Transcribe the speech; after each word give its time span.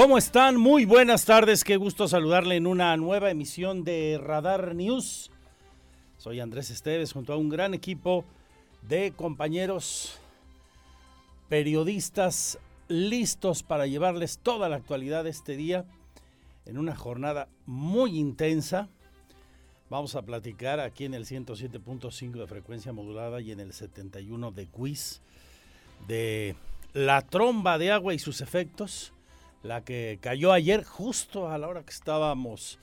¿Cómo 0.00 0.16
están? 0.16 0.56
Muy 0.56 0.84
buenas 0.84 1.24
tardes, 1.24 1.64
qué 1.64 1.76
gusto 1.76 2.06
saludarle 2.06 2.54
en 2.54 2.68
una 2.68 2.96
nueva 2.96 3.32
emisión 3.32 3.82
de 3.82 4.16
Radar 4.22 4.76
News. 4.76 5.32
Soy 6.18 6.38
Andrés 6.38 6.70
Esteves 6.70 7.12
junto 7.12 7.32
a 7.32 7.36
un 7.36 7.48
gran 7.48 7.74
equipo 7.74 8.24
de 8.82 9.10
compañeros 9.10 10.16
periodistas 11.48 12.60
listos 12.86 13.64
para 13.64 13.88
llevarles 13.88 14.38
toda 14.38 14.68
la 14.68 14.76
actualidad 14.76 15.24
de 15.24 15.30
este 15.30 15.56
día 15.56 15.84
en 16.64 16.78
una 16.78 16.94
jornada 16.94 17.48
muy 17.66 18.20
intensa. 18.20 18.88
Vamos 19.90 20.14
a 20.14 20.22
platicar 20.22 20.78
aquí 20.78 21.06
en 21.06 21.14
el 21.14 21.26
107.5 21.26 22.34
de 22.34 22.46
frecuencia 22.46 22.92
modulada 22.92 23.40
y 23.40 23.50
en 23.50 23.58
el 23.58 23.72
71 23.72 24.52
de 24.52 24.66
quiz 24.66 25.20
de 26.06 26.54
la 26.92 27.22
tromba 27.22 27.78
de 27.78 27.90
agua 27.90 28.14
y 28.14 28.20
sus 28.20 28.40
efectos 28.42 29.12
la 29.62 29.84
que 29.84 30.18
cayó 30.20 30.52
ayer 30.52 30.84
justo 30.84 31.48
a 31.48 31.58
la 31.58 31.68
hora 31.68 31.84
que 31.84 31.92
estábamos 31.92 32.78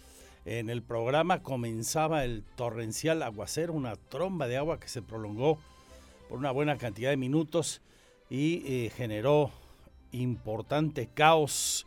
en 0.45 0.69
el 0.69 0.83
programa, 0.83 1.41
comenzaba 1.41 2.23
el 2.23 2.43
torrencial 2.55 3.23
aguacero, 3.23 3.73
una 3.73 3.95
tromba 3.95 4.47
de 4.47 4.57
agua 4.57 4.79
que 4.79 4.87
se 4.87 5.01
prolongó 5.01 5.57
por 6.29 6.37
una 6.37 6.51
buena 6.51 6.77
cantidad 6.77 7.09
de 7.09 7.17
minutos 7.17 7.81
y 8.29 8.63
eh, 8.65 8.91
generó 8.95 9.51
importante 10.11 11.09
caos 11.13 11.85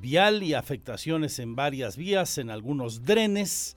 vial 0.00 0.42
y 0.42 0.54
afectaciones 0.54 1.38
en 1.38 1.56
varias 1.56 1.96
vías, 1.96 2.38
en 2.38 2.50
algunos 2.50 3.04
drenes. 3.04 3.76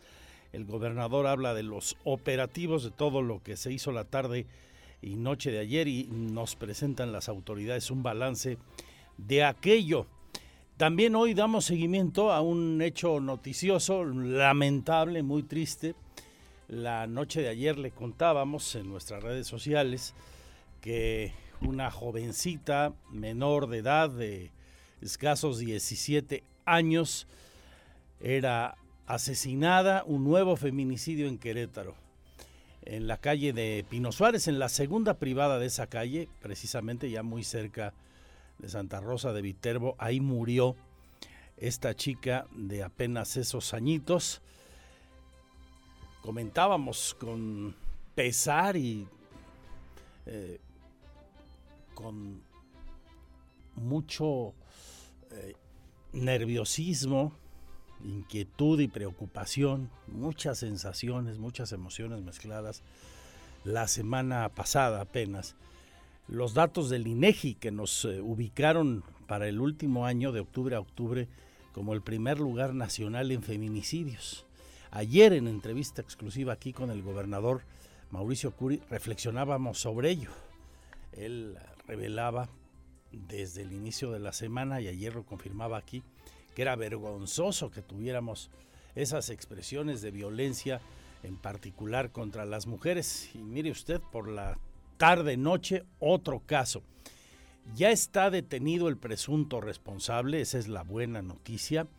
El 0.51 0.65
gobernador 0.65 1.27
habla 1.27 1.53
de 1.53 1.63
los 1.63 1.97
operativos, 2.03 2.83
de 2.83 2.91
todo 2.91 3.21
lo 3.21 3.41
que 3.41 3.57
se 3.57 3.71
hizo 3.71 3.91
la 3.91 4.05
tarde 4.05 4.45
y 5.01 5.15
noche 5.15 5.51
de 5.51 5.59
ayer 5.59 5.87
y 5.87 6.05
nos 6.05 6.55
presentan 6.55 7.11
las 7.11 7.27
autoridades 7.27 7.91
un 7.91 8.03
balance 8.03 8.57
de 9.17 9.43
aquello. 9.43 10.07
También 10.77 11.13
hoy 11.15 11.35
damos 11.35 11.65
seguimiento 11.65 12.31
a 12.31 12.41
un 12.41 12.81
hecho 12.81 13.19
noticioso, 13.19 14.03
lamentable, 14.05 15.21
muy 15.21 15.43
triste. 15.43 15.93
La 16.67 17.05
noche 17.05 17.43
de 17.43 17.49
ayer 17.49 17.77
le 17.77 17.91
contábamos 17.91 18.73
en 18.73 18.89
nuestras 18.89 19.21
redes 19.21 19.45
sociales 19.45 20.15
que 20.81 21.31
una 21.61 21.91
jovencita 21.91 22.91
menor 23.11 23.67
de 23.67 23.77
edad 23.77 24.09
de 24.09 24.49
escasos 24.99 25.59
17 25.59 26.43
años 26.65 27.27
era 28.19 28.75
asesinada, 29.05 30.03
un 30.07 30.23
nuevo 30.23 30.55
feminicidio 30.55 31.27
en 31.27 31.37
Querétaro, 31.37 31.93
en 32.83 33.05
la 33.05 33.17
calle 33.17 33.53
de 33.53 33.85
Pino 33.87 34.11
Suárez, 34.11 34.47
en 34.47 34.57
la 34.57 34.69
segunda 34.69 35.19
privada 35.19 35.59
de 35.59 35.67
esa 35.67 35.85
calle, 35.85 36.29
precisamente 36.41 37.11
ya 37.11 37.21
muy 37.21 37.43
cerca 37.43 37.93
de 38.57 38.69
Santa 38.69 38.99
Rosa 38.99 39.33
de 39.33 39.41
Viterbo. 39.41 39.95
Ahí 39.97 40.19
murió 40.19 40.75
esta 41.57 41.95
chica 41.95 42.47
de 42.55 42.83
apenas 42.83 43.37
esos 43.37 43.73
añitos. 43.73 44.41
Comentábamos 46.21 47.15
con 47.19 47.75
pesar 48.15 48.77
y 48.77 49.07
eh, 50.25 50.59
con 51.93 52.41
mucho 53.75 54.53
eh, 55.31 55.53
nerviosismo, 56.13 57.33
inquietud 58.03 58.79
y 58.79 58.87
preocupación, 58.87 59.89
muchas 60.07 60.59
sensaciones, 60.59 61.39
muchas 61.39 61.71
emociones 61.71 62.21
mezcladas 62.21 62.83
la 63.63 63.87
semana 63.87 64.49
pasada 64.49 65.01
apenas 65.01 65.55
los 66.27 66.53
datos 66.53 66.89
del 66.89 67.07
INEGI 67.07 67.55
que 67.55 67.71
nos 67.71 68.05
eh, 68.05 68.21
ubicaron 68.21 69.03
para 69.27 69.47
el 69.47 69.59
último 69.59 70.05
año 70.05 70.31
de 70.31 70.39
octubre 70.39 70.75
a 70.75 70.79
octubre 70.79 71.27
como 71.73 71.93
el 71.93 72.01
primer 72.01 72.39
lugar 72.39 72.73
nacional 72.73 73.31
en 73.31 73.43
feminicidios. 73.43 74.45
Ayer 74.91 75.33
en 75.33 75.47
entrevista 75.47 76.01
exclusiva 76.01 76.53
aquí 76.53 76.71
con 76.71 76.91
el 76.91 77.01
gobernador 77.01 77.61
Mauricio 78.11 78.51
Curi 78.51 78.79
reflexionábamos 78.89 79.79
sobre 79.79 80.11
ello. 80.11 80.29
Él 81.13 81.57
revelaba 81.87 82.47
desde 83.11 83.63
el 83.63 83.73
inicio 83.73 84.11
de 84.11 84.19
la 84.19 84.33
semana 84.33 84.81
y 84.81 84.87
ayer 84.87 85.15
lo 85.15 85.25
confirmaba 85.25 85.77
aquí 85.77 86.03
que 86.55 86.61
era 86.61 86.75
vergonzoso 86.75 87.71
que 87.71 87.81
tuviéramos 87.81 88.49
esas 88.95 89.29
expresiones 89.29 90.01
de 90.01 90.11
violencia 90.11 90.79
en 91.23 91.37
particular 91.37 92.11
contra 92.11 92.45
las 92.45 92.67
mujeres. 92.67 93.29
Y 93.33 93.39
mire 93.39 93.71
usted, 93.71 93.99
por 93.99 94.27
la 94.27 94.57
tarde, 95.03 95.35
noche, 95.35 95.83
otro 95.99 96.43
caso. 96.45 96.81
Ya 97.75 97.91
está 97.91 98.29
detenido 98.29 98.87
el 98.87 98.95
presunto 98.95 99.59
responsable, 99.59 100.39
esa 100.39 100.57
es 100.57 100.69
la 100.69 100.83
buena 100.83 101.21
noticia. 101.21 101.89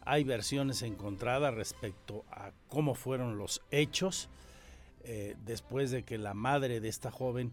Hay 0.00 0.24
versiones 0.24 0.82
encontradas 0.82 1.54
respecto 1.54 2.24
a 2.32 2.50
cómo 2.66 2.96
fueron 2.96 3.38
los 3.38 3.62
hechos 3.70 4.28
eh, 5.04 5.36
después 5.44 5.92
de 5.92 6.02
que 6.02 6.18
la 6.18 6.34
madre 6.34 6.80
de 6.80 6.88
esta 6.88 7.12
joven 7.12 7.52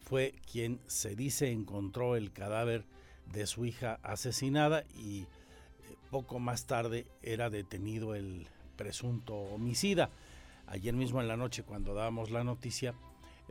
fue 0.00 0.34
quien 0.52 0.80
se 0.86 1.16
dice 1.16 1.50
encontró 1.50 2.14
el 2.14 2.30
cadáver 2.30 2.84
de 3.32 3.46
su 3.46 3.64
hija 3.64 4.00
asesinada 4.02 4.84
y 4.94 5.20
eh, 5.20 5.26
poco 6.10 6.40
más 6.40 6.66
tarde 6.66 7.06
era 7.22 7.48
detenido 7.48 8.14
el 8.14 8.48
presunto 8.76 9.34
homicida. 9.34 10.10
Ayer 10.66 10.92
mismo 10.92 11.22
en 11.22 11.28
la 11.28 11.38
noche 11.38 11.62
cuando 11.62 11.94
dábamos 11.94 12.30
la 12.30 12.44
noticia 12.44 12.94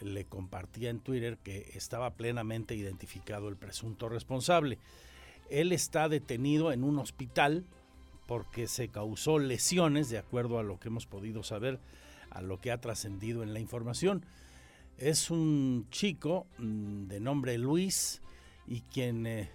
le 0.01 0.25
compartía 0.25 0.89
en 0.89 0.99
Twitter 0.99 1.37
que 1.37 1.71
estaba 1.75 2.11
plenamente 2.11 2.75
identificado 2.75 3.49
el 3.49 3.55
presunto 3.55 4.09
responsable. 4.09 4.77
Él 5.49 5.71
está 5.71 6.09
detenido 6.09 6.71
en 6.71 6.83
un 6.83 6.99
hospital 6.99 7.65
porque 8.27 8.67
se 8.67 8.87
causó 8.87 9.39
lesiones, 9.39 10.09
de 10.09 10.17
acuerdo 10.17 10.59
a 10.59 10.63
lo 10.63 10.79
que 10.79 10.87
hemos 10.87 11.05
podido 11.05 11.43
saber, 11.43 11.79
a 12.29 12.41
lo 12.41 12.61
que 12.61 12.71
ha 12.71 12.79
trascendido 12.79 13.43
en 13.43 13.53
la 13.53 13.59
información. 13.59 14.25
Es 14.97 15.29
un 15.29 15.87
chico 15.89 16.45
mm, 16.57 17.07
de 17.07 17.19
nombre 17.19 17.57
Luis 17.57 18.21
y 18.67 18.81
quien 18.81 19.25
eh, 19.25 19.49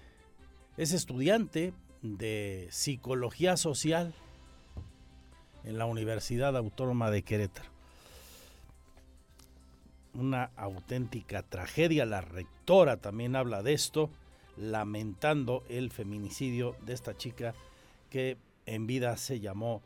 es 0.76 0.92
estudiante 0.92 1.72
de 2.02 2.68
psicología 2.70 3.56
social 3.56 4.14
en 5.64 5.78
la 5.78 5.86
Universidad 5.86 6.56
Autónoma 6.56 7.10
de 7.10 7.22
Querétaro 7.22 7.75
una 10.18 10.50
auténtica 10.56 11.42
tragedia. 11.42 12.06
La 12.06 12.20
rectora 12.20 12.96
también 12.98 13.36
habla 13.36 13.62
de 13.62 13.72
esto, 13.72 14.10
lamentando 14.56 15.64
el 15.68 15.90
feminicidio 15.90 16.76
de 16.84 16.94
esta 16.94 17.16
chica 17.16 17.54
que 18.10 18.36
en 18.66 18.86
vida 18.86 19.16
se 19.16 19.40
llamó 19.40 19.82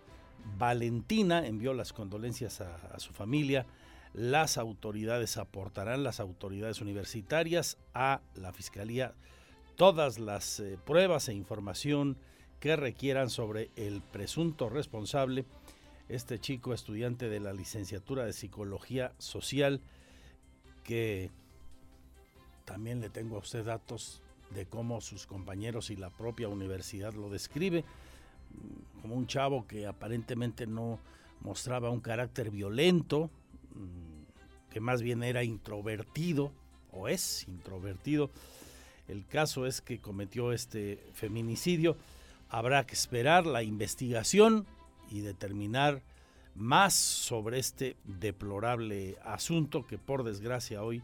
Valentina, 0.57 1.47
envió 1.47 1.75
las 1.75 1.93
condolencias 1.93 2.61
a, 2.61 2.99
su 2.99 3.13
familia. 3.13 3.67
Las 4.13 4.59
autoridades 4.59 5.37
aportarán, 5.37 6.03
las 6.03 6.21
autoridades 6.21 6.81
universitarias, 6.81 7.79
a 7.95 8.21
la 8.35 8.53
Fiscalía 8.53 9.15
todas 9.81 10.19
las 10.19 10.61
eh, 10.61 10.77
pruebas 10.85 11.31
e 11.31 11.33
información 11.33 12.19
que 12.61 12.77
requieran 12.77 13.31
sobre 13.31 13.71
el 13.77 14.03
presunto 14.03 14.69
responsable, 14.69 15.47
este 16.11 16.39
chico 16.39 16.75
estudiante 16.75 17.31
de 17.31 17.41
la 17.41 17.55
licenciatura 17.55 18.27
de 18.27 18.35
Psicología 18.35 19.15
Social, 19.17 19.81
que 20.85 21.31
también 22.65 23.01
le 23.01 23.11
tengo 23.11 23.37
a 23.37 23.41
usted 23.41 23.65
datos 23.65 24.23
de 24.51 24.67
cómo 24.67 25.01
sus 25.01 25.27
compañeros 25.27 25.91
y 25.91 25.97
la 25.97 26.11
propia 26.11 26.49
universidad 26.49 27.15
lo 27.15 27.31
describe 27.31 27.85
como 29.01 29.15
un 29.15 29.27
chavo 29.27 29.67
que 29.67 29.87
aparentemente 29.87 30.67
no 30.67 30.99
mostraba 31.41 31.91
un 31.91 32.01
carácter 32.01 32.51
violento, 32.51 33.31
que 34.71 34.81
más 34.81 35.03
bien 35.03 35.23
era 35.23 35.43
introvertido 35.43 36.53
o 36.93 37.09
es 37.09 37.47
introvertido. 37.49 38.31
El 39.09 39.27
caso 39.27 39.67
es 39.67 39.81
que 39.81 40.01
cometió 40.01 40.53
este 40.53 41.03
feminicidio. 41.15 41.97
Habrá 42.49 42.87
que 42.87 42.95
esperar 42.95 43.47
la 43.47 43.63
investigación 43.63 44.67
y 45.11 45.21
determinar 45.21 46.03
más 46.55 46.95
sobre 46.95 47.59
este 47.59 47.97
deplorable 48.05 49.17
asunto 49.25 49.87
que 49.87 49.99
por 49.99 50.25
desgracia 50.25 50.83
hoy 50.83 51.03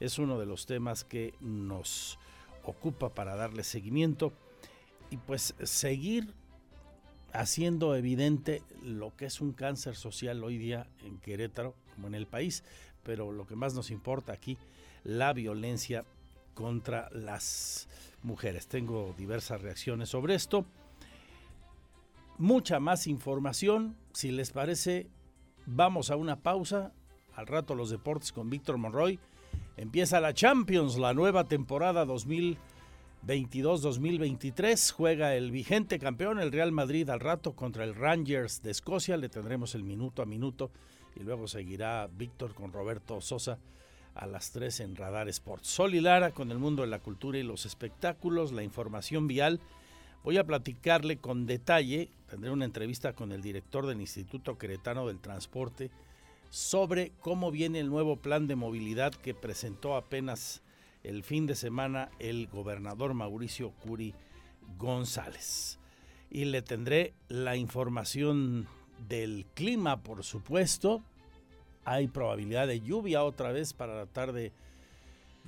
es 0.00 0.18
uno 0.18 0.38
de 0.38 0.46
los 0.46 0.66
temas 0.66 1.04
que 1.04 1.34
nos 1.40 2.18
ocupa 2.64 3.14
para 3.14 3.36
darle 3.36 3.64
seguimiento 3.64 4.32
y 5.10 5.16
pues 5.16 5.54
seguir 5.62 6.32
haciendo 7.32 7.96
evidente 7.96 8.62
lo 8.82 9.16
que 9.16 9.26
es 9.26 9.40
un 9.40 9.52
cáncer 9.52 9.94
social 9.94 10.42
hoy 10.44 10.58
día 10.58 10.86
en 11.04 11.18
Querétaro 11.18 11.74
como 11.94 12.06
en 12.06 12.14
el 12.14 12.26
país, 12.26 12.62
pero 13.02 13.32
lo 13.32 13.46
que 13.46 13.56
más 13.56 13.74
nos 13.74 13.90
importa 13.90 14.32
aquí, 14.32 14.58
la 15.04 15.32
violencia 15.32 16.04
contra 16.54 17.08
las 17.10 17.88
mujeres. 18.22 18.66
Tengo 18.66 19.14
diversas 19.16 19.60
reacciones 19.62 20.10
sobre 20.10 20.34
esto 20.34 20.66
mucha 22.42 22.78
más 22.80 23.06
información. 23.06 23.96
Si 24.12 24.32
les 24.32 24.50
parece, 24.50 25.06
vamos 25.64 26.10
a 26.10 26.16
una 26.16 26.42
pausa. 26.42 26.92
Al 27.36 27.46
rato 27.46 27.76
los 27.76 27.88
deportes 27.88 28.32
con 28.32 28.50
Víctor 28.50 28.78
Monroy. 28.78 29.20
Empieza 29.76 30.20
la 30.20 30.34
Champions, 30.34 30.98
la 30.98 31.14
nueva 31.14 31.44
temporada 31.44 32.04
22-2023. 32.04 34.92
Juega 34.92 35.36
el 35.36 35.52
vigente 35.52 36.00
campeón, 36.00 36.40
el 36.40 36.50
Real 36.50 36.72
Madrid, 36.72 37.08
al 37.10 37.20
rato 37.20 37.54
contra 37.54 37.84
el 37.84 37.94
Rangers 37.94 38.60
de 38.60 38.72
Escocia. 38.72 39.16
Le 39.16 39.28
tendremos 39.28 39.76
el 39.76 39.84
minuto 39.84 40.20
a 40.20 40.26
minuto 40.26 40.72
y 41.14 41.20
luego 41.20 41.46
seguirá 41.46 42.08
Víctor 42.08 42.54
con 42.54 42.72
Roberto 42.72 43.20
Sosa 43.20 43.60
a 44.16 44.26
las 44.26 44.50
3 44.50 44.80
en 44.80 44.96
Radar 44.96 45.28
Sports. 45.28 45.68
Sol 45.68 45.94
y 45.94 46.00
Lara 46.00 46.32
con 46.32 46.50
el 46.50 46.58
mundo 46.58 46.82
de 46.82 46.88
la 46.88 46.98
cultura 46.98 47.38
y 47.38 47.44
los 47.44 47.66
espectáculos, 47.66 48.50
la 48.50 48.64
información 48.64 49.28
vial. 49.28 49.60
Voy 50.24 50.38
a 50.38 50.44
platicarle 50.44 51.18
con 51.18 51.46
detalle, 51.46 52.10
tendré 52.32 52.50
una 52.50 52.64
entrevista 52.64 53.12
con 53.12 53.30
el 53.30 53.42
director 53.42 53.86
del 53.86 54.00
Instituto 54.00 54.56
Queretano 54.56 55.06
del 55.06 55.20
Transporte 55.20 55.90
sobre 56.48 57.12
cómo 57.20 57.50
viene 57.50 57.78
el 57.78 57.90
nuevo 57.90 58.16
plan 58.16 58.46
de 58.46 58.56
movilidad 58.56 59.12
que 59.12 59.34
presentó 59.34 59.96
apenas 59.96 60.62
el 61.02 61.24
fin 61.24 61.44
de 61.44 61.54
semana 61.54 62.10
el 62.20 62.46
gobernador 62.46 63.12
Mauricio 63.12 63.72
Curi 63.72 64.14
González. 64.78 65.78
Y 66.30 66.46
le 66.46 66.62
tendré 66.62 67.12
la 67.28 67.56
información 67.56 68.66
del 69.10 69.44
clima, 69.52 70.02
por 70.02 70.24
supuesto. 70.24 71.02
Hay 71.84 72.08
probabilidad 72.08 72.66
de 72.66 72.80
lluvia 72.80 73.24
otra 73.24 73.52
vez 73.52 73.74
para 73.74 73.94
la 73.94 74.06
tarde 74.06 74.54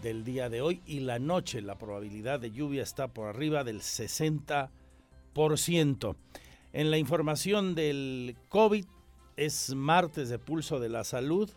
del 0.03 0.23
día 0.23 0.51
de 0.51 0.61
hoy 0.61 0.83
y 0.85 1.01
la 1.01 1.19
noche 1.19 1.63
la 1.63 1.79
probabilidad 1.79 2.41
de 2.41 2.51
lluvia 2.51 2.83
está 2.83 3.09
por 3.09 3.29
arriba 3.29 3.65
del 3.65 3.81
60%. 3.81 6.17
En 6.75 6.91
la 6.91 6.99
información 6.99 7.77
del 7.77 8.35
COVID 8.49 8.85
es 9.37 9.73
martes 9.77 10.29
de 10.29 10.41
pulso 10.41 10.81
de 10.81 10.89
la 10.89 11.05
salud 11.05 11.49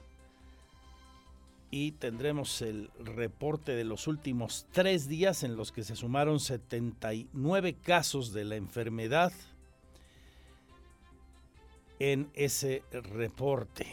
y 1.71 1.93
tendremos 1.93 2.61
el 2.61 2.91
reporte 2.99 3.71
de 3.71 3.83
los 3.83 4.05
últimos 4.05 4.67
tres 4.71 5.07
días 5.07 5.41
en 5.41 5.55
los 5.55 5.71
que 5.71 5.83
se 5.83 5.95
sumaron 5.95 6.39
79 6.39 7.73
casos 7.81 8.31
de 8.31 8.45
la 8.45 8.57
enfermedad 8.57 9.33
en 11.97 12.29
ese 12.35 12.83
reporte. 12.91 13.87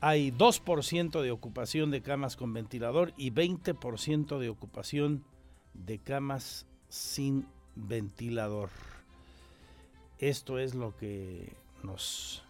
Hay 0.00 0.30
2% 0.30 1.20
de 1.20 1.30
ocupación 1.30 1.90
de 1.90 2.00
camas 2.00 2.36
con 2.36 2.54
ventilador 2.54 3.12
y 3.18 3.32
20% 3.32 4.38
de 4.38 4.48
ocupación 4.48 5.22
de 5.74 5.98
camas 5.98 6.64
sin 6.88 7.46
ventilador. 7.76 8.70
Esto 10.22 10.60
es 10.60 10.76
lo 10.76 10.96
que 10.96 11.52
nos 11.82 12.44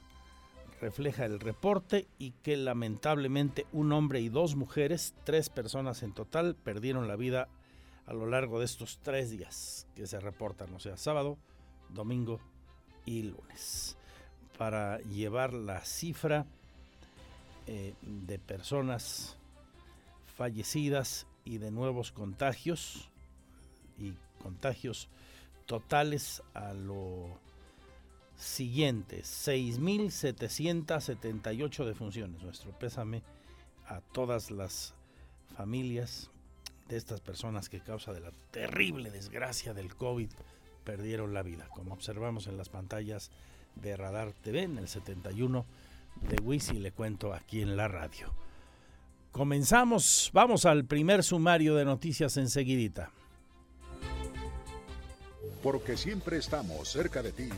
refleja 0.82 1.24
el 1.24 1.40
reporte 1.40 2.06
y 2.18 2.32
que 2.42 2.54
lamentablemente 2.58 3.66
un 3.72 3.92
hombre 3.92 4.20
y 4.20 4.28
dos 4.28 4.56
mujeres, 4.56 5.14
tres 5.24 5.48
personas 5.48 6.02
en 6.02 6.12
total, 6.12 6.54
perdieron 6.54 7.08
la 7.08 7.16
vida 7.16 7.48
a 8.04 8.12
lo 8.12 8.26
largo 8.26 8.58
de 8.58 8.66
estos 8.66 8.98
tres 9.02 9.30
días 9.30 9.86
que 9.96 10.06
se 10.06 10.20
reportan, 10.20 10.74
o 10.74 10.80
sea, 10.80 10.98
sábado, 10.98 11.38
domingo 11.88 12.40
y 13.06 13.22
lunes. 13.22 13.96
Para 14.58 14.98
llevar 14.98 15.54
la 15.54 15.82
cifra 15.82 16.44
eh, 17.66 17.94
de 18.02 18.38
personas 18.38 19.38
fallecidas 20.36 21.26
y 21.46 21.56
de 21.56 21.70
nuevos 21.70 22.12
contagios 22.12 23.08
y 23.96 24.12
contagios 24.42 25.08
totales 25.64 26.42
a 26.52 26.74
lo 26.74 27.40
siguiente, 28.36 29.22
6.778 29.22 31.84
defunciones. 31.84 32.42
Nuestro 32.42 32.78
pésame 32.78 33.22
a 33.86 34.00
todas 34.00 34.50
las 34.50 34.94
familias 35.56 36.30
de 36.88 36.96
estas 36.96 37.20
personas 37.20 37.68
que 37.68 37.80
causa 37.80 38.12
de 38.12 38.20
la 38.20 38.32
terrible 38.50 39.10
desgracia 39.10 39.74
del 39.74 39.94
COVID 39.94 40.30
perdieron 40.84 41.34
la 41.34 41.42
vida, 41.42 41.68
como 41.68 41.94
observamos 41.94 42.46
en 42.46 42.56
las 42.56 42.68
pantallas 42.68 43.30
de 43.76 43.96
Radar 43.96 44.32
TV 44.32 44.62
en 44.62 44.78
el 44.78 44.88
71 44.88 45.64
de 46.28 46.36
Wisi, 46.42 46.74
le 46.74 46.92
cuento 46.92 47.32
aquí 47.32 47.62
en 47.62 47.76
la 47.76 47.88
radio. 47.88 48.32
Comenzamos, 49.30 50.30
vamos 50.34 50.66
al 50.66 50.84
primer 50.84 51.24
sumario 51.24 51.74
de 51.74 51.84
noticias 51.84 52.36
enseguidita. 52.36 53.10
Porque 55.62 55.96
siempre 55.96 56.36
estamos 56.36 56.88
cerca 56.88 57.22
de 57.22 57.32
ti 57.32 57.48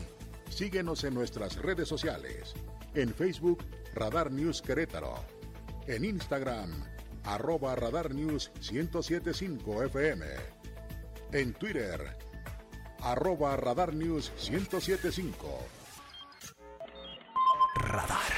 Síguenos 0.49 1.03
en 1.03 1.13
nuestras 1.13 1.57
redes 1.57 1.87
sociales. 1.87 2.53
En 2.93 3.13
Facebook, 3.13 3.63
Radar 3.93 4.31
News 4.31 4.61
Querétaro. 4.61 5.15
En 5.87 6.05
Instagram, 6.05 6.71
arroba 7.23 7.75
Radar 7.75 8.13
News 8.13 8.51
1075 8.71 9.83
FM. 9.83 10.25
En 11.31 11.53
Twitter, 11.53 12.17
arroba 13.01 13.55
Radar 13.57 13.93
News 13.93 14.31
1075. 14.49 15.59
Radar. 17.75 18.33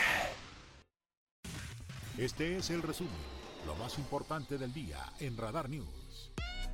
Este 2.17 2.57
es 2.57 2.71
el 2.71 2.81
resumen, 2.81 3.13
lo 3.67 3.75
más 3.75 3.99
importante 3.99 4.57
del 4.57 4.73
día 4.73 4.97
en 5.19 5.37
Radar 5.37 5.69
News 5.69 5.96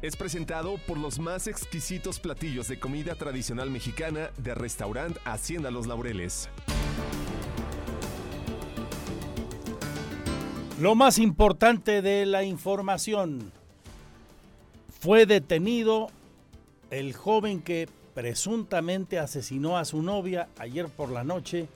es 0.04 0.18
presentado 0.18 0.78
por 0.86 0.98
los 0.98 1.18
más 1.18 1.48
exquisitos 1.48 2.20
platillos 2.20 2.68
de 2.68 2.78
comida 2.78 3.16
tradicional 3.16 3.72
mexicana 3.72 4.32
de 4.38 4.54
restaurante 4.54 5.18
Hacienda 5.24 5.72
Los 5.72 5.88
Laureles. 5.88 6.50
Lo 10.82 10.94
más 10.96 11.20
importante 11.20 12.02
de 12.02 12.26
la 12.26 12.44
información. 12.44 13.54
Fue 15.00 15.26
detenido 15.26 16.08
el 16.92 17.14
joven 17.14 17.62
que 17.62 17.88
presuntamente 18.14 19.20
asesinó 19.20 19.78
a 19.78 19.86
su 19.86 20.02
novia 20.02 20.50
ayer 20.60 20.90
por 20.90 21.12
la 21.12 21.24
noche 21.24 21.70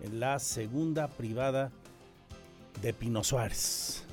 en 0.00 0.20
la 0.20 0.38
segunda 0.38 1.08
privada 1.08 1.72
de 2.80 2.92
Pino 2.92 3.24
Suárez. 3.24 4.04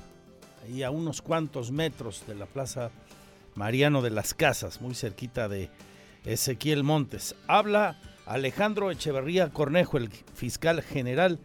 Ahí 0.64 0.82
a 0.82 0.90
unos 0.90 1.22
cuantos 1.22 1.70
metros 1.70 2.24
de 2.26 2.34
la 2.34 2.46
plaza 2.46 2.90
Mariano 3.54 4.02
de 4.02 4.10
las 4.10 4.34
Casas, 4.34 4.80
muy 4.80 4.94
cerquita 4.94 5.48
de 5.48 5.70
Ezequiel 6.24 6.84
Montes. 6.84 7.34
Habla 7.46 8.00
Alejandro 8.26 8.90
Echeverría 8.90 9.50
Cornejo, 9.50 9.98
el 9.98 10.10
fiscal 10.10 10.82
general, 10.82 11.38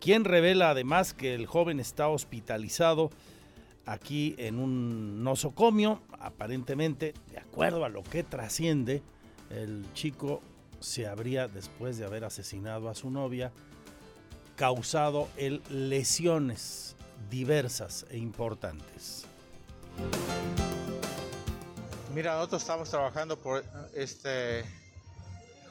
quien 0.00 0.24
revela 0.24 0.70
además 0.70 1.14
que 1.14 1.34
el 1.34 1.46
joven 1.46 1.80
está 1.80 2.08
hospitalizado 2.08 3.10
aquí 3.86 4.34
en 4.38 4.58
un 4.58 5.22
nosocomio. 5.24 6.02
Aparentemente, 6.20 7.14
de 7.30 7.38
acuerdo 7.38 7.84
a 7.84 7.88
lo 7.88 8.02
que 8.02 8.22
trasciende, 8.22 9.02
el 9.50 9.84
chico 9.94 10.42
se 10.80 11.06
habría, 11.06 11.48
después 11.48 11.98
de 11.98 12.04
haber 12.04 12.24
asesinado 12.24 12.88
a 12.88 12.94
su 12.94 13.10
novia, 13.10 13.52
causado 14.56 15.28
el 15.36 15.62
lesiones 15.70 16.96
diversas 17.30 18.06
e 18.10 18.18
importantes. 18.18 19.24
Mira, 22.18 22.34
nosotros 22.34 22.62
estamos 22.62 22.90
trabajando 22.90 23.38
por 23.38 23.62
este 23.94 24.64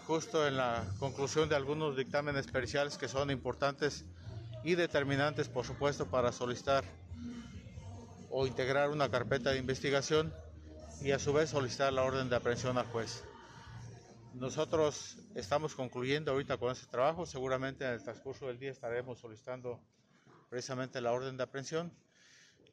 justo 0.06 0.48
en 0.48 0.56
la 0.56 0.86
conclusión 0.98 1.50
de 1.50 1.58
algunos 1.58 1.98
dictámenes 1.98 2.48
periciales 2.48 2.98
que 2.98 3.10
son 3.10 3.32
importantes 3.32 4.06
y 4.64 4.76
determinantes, 4.76 5.50
por 5.50 5.66
supuesto, 5.66 6.06
para 6.06 6.32
solicitar 6.32 6.86
o 8.30 8.48
integrar 8.48 8.92
una 8.92 9.12
carpeta 9.12 9.50
de 9.50 9.58
investigación 9.58 10.34
y 11.02 11.12
a 11.12 11.20
su 11.20 11.34
vez 11.34 11.50
solicitar 11.50 11.92
la 11.92 12.04
orden 12.04 12.30
de 12.30 12.38
aprehensión 12.38 12.78
al 12.78 12.86
juez. 12.86 13.26
Nosotros 14.34 15.18
estamos 15.36 15.76
concluyendo 15.76 16.32
ahorita 16.32 16.56
con 16.56 16.72
ese 16.72 16.86
trabajo, 16.86 17.26
seguramente 17.26 17.84
en 17.84 17.92
el 17.92 18.02
transcurso 18.02 18.48
del 18.48 18.58
día 18.58 18.72
estaremos 18.72 19.20
solicitando 19.20 19.82
precisamente 20.50 21.02
la 21.02 21.12
orden 21.12 21.36
de 21.36 21.44
aprehensión 21.44 21.92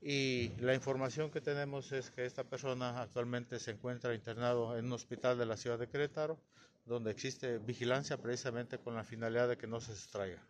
y 0.07 0.51
la 0.61 0.75
información 0.75 1.31
que 1.31 1.41
tenemos 1.41 1.91
es 1.93 2.11
que 2.11 2.27
esta 2.27 2.45
persona 2.45 3.01
actualmente 3.01 3.59
se 3.59 3.71
encuentra 3.71 4.15
internado 4.15 4.77
en 4.77 4.85
un 4.85 4.93
hospital 4.93 5.39
de 5.39 5.47
la 5.47 5.57
ciudad 5.57 5.79
de 5.79 5.89
Querétaro, 5.89 6.39
donde 6.85 7.11
existe 7.11 7.57
vigilancia 7.57 8.19
precisamente 8.19 8.77
con 8.79 8.95
la 8.95 9.03
finalidad 9.03 9.49
de 9.49 9.57
que 9.57 9.67
no 9.67 9.81
se 9.81 9.97
sustraiga. 9.97 10.45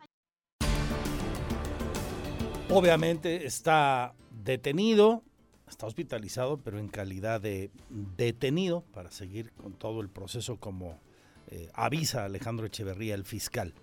Obviamente 2.69 3.45
está 3.45 4.13
detenido, 4.29 5.23
está 5.69 5.85
hospitalizado, 5.85 6.57
pero 6.57 6.77
en 6.77 6.89
calidad 6.89 7.39
de 7.39 7.71
detenido 7.89 8.81
para 8.91 9.09
seguir 9.09 9.53
con 9.53 9.71
todo 9.71 10.01
el 10.01 10.09
proceso 10.09 10.57
como 10.57 10.99
eh, 11.47 11.69
avisa 11.73 12.25
Alejandro 12.25 12.65
Echeverría, 12.65 13.15
el 13.15 13.23
fiscal. 13.23 13.73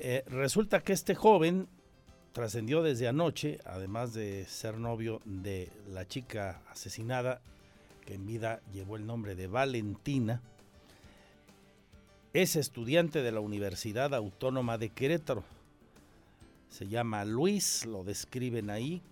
Eh, 0.00 0.24
resulta 0.26 0.80
que 0.80 0.94
este 0.94 1.14
joven 1.14 1.68
trascendió 2.32 2.82
desde 2.82 3.08
anoche, 3.08 3.58
además 3.64 4.14
de 4.14 4.44
ser 4.46 4.78
novio 4.78 5.20
de 5.24 5.70
la 5.88 6.06
chica 6.06 6.62
asesinada, 6.70 7.40
que 8.06 8.14
en 8.14 8.26
vida 8.26 8.60
llevó 8.72 8.96
el 8.96 9.06
nombre 9.06 9.34
de 9.34 9.46
Valentina, 9.46 10.40
es 12.32 12.54
estudiante 12.54 13.22
de 13.22 13.32
la 13.32 13.40
Universidad 13.40 14.14
Autónoma 14.14 14.78
de 14.78 14.90
Querétaro. 14.90 15.42
Se 16.68 16.86
llama 16.86 17.24
Luis, 17.24 17.84
lo 17.86 18.04
describen 18.04 18.70
ahí, 18.70 19.02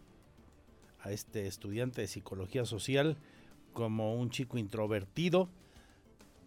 a 1.00 1.10
este 1.10 1.46
estudiante 1.46 2.02
de 2.02 2.06
psicología 2.06 2.64
social, 2.64 3.16
como 3.72 4.14
un 4.14 4.30
chico 4.30 4.58
introvertido 4.58 5.48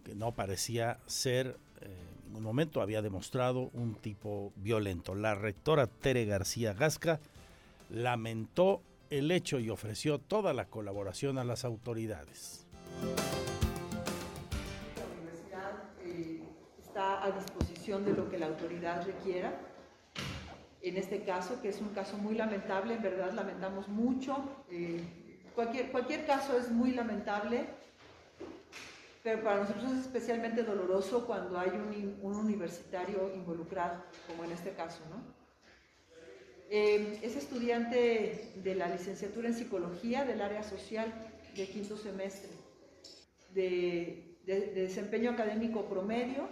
que 0.04 0.14
no 0.14 0.32
parecía 0.32 0.98
ser, 1.06 1.56
eh, 1.80 1.88
un 2.34 2.42
momento 2.42 2.80
había 2.80 3.02
demostrado 3.02 3.70
un 3.72 3.94
tipo 3.94 4.52
violento. 4.56 5.14
La 5.14 5.34
rectora 5.34 5.86
Tere 5.86 6.24
García 6.24 6.72
Gasca 6.72 7.20
lamentó 7.90 8.82
el 9.10 9.30
hecho 9.30 9.58
y 9.58 9.70
ofreció 9.70 10.18
toda 10.18 10.54
la 10.54 10.66
colaboración 10.66 11.38
a 11.38 11.44
las 11.44 11.64
autoridades. 11.64 12.66
La 14.96 15.20
universidad 15.20 15.82
eh, 16.02 16.42
está 16.80 17.24
a 17.24 17.30
disposición 17.32 18.04
de 18.04 18.12
lo 18.12 18.30
que 18.30 18.38
la 18.38 18.46
autoridad 18.46 19.04
requiera. 19.04 19.60
En 20.80 20.96
este 20.96 21.22
caso, 21.22 21.60
que 21.60 21.68
es 21.68 21.80
un 21.80 21.90
caso 21.90 22.16
muy 22.16 22.34
lamentable, 22.34 22.94
en 22.94 23.02
verdad 23.02 23.32
lamentamos 23.32 23.88
mucho. 23.88 24.64
eh, 24.70 25.00
cualquier, 25.54 25.92
cualquier 25.92 26.26
caso 26.26 26.56
es 26.56 26.70
muy 26.70 26.92
lamentable, 26.92 27.66
pero 29.22 29.42
para 29.42 29.60
nosotros 29.60 29.92
es 29.92 29.98
especialmente 30.00 30.64
doloroso 30.64 31.26
cuando 31.26 31.58
hay 31.58 31.70
un, 31.70 32.36
universitario 32.36 33.32
involucrado, 33.34 34.02
como 34.26 34.44
en 34.44 34.52
este 34.52 34.72
caso, 34.72 35.00
¿no? 35.10 35.22
Eh, 36.70 37.18
es 37.22 37.36
estudiante 37.36 38.50
de 38.56 38.74
la 38.74 38.88
licenciatura 38.88 39.48
en 39.48 39.54
psicología 39.54 40.24
del 40.24 40.40
área 40.40 40.62
social 40.62 41.12
de 41.54 41.68
quinto 41.68 41.96
semestre, 41.98 42.50
de 43.52 44.38
desempeño 44.46 45.30
académico 45.30 45.84
promedio, 45.84 46.48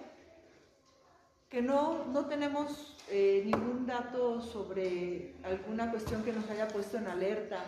que 1.48 1.62
no, 1.62 2.04
no 2.04 2.26
tenemos 2.26 2.96
eh, 3.10 3.42
ningún 3.44 3.84
dato 3.84 4.40
sobre 4.40 5.34
alguna 5.42 5.90
cuestión 5.90 6.22
que 6.22 6.32
nos 6.32 6.48
haya 6.48 6.68
puesto 6.68 6.96
en 6.96 7.08
alerta 7.08 7.64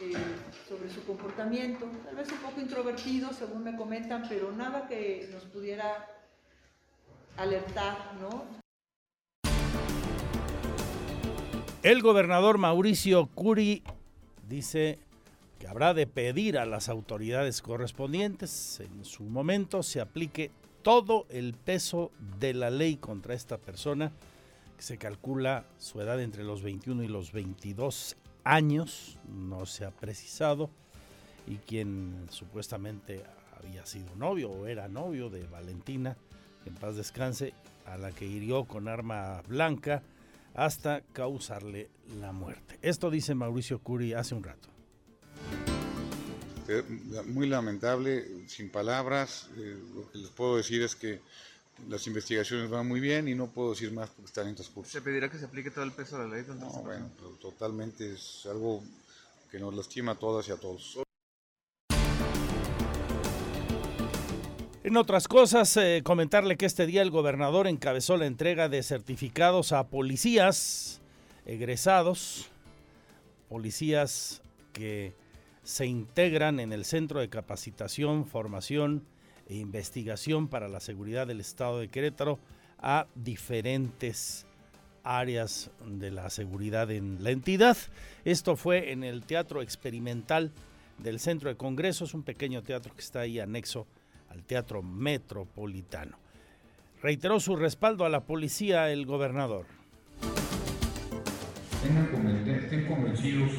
eh, 0.00 0.12
sobre 0.68 0.88
su 0.90 1.04
comportamiento, 1.04 1.86
tal 2.04 2.16
vez 2.16 2.30
un 2.32 2.38
poco 2.38 2.60
introvertido, 2.60 3.32
según 3.32 3.64
me 3.64 3.76
comentan, 3.76 4.24
pero 4.28 4.50
nada 4.52 4.86
que 4.88 5.28
nos 5.32 5.44
pudiera 5.44 6.06
alertar, 7.36 8.14
¿no? 8.20 8.44
El 11.82 12.02
gobernador 12.02 12.58
Mauricio 12.58 13.26
Curi 13.34 13.82
dice 14.48 14.98
que 15.58 15.68
habrá 15.68 15.94
de 15.94 16.06
pedir 16.06 16.58
a 16.58 16.66
las 16.66 16.88
autoridades 16.88 17.62
correspondientes 17.62 18.80
en 18.80 19.04
su 19.04 19.24
momento 19.24 19.82
se 19.82 20.00
aplique 20.00 20.50
todo 20.82 21.26
el 21.28 21.54
peso 21.54 22.10
de 22.38 22.54
la 22.54 22.70
ley 22.70 22.96
contra 22.96 23.34
esta 23.34 23.58
persona, 23.58 24.12
que 24.76 24.82
se 24.82 24.96
calcula 24.96 25.66
su 25.78 26.00
edad 26.00 26.20
entre 26.20 26.44
los 26.44 26.62
21 26.62 27.02
y 27.02 27.08
los 27.08 27.32
22 27.32 28.16
años, 28.44 29.18
no 29.28 29.66
se 29.66 29.84
ha 29.84 29.90
precisado, 29.90 30.70
y 31.46 31.56
quien 31.56 32.26
supuestamente 32.30 33.22
había 33.58 33.84
sido 33.86 34.14
novio 34.16 34.50
o 34.50 34.66
era 34.66 34.88
novio 34.88 35.30
de 35.30 35.46
Valentina, 35.46 36.16
en 36.66 36.74
paz 36.74 36.96
descanse, 36.96 37.54
a 37.86 37.96
la 37.96 38.12
que 38.12 38.26
hirió 38.26 38.64
con 38.64 38.88
arma 38.88 39.42
blanca 39.48 40.02
hasta 40.54 41.00
causarle 41.12 41.88
la 42.20 42.32
muerte. 42.32 42.78
Esto 42.82 43.10
dice 43.10 43.34
Mauricio 43.34 43.78
Curi 43.80 44.12
hace 44.14 44.34
un 44.34 44.44
rato. 44.44 44.68
Eh, 46.68 46.82
Muy 47.26 47.48
lamentable, 47.48 48.46
sin 48.48 48.70
palabras. 48.70 49.48
eh, 49.56 49.76
lo 49.94 50.10
que 50.10 50.18
les 50.18 50.30
puedo 50.30 50.56
decir 50.56 50.82
es 50.82 50.94
que 50.94 51.20
las 51.88 52.06
investigaciones 52.06 52.70
van 52.70 52.86
muy 52.86 53.00
bien 53.00 53.28
y 53.28 53.34
no 53.34 53.48
puedo 53.48 53.70
decir 53.70 53.92
más 53.92 54.10
porque 54.10 54.26
están 54.26 54.48
en 54.48 54.54
transcurso. 54.54 54.90
¿Se 54.90 55.02
pedirá 55.02 55.30
que 55.30 55.38
se 55.38 55.44
aplique 55.44 55.70
todo 55.70 55.84
el 55.84 55.92
peso 55.92 56.18
de 56.18 56.28
la 56.28 56.36
ley 56.36 56.44
No, 56.48 56.70
bueno, 56.82 57.10
totalmente 57.40 58.14
es 58.14 58.46
algo 58.46 58.82
que 59.50 59.58
nos 59.58 59.74
lastima 59.74 60.12
a 60.12 60.14
todas 60.14 60.48
y 60.48 60.52
a 60.52 60.56
todos. 60.56 60.98
En 64.82 64.96
otras 64.96 65.28
cosas, 65.28 65.76
eh, 65.76 66.00
comentarle 66.02 66.56
que 66.56 66.66
este 66.66 66.86
día 66.86 67.02
el 67.02 67.10
gobernador 67.10 67.66
encabezó 67.66 68.16
la 68.16 68.26
entrega 68.26 68.68
de 68.68 68.82
certificados 68.82 69.72
a 69.72 69.88
policías 69.88 71.00
egresados, 71.44 72.48
policías 73.48 74.40
que 74.72 75.14
se 75.64 75.86
integran 75.86 76.60
en 76.60 76.72
el 76.72 76.84
Centro 76.84 77.20
de 77.20 77.28
Capacitación, 77.28 78.26
Formación 78.26 79.04
e 79.50 79.56
Investigación 79.56 80.46
para 80.46 80.68
la 80.68 80.78
Seguridad 80.78 81.26
del 81.26 81.40
Estado 81.40 81.80
de 81.80 81.88
Querétaro 81.88 82.38
a 82.78 83.08
diferentes 83.16 84.46
áreas 85.02 85.70
de 85.84 86.12
la 86.12 86.30
seguridad 86.30 86.90
en 86.90 87.24
la 87.24 87.30
entidad. 87.30 87.76
Esto 88.24 88.54
fue 88.54 88.92
en 88.92 89.02
el 89.02 89.24
Teatro 89.24 89.60
Experimental 89.60 90.52
del 90.98 91.18
Centro 91.18 91.48
de 91.48 91.56
Congresos, 91.56 92.14
un 92.14 92.22
pequeño 92.22 92.62
teatro 92.62 92.94
que 92.94 93.00
está 93.00 93.20
ahí 93.20 93.40
anexo 93.40 93.88
al 94.28 94.44
Teatro 94.44 94.82
Metropolitano. 94.82 96.16
Reiteró 97.02 97.40
su 97.40 97.56
respaldo 97.56 98.04
a 98.04 98.08
la 98.08 98.20
policía 98.20 98.92
el 98.92 99.04
gobernador. 99.04 99.66
Estén 102.46 102.86
convencidos 102.86 103.50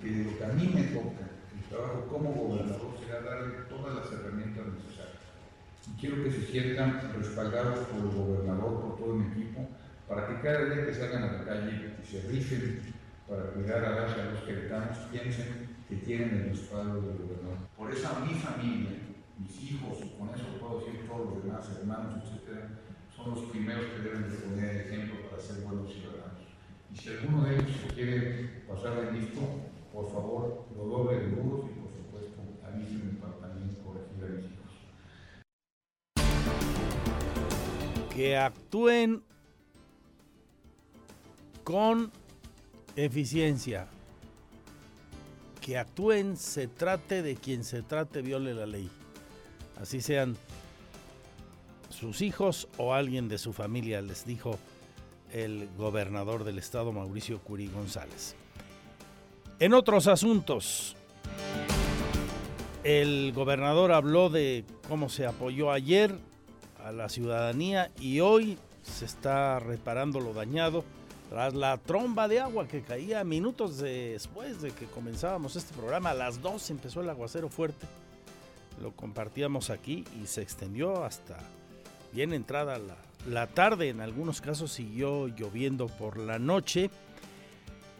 que 0.00 0.08
lo 0.10 0.38
que 0.38 0.44
a 0.44 0.48
mí 0.48 0.70
me 0.74 0.82
toca, 0.84 1.30
el 1.54 1.68
trabajo 1.68 2.06
como 2.08 2.32
gobernador, 2.32 2.96
será 3.04 3.20
darle 3.20 3.54
todas 3.68 3.94
las 3.94 4.12
herramientas 4.12 4.64
quiero 6.00 6.24
que 6.24 6.32
se 6.32 6.46
sientan 6.46 7.12
respaldados 7.14 7.80
por 7.88 8.00
el 8.00 8.16
gobernador, 8.16 8.80
por 8.80 8.96
todo 8.96 9.14
mi 9.14 9.30
equipo, 9.32 9.68
para 10.08 10.26
que 10.26 10.40
cada 10.40 10.64
día 10.64 10.86
que 10.86 10.94
salgan 10.94 11.24
a 11.24 11.32
la 11.32 11.44
calle 11.44 11.94
y 12.02 12.06
se 12.06 12.22
rifen 12.22 12.80
para 13.28 13.52
cuidar 13.52 13.84
a 13.84 14.00
las 14.00 14.18
a 14.18 14.24
los 14.32 14.40
queretanos, 14.40 14.96
piensen 15.12 15.68
que 15.88 15.96
tienen 15.96 16.34
el 16.34 16.50
respaldo 16.50 17.02
del 17.02 17.18
gobernador. 17.18 17.68
Por 17.76 17.92
eso 17.92 18.08
mi 18.26 18.34
familia, 18.34 18.90
mis 19.38 19.62
hijos, 19.62 19.98
y 20.00 20.18
con 20.18 20.34
eso 20.34 20.58
puedo 20.58 20.80
decir 20.80 21.06
todos 21.06 21.34
los 21.34 21.44
demás 21.44 21.68
hermanos, 21.78 22.24
etcétera, 22.24 22.68
son 23.14 23.34
los 23.34 23.50
primeros 23.50 23.84
que 23.92 24.02
deben 24.02 24.30
de 24.30 24.36
poner 24.36 24.76
ejemplo 24.86 25.28
para 25.28 25.42
ser 25.42 25.62
buenos 25.62 25.92
ciudadanos. 25.92 26.48
Y 26.92 26.96
si 26.96 27.10
alguno 27.10 27.44
de 27.44 27.54
ellos 27.54 27.76
se 27.86 27.94
quiere 27.94 28.64
pasar 28.66 28.96
de 28.96 29.12
listo, 29.12 29.40
por 29.92 30.10
favor, 30.10 30.64
lo 30.74 30.84
doble 30.84 31.18
de 31.18 31.28
duros 31.30 31.66
y 31.70 31.78
por 31.78 31.90
supuesto 31.92 32.40
avísenme 32.66 33.19
Que 38.20 38.36
actúen 38.36 39.22
con 41.64 42.12
eficiencia. 42.94 43.88
Que 45.62 45.78
actúen, 45.78 46.36
se 46.36 46.68
trate 46.68 47.22
de 47.22 47.36
quien 47.36 47.64
se 47.64 47.80
trate, 47.80 48.20
viole 48.20 48.52
la 48.52 48.66
ley. 48.66 48.90
Así 49.80 50.02
sean 50.02 50.36
sus 51.88 52.20
hijos 52.20 52.68
o 52.76 52.92
alguien 52.92 53.26
de 53.30 53.38
su 53.38 53.54
familia, 53.54 54.02
les 54.02 54.26
dijo 54.26 54.58
el 55.32 55.70
gobernador 55.78 56.44
del 56.44 56.58
estado, 56.58 56.92
Mauricio 56.92 57.38
Curi 57.38 57.68
González. 57.68 58.36
En 59.60 59.72
otros 59.72 60.08
asuntos, 60.08 60.94
el 62.84 63.32
gobernador 63.34 63.92
habló 63.92 64.28
de 64.28 64.66
cómo 64.90 65.08
se 65.08 65.24
apoyó 65.24 65.72
ayer 65.72 66.14
a 66.84 66.92
la 66.92 67.08
ciudadanía 67.08 67.90
y 68.00 68.20
hoy 68.20 68.58
se 68.82 69.04
está 69.04 69.58
reparando 69.58 70.20
lo 70.20 70.32
dañado 70.32 70.84
tras 71.28 71.54
la 71.54 71.76
tromba 71.78 72.26
de 72.26 72.40
agua 72.40 72.66
que 72.66 72.82
caía 72.82 73.22
minutos 73.22 73.78
después 73.78 74.60
de 74.60 74.72
que 74.72 74.86
comenzábamos 74.86 75.54
este 75.54 75.72
programa. 75.74 76.10
A 76.10 76.14
las 76.14 76.42
2 76.42 76.70
empezó 76.70 77.02
el 77.02 77.08
aguacero 77.08 77.48
fuerte. 77.48 77.86
Lo 78.82 78.92
compartíamos 78.92 79.70
aquí 79.70 80.04
y 80.20 80.26
se 80.26 80.42
extendió 80.42 81.04
hasta 81.04 81.38
bien 82.12 82.32
entrada 82.32 82.78
la, 82.78 82.96
la 83.28 83.46
tarde. 83.46 83.90
En 83.90 84.00
algunos 84.00 84.40
casos 84.40 84.72
siguió 84.72 85.28
lloviendo 85.28 85.86
por 85.86 86.18
la 86.18 86.40
noche. 86.40 86.90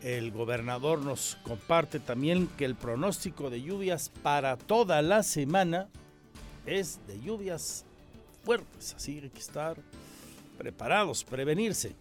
El 0.03 0.33
gobernador 0.33 0.99
nos 1.01 1.37
comparte 1.45 2.01
también 2.01 2.49
que 2.59 2.65
el 2.65 2.75
pronóstico 2.75 3.49
de 3.49 3.63
lluvias 3.63 4.11
para 4.23 4.57
toda 4.57 5.03
la 5.03 5.23
semana 5.23 5.89
es 6.67 6.99
de 7.07 7.21
lluvias 7.21 7.85
fuertes, 8.45 8.95
así 8.95 9.17
que 9.19 9.25
hay 9.25 9.31
que 9.31 9.41
estar 9.41 9.77
preparados, 10.59 11.25
prevenirse. 11.25 11.95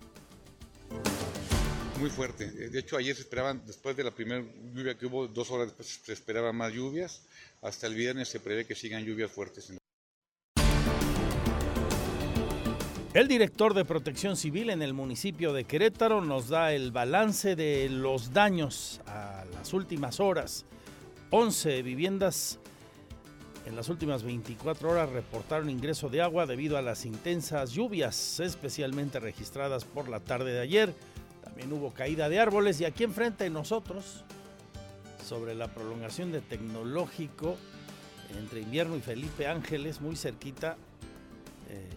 Muy 1.99 2.09
fuerte. 2.09 2.49
De 2.49 2.79
hecho, 2.79 2.95
ayer 2.95 3.13
se 3.13 3.23
esperaban, 3.23 3.61
después 3.65 3.95
de 3.97 4.03
la 4.05 4.11
primera 4.11 4.41
lluvia 4.73 4.97
que 4.97 5.05
hubo, 5.05 5.27
dos 5.27 5.51
horas 5.51 5.67
después 5.67 5.99
se 6.03 6.13
esperaban 6.13 6.55
más 6.55 6.71
lluvias. 6.71 7.23
Hasta 7.61 7.87
el 7.87 7.95
viernes 7.95 8.29
se 8.29 8.39
prevé 8.39 8.65
que 8.65 8.73
sigan 8.73 9.03
lluvias 9.03 9.29
fuertes. 9.29 9.69
en 9.69 9.79
El 13.13 13.27
director 13.27 13.73
de 13.73 13.83
Protección 13.83 14.37
Civil 14.37 14.69
en 14.69 14.81
el 14.81 14.93
municipio 14.93 15.51
de 15.51 15.65
Querétaro 15.65 16.21
nos 16.21 16.47
da 16.47 16.71
el 16.73 16.91
balance 16.91 17.57
de 17.57 17.89
los 17.89 18.31
daños 18.31 19.01
a 19.05 19.43
las 19.53 19.73
últimas 19.73 20.21
horas. 20.21 20.65
11 21.31 21.81
viviendas 21.81 22.59
en 23.69 23.75
las 23.75 23.87
últimas 23.87 24.23
24 24.23 24.89
horas 24.89 25.11
reportaron 25.11 25.69
ingreso 25.69 26.09
de 26.09 26.23
agua 26.23 26.47
debido 26.47 26.75
a 26.75 26.81
las 26.81 27.05
intensas 27.05 27.71
lluvias, 27.71 28.39
especialmente 28.39 29.19
registradas 29.19 29.85
por 29.85 30.09
la 30.09 30.19
tarde 30.19 30.51
de 30.51 30.59
ayer. 30.59 30.93
También 31.43 31.71
hubo 31.71 31.93
caída 31.93 32.29
de 32.29 32.39
árboles 32.39 32.81
y 32.81 32.85
aquí 32.85 33.03
enfrente 33.03 33.43
de 33.43 33.51
nosotros, 33.51 34.23
sobre 35.23 35.53
la 35.53 35.67
prolongación 35.67 36.31
de 36.31 36.41
tecnológico, 36.41 37.57
entre 38.39 38.61
invierno 38.61 38.95
y 38.95 39.01
Felipe 39.01 39.45
Ángeles, 39.45 40.01
muy 40.01 40.15
cerquita, 40.15 40.75
eh, 41.69 41.87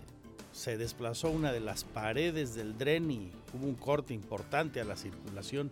se 0.53 0.77
desplazó 0.77 1.31
una 1.31 1.53
de 1.53 1.61
las 1.61 1.85
paredes 1.85 2.55
del 2.55 2.77
dren 2.77 3.11
y 3.11 3.33
hubo 3.55 3.67
un 3.67 3.77
corte 3.77 4.13
importante 4.13 4.79
a 4.83 4.85
la 4.85 4.97
circulación 4.97 5.71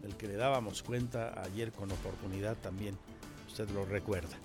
del 0.00 0.16
que 0.16 0.28
le 0.28 0.36
dábamos 0.36 0.82
cuenta 0.82 1.42
ayer 1.42 1.72
con 1.72 1.92
oportunidad 1.92 2.56
también, 2.56 2.96
usted 3.46 3.68
lo 3.68 3.84
recuerda. 3.84 4.38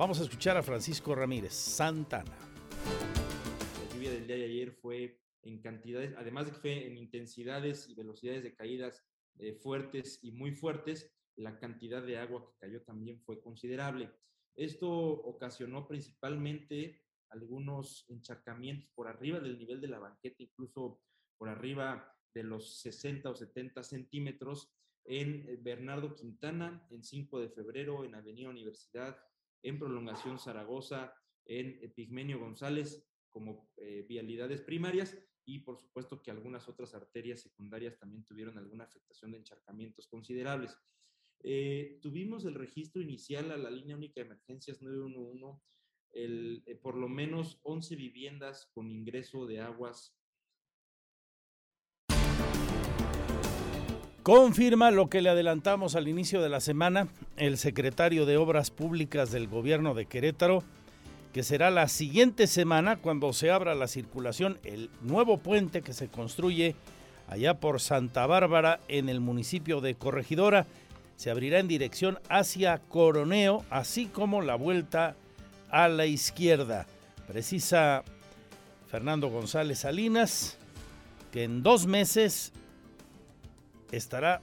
Vamos 0.00 0.18
a 0.18 0.22
escuchar 0.22 0.56
a 0.56 0.62
Francisco 0.62 1.14
Ramírez, 1.14 1.52
Santana. 1.52 2.34
La 2.34 3.94
lluvia 3.94 4.12
del 4.12 4.26
día 4.26 4.36
de 4.36 4.44
ayer 4.44 4.72
fue 4.72 5.20
en 5.42 5.60
cantidades, 5.60 6.14
además 6.16 6.46
de 6.46 6.52
que 6.52 6.58
fue 6.58 6.86
en 6.86 6.96
intensidades 6.96 7.86
y 7.86 7.94
velocidades 7.94 8.42
de 8.42 8.54
caídas 8.54 9.04
eh, 9.38 9.52
fuertes 9.52 10.18
y 10.22 10.32
muy 10.32 10.52
fuertes, 10.52 11.12
la 11.36 11.58
cantidad 11.58 12.02
de 12.02 12.16
agua 12.16 12.46
que 12.46 12.66
cayó 12.66 12.80
también 12.80 13.20
fue 13.26 13.42
considerable. 13.42 14.10
Esto 14.56 14.90
ocasionó 14.90 15.86
principalmente 15.86 17.02
algunos 17.28 18.06
encharcamientos 18.08 18.88
por 18.94 19.06
arriba 19.06 19.38
del 19.38 19.58
nivel 19.58 19.82
de 19.82 19.88
la 19.88 19.98
banqueta, 19.98 20.42
incluso 20.42 21.02
por 21.36 21.50
arriba 21.50 22.10
de 22.32 22.44
los 22.44 22.80
60 22.80 23.28
o 23.28 23.34
70 23.34 23.82
centímetros 23.82 24.72
en 25.04 25.46
eh, 25.46 25.58
Bernardo 25.60 26.14
Quintana, 26.14 26.86
en 26.88 27.04
5 27.04 27.38
de 27.38 27.50
febrero, 27.50 28.02
en 28.06 28.14
Avenida 28.14 28.48
Universidad, 28.48 29.18
en 29.62 29.78
Prolongación 29.78 30.38
Zaragoza, 30.38 31.14
en 31.44 31.78
eh, 31.82 31.88
Pigmenio 31.88 32.38
González, 32.38 33.06
como 33.30 33.70
eh, 33.76 34.04
vialidades 34.08 34.60
primarias, 34.62 35.16
y 35.44 35.60
por 35.60 35.78
supuesto 35.78 36.22
que 36.22 36.30
algunas 36.30 36.68
otras 36.68 36.94
arterias 36.94 37.40
secundarias 37.40 37.98
también 37.98 38.24
tuvieron 38.24 38.58
alguna 38.58 38.84
afectación 38.84 39.32
de 39.32 39.38
encharcamientos 39.38 40.06
considerables. 40.08 40.76
Eh, 41.42 41.98
tuvimos 42.02 42.44
el 42.44 42.54
registro 42.54 43.00
inicial 43.00 43.50
a 43.50 43.56
la 43.56 43.70
línea 43.70 43.96
única 43.96 44.20
de 44.20 44.26
emergencias 44.26 44.82
911, 44.82 45.60
el, 46.12 46.78
por 46.82 46.96
lo 46.96 47.08
menos 47.08 47.60
11 47.62 47.96
viviendas 47.96 48.70
con 48.74 48.90
ingreso 48.90 49.46
de 49.46 49.60
aguas. 49.60 50.19
Confirma 54.30 54.92
lo 54.92 55.10
que 55.10 55.22
le 55.22 55.28
adelantamos 55.28 55.96
al 55.96 56.06
inicio 56.06 56.40
de 56.40 56.48
la 56.48 56.60
semana 56.60 57.08
el 57.36 57.58
secretario 57.58 58.26
de 58.26 58.36
Obras 58.36 58.70
Públicas 58.70 59.32
del 59.32 59.48
gobierno 59.48 59.92
de 59.92 60.06
Querétaro, 60.06 60.62
que 61.32 61.42
será 61.42 61.68
la 61.72 61.88
siguiente 61.88 62.46
semana 62.46 62.94
cuando 62.94 63.32
se 63.32 63.50
abra 63.50 63.74
la 63.74 63.88
circulación 63.88 64.60
el 64.62 64.88
nuevo 65.00 65.38
puente 65.38 65.82
que 65.82 65.92
se 65.92 66.06
construye 66.06 66.76
allá 67.28 67.54
por 67.54 67.80
Santa 67.80 68.24
Bárbara 68.24 68.78
en 68.86 69.08
el 69.08 69.18
municipio 69.18 69.80
de 69.80 69.96
Corregidora 69.96 70.68
se 71.16 71.32
abrirá 71.32 71.58
en 71.58 71.66
dirección 71.66 72.20
hacia 72.28 72.78
Coroneo, 72.78 73.64
así 73.68 74.06
como 74.06 74.42
la 74.42 74.54
vuelta 74.54 75.16
a 75.72 75.88
la 75.88 76.06
izquierda. 76.06 76.86
Precisa 77.26 78.04
Fernando 78.86 79.28
González 79.28 79.80
Salinas 79.80 80.56
que 81.32 81.42
en 81.42 81.64
dos 81.64 81.88
meses 81.88 82.52
estará 83.92 84.40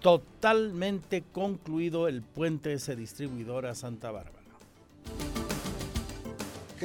totalmente 0.00 1.22
concluido 1.32 2.08
el 2.08 2.22
puente 2.22 2.74
ese 2.74 2.94
distribuidor 2.96 3.66
a 3.66 3.74
Santa 3.74 4.10
Bárbara 4.10 4.44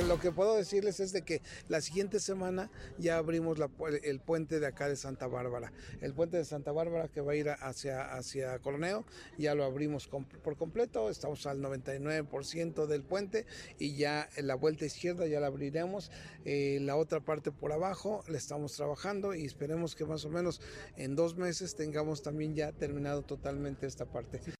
lo 0.07 0.19
que 0.19 0.31
puedo 0.31 0.55
decirles 0.55 0.99
es 0.99 1.11
de 1.11 1.23
que 1.23 1.41
la 1.67 1.81
siguiente 1.81 2.19
semana 2.19 2.69
ya 2.97 3.17
abrimos 3.17 3.57
el 4.03 4.19
puente 4.19 4.59
de 4.59 4.67
acá 4.67 4.87
de 4.87 4.95
Santa 4.95 5.27
Bárbara. 5.27 5.71
El 6.01 6.13
puente 6.13 6.37
de 6.37 6.45
Santa 6.45 6.71
Bárbara 6.71 7.07
que 7.07 7.21
va 7.21 7.33
a 7.33 7.35
ir 7.35 7.49
hacia, 7.49 8.13
hacia 8.13 8.59
Coroneo, 8.59 9.05
ya 9.37 9.55
lo 9.55 9.63
abrimos 9.63 10.07
por 10.07 10.57
completo, 10.57 11.09
estamos 11.09 11.45
al 11.45 11.61
99% 11.61 12.85
del 12.85 13.03
puente 13.03 13.45
y 13.77 13.95
ya 13.95 14.29
la 14.37 14.55
vuelta 14.55 14.85
izquierda 14.85 15.27
ya 15.27 15.39
la 15.39 15.47
abriremos. 15.47 16.11
Eh, 16.45 16.79
la 16.81 16.95
otra 16.95 17.19
parte 17.19 17.51
por 17.51 17.71
abajo 17.71 18.23
la 18.27 18.37
estamos 18.37 18.75
trabajando 18.75 19.33
y 19.33 19.45
esperemos 19.45 19.95
que 19.95 20.05
más 20.05 20.25
o 20.25 20.29
menos 20.29 20.61
en 20.97 21.15
dos 21.15 21.35
meses 21.35 21.75
tengamos 21.75 22.21
también 22.21 22.55
ya 22.55 22.71
terminado 22.71 23.23
totalmente 23.23 23.85
esta 23.85 24.05
parte. 24.05 24.58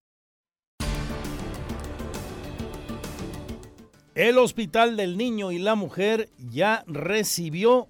El 4.19 4.37
Hospital 4.37 4.97
del 4.97 5.15
Niño 5.15 5.53
y 5.53 5.59
la 5.59 5.75
Mujer 5.75 6.27
ya 6.51 6.83
recibió 6.87 7.87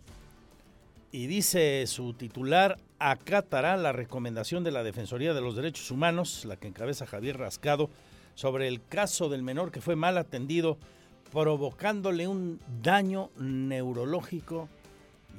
y 1.12 1.26
dice 1.26 1.88
su 1.88 2.14
titular 2.14 2.78
acatará 3.00 3.76
la 3.78 3.94
recomendación 3.94 4.64
de 4.64 4.70
la 4.70 4.84
Defensoría 4.84 5.34
de 5.34 5.42
los 5.42 5.56
Derechos 5.56 5.90
Humanos, 5.90 6.46
la 6.46 6.56
que 6.56 6.68
encabeza 6.68 7.08
Javier 7.08 7.40
Rascado, 7.40 7.90
sobre 8.36 8.68
el 8.68 8.86
caso 8.86 9.28
del 9.28 9.42
menor 9.42 9.72
que 9.72 9.82
fue 9.82 9.96
mal 9.96 10.20
atendido, 10.20 10.78
provocándole 11.32 12.28
un 12.28 12.60
daño 12.84 13.32
neurológico 13.40 14.70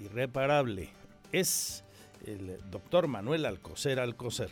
irreparable. 0.02 0.88
Es 1.30 1.84
el 2.26 2.58
doctor 2.68 3.06
Manuel 3.06 3.46
Alcocer 3.46 4.00
Alcocer. 4.00 4.50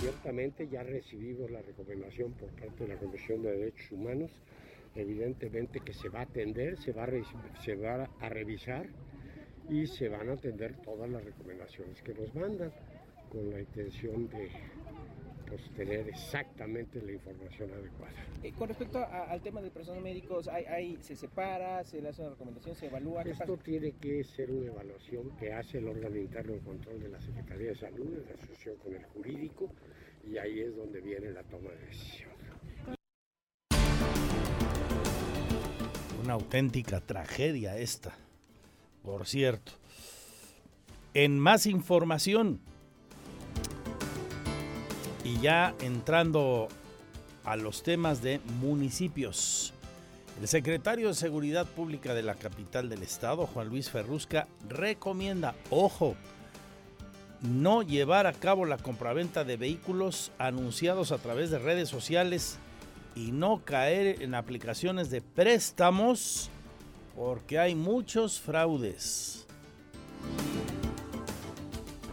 Ciertamente 0.00 0.66
ya 0.72 0.82
recibimos 0.82 1.50
la 1.50 1.60
recomendación 1.60 2.32
por 2.32 2.48
parte 2.48 2.84
de 2.84 2.88
la 2.88 2.96
Comisión 2.96 3.42
de 3.42 3.50
Derechos 3.50 3.92
Humanos 3.92 4.30
evidentemente 4.94 5.80
que 5.80 5.92
se 5.92 6.08
va 6.08 6.20
a 6.20 6.22
atender, 6.22 6.76
se 6.78 6.92
va 6.92 7.04
a, 7.04 7.08
se 7.62 7.74
va 7.76 8.10
a 8.20 8.28
revisar 8.28 8.86
y 9.68 9.86
se 9.86 10.08
van 10.08 10.28
a 10.28 10.32
atender 10.32 10.76
todas 10.82 11.08
las 11.08 11.24
recomendaciones 11.24 12.02
que 12.02 12.14
nos 12.14 12.34
mandan 12.34 12.72
con 13.30 13.50
la 13.50 13.60
intención 13.60 14.28
de 14.28 14.50
pues, 15.52 15.70
tener 15.74 16.08
exactamente 16.08 17.00
la 17.02 17.12
información 17.12 17.70
adecuada. 17.72 18.14
Eh, 18.42 18.52
con 18.52 18.68
respecto 18.68 18.98
al 18.98 19.40
tema 19.42 19.60
de 19.60 19.70
personal 19.70 20.02
médicos, 20.02 20.48
hay, 20.48 20.96
¿se 21.00 21.14
separa, 21.14 21.84
se 21.84 22.00
le 22.00 22.08
hace 22.08 22.22
una 22.22 22.30
recomendación, 22.30 22.74
se 22.74 22.86
evalúa? 22.86 23.22
Esto 23.22 23.56
tiene 23.58 23.92
que 23.92 24.24
ser 24.24 24.50
una 24.50 24.66
evaluación 24.66 25.36
que 25.36 25.52
hace 25.52 25.78
el 25.78 25.88
órgano 25.88 26.16
interno 26.16 26.54
de 26.54 26.60
control 26.60 27.00
de 27.00 27.08
la 27.08 27.20
Secretaría 27.20 27.68
de 27.68 27.74
Salud 27.74 28.18
en 28.18 28.34
asociación 28.34 28.76
con 28.76 28.94
el 28.94 29.04
jurídico 29.04 29.70
y 30.26 30.38
ahí 30.38 30.60
es 30.60 30.74
donde 30.74 31.00
viene 31.00 31.30
la 31.30 31.42
toma 31.42 31.70
de 31.70 31.86
decisión. 31.86 32.31
Una 36.22 36.34
auténtica 36.34 37.00
tragedia 37.00 37.76
esta, 37.76 38.12
por 39.02 39.26
cierto. 39.26 39.72
En 41.14 41.38
más 41.38 41.66
información, 41.66 42.60
y 45.24 45.40
ya 45.40 45.74
entrando 45.80 46.68
a 47.44 47.56
los 47.56 47.82
temas 47.82 48.22
de 48.22 48.40
municipios. 48.60 49.74
El 50.40 50.48
secretario 50.48 51.08
de 51.08 51.14
Seguridad 51.14 51.66
Pública 51.66 52.14
de 52.14 52.22
la 52.22 52.34
capital 52.34 52.88
del 52.88 53.02
estado, 53.02 53.46
Juan 53.46 53.68
Luis 53.68 53.90
Ferrusca, 53.90 54.46
recomienda, 54.68 55.54
ojo, 55.70 56.16
no 57.40 57.82
llevar 57.82 58.26
a 58.26 58.32
cabo 58.32 58.64
la 58.64 58.78
compraventa 58.78 59.44
de 59.44 59.56
vehículos 59.56 60.30
anunciados 60.38 61.10
a 61.10 61.18
través 61.18 61.50
de 61.50 61.58
redes 61.58 61.88
sociales 61.88 62.58
y 63.14 63.32
no 63.32 63.64
caer 63.64 64.22
en 64.22 64.34
aplicaciones 64.34 65.10
de 65.10 65.20
préstamos 65.20 66.50
porque 67.14 67.58
hay 67.58 67.74
muchos 67.74 68.40
fraudes. 68.40 69.46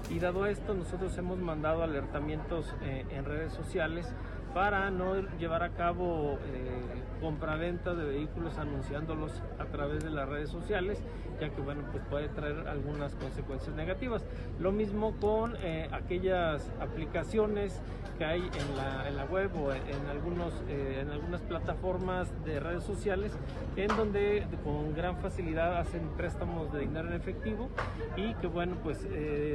Y 0.09 0.19
dado 0.19 0.45
esto, 0.47 0.73
nosotros 0.73 1.15
hemos 1.17 1.37
mandado 1.37 1.83
alertamientos 1.83 2.65
eh, 2.81 3.05
en 3.11 3.25
redes 3.25 3.53
sociales 3.53 4.07
para 4.53 4.89
no 4.89 5.15
llevar 5.37 5.63
a 5.63 5.69
cabo 5.69 6.39
eh, 6.53 7.19
compraventa 7.21 7.93
de 7.93 8.05
vehículos 8.05 8.57
anunciándolos 8.57 9.31
a 9.59 9.65
través 9.65 10.03
de 10.03 10.09
las 10.09 10.27
redes 10.27 10.49
sociales, 10.49 11.01
ya 11.39 11.49
que 11.49 11.61
bueno, 11.61 11.83
pues 11.91 12.03
puede 12.09 12.29
traer 12.29 12.67
algunas 12.67 13.13
consecuencias 13.15 13.75
negativas. 13.75 14.25
Lo 14.59 14.71
mismo 14.71 15.13
con 15.19 15.55
eh, 15.57 15.89
aquellas 15.91 16.71
aplicaciones 16.79 17.81
que 18.17 18.25
hay 18.25 18.41
en 18.41 18.77
la, 18.77 19.07
en 19.07 19.15
la 19.15 19.25
web 19.25 19.49
o 19.55 19.71
en, 19.71 20.07
algunos, 20.09 20.53
eh, 20.67 20.99
en 21.01 21.09
algunas 21.09 21.41
plataformas 21.41 22.27
de 22.43 22.59
redes 22.59 22.83
sociales, 22.83 23.31
en 23.75 23.87
donde 23.95 24.45
con 24.63 24.93
gran 24.93 25.17
facilidad 25.17 25.77
hacen 25.77 26.09
préstamos 26.17 26.71
de 26.73 26.81
dinero 26.81 27.07
en 27.07 27.13
efectivo 27.13 27.69
y 28.17 28.33
que 28.35 28.47
bueno, 28.47 28.75
pues 28.83 29.07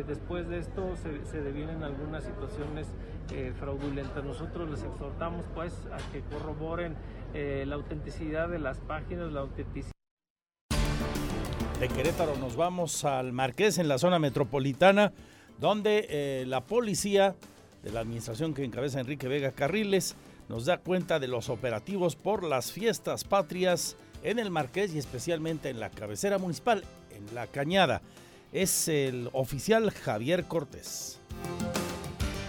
después 0.06 0.48
de 0.48 0.58
esto 0.58 0.96
se, 0.96 1.26
se 1.26 1.42
devienen 1.42 1.82
algunas 1.82 2.24
situaciones 2.24 2.86
fraudulentas. 3.58 4.24
Nosotros 4.24 4.70
les 4.70 4.82
exhortamos 4.82 5.44
pues 5.54 5.72
a 5.92 6.12
que 6.12 6.20
corroboren 6.22 6.94
eh, 7.34 7.64
la 7.66 7.74
autenticidad 7.74 8.48
de 8.48 8.58
las 8.58 8.78
páginas, 8.78 9.32
la 9.32 9.40
autenticidad. 9.40 9.92
De 11.80 11.88
Querétaro 11.88 12.36
nos 12.36 12.56
vamos 12.56 13.04
al 13.04 13.32
Marqués 13.32 13.78
en 13.78 13.88
la 13.88 13.98
zona 13.98 14.18
metropolitana, 14.18 15.12
donde 15.58 16.06
eh, 16.08 16.44
la 16.46 16.60
policía 16.60 17.34
de 17.82 17.90
la 17.90 18.00
administración 18.00 18.54
que 18.54 18.64
encabeza 18.64 19.00
Enrique 19.00 19.28
Vega 19.28 19.50
Carriles 19.50 20.14
nos 20.48 20.66
da 20.66 20.78
cuenta 20.78 21.18
de 21.18 21.28
los 21.28 21.48
operativos 21.48 22.16
por 22.16 22.44
las 22.44 22.72
fiestas 22.72 23.24
patrias 23.24 23.96
en 24.22 24.38
el 24.38 24.50
Marqués 24.50 24.94
y 24.94 24.98
especialmente 24.98 25.68
en 25.68 25.80
la 25.80 25.90
cabecera 25.90 26.38
municipal, 26.38 26.84
en 27.10 27.34
La 27.34 27.46
Cañada. 27.46 28.02
Es 28.52 28.88
el 28.88 29.28
oficial 29.32 29.90
Javier 29.90 30.44
Cortés. 30.44 31.18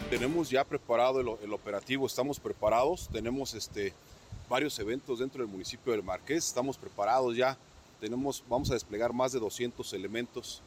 Tenemos 0.09 0.51
ya 0.51 0.63
preparado 0.63 1.19
el, 1.19 1.51
operativo, 1.51 2.05
estamos 2.05 2.39
preparados, 2.39 3.09
tenemos 3.11 3.55
este, 3.55 3.91
varios 4.47 4.77
eventos 4.77 5.17
dentro 5.17 5.41
del 5.41 5.51
municipio 5.51 5.93
del 5.93 6.03
Marqués. 6.03 6.45
Estamos 6.45 6.77
preparados 6.77 7.35
ya. 7.35 7.57
Tenemos, 7.99 8.43
vamos 8.47 8.69
a 8.69 8.75
desplegar 8.75 9.13
más 9.13 9.31
de 9.31 9.39
200 9.39 9.91
elementos 9.93 10.61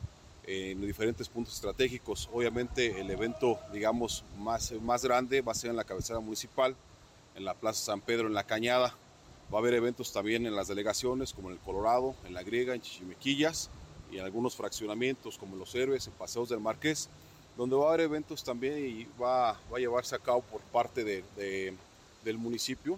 en 0.44 0.80
diferentes 0.80 1.28
puntos 1.28 1.54
estratégicos. 1.54 2.28
Obviamente 2.32 3.00
el 3.00 3.08
evento, 3.10 3.60
digamos, 3.72 4.24
más, 4.38 4.72
más 4.82 5.04
grande 5.04 5.40
va 5.40 5.52
a 5.52 5.54
ser 5.54 5.70
en 5.70 5.76
la 5.76 5.84
cabecera 5.84 6.18
municipal, 6.18 6.74
en 7.36 7.44
la 7.44 7.54
Plaza 7.54 7.84
San 7.84 8.00
Pedro, 8.00 8.26
en 8.26 8.34
la 8.34 8.44
Cañada. 8.44 8.96
Va 9.54 9.58
a 9.58 9.60
haber 9.60 9.74
eventos 9.74 10.12
también 10.12 10.46
en 10.46 10.56
las 10.56 10.66
delegaciones, 10.66 11.32
como 11.32 11.48
en 11.48 11.54
el 11.54 11.60
Colorado, 11.60 12.16
en 12.26 12.34
la 12.34 12.42
Griega, 12.42 12.74
en 12.74 12.80
Chichimequillas 12.80 13.70
y 14.10 14.18
en 14.18 14.24
algunos 14.24 14.56
fraccionamientos 14.56 15.38
como 15.38 15.54
Los 15.54 15.74
Héroes, 15.76 16.08
en 16.08 16.12
Paseos 16.14 16.48
del 16.48 16.60
Marqués, 16.60 17.08
donde 17.58 17.74
va 17.74 17.86
a 17.86 17.88
haber 17.88 18.02
eventos 18.02 18.44
también 18.44 18.78
y 18.78 19.08
va, 19.20 19.52
va 19.70 19.76
a 19.76 19.80
llevarse 19.80 20.14
a 20.14 20.18
cabo 20.20 20.42
por 20.42 20.60
parte 20.60 21.02
de, 21.02 21.24
de, 21.36 21.74
del 22.24 22.38
municipio 22.38 22.96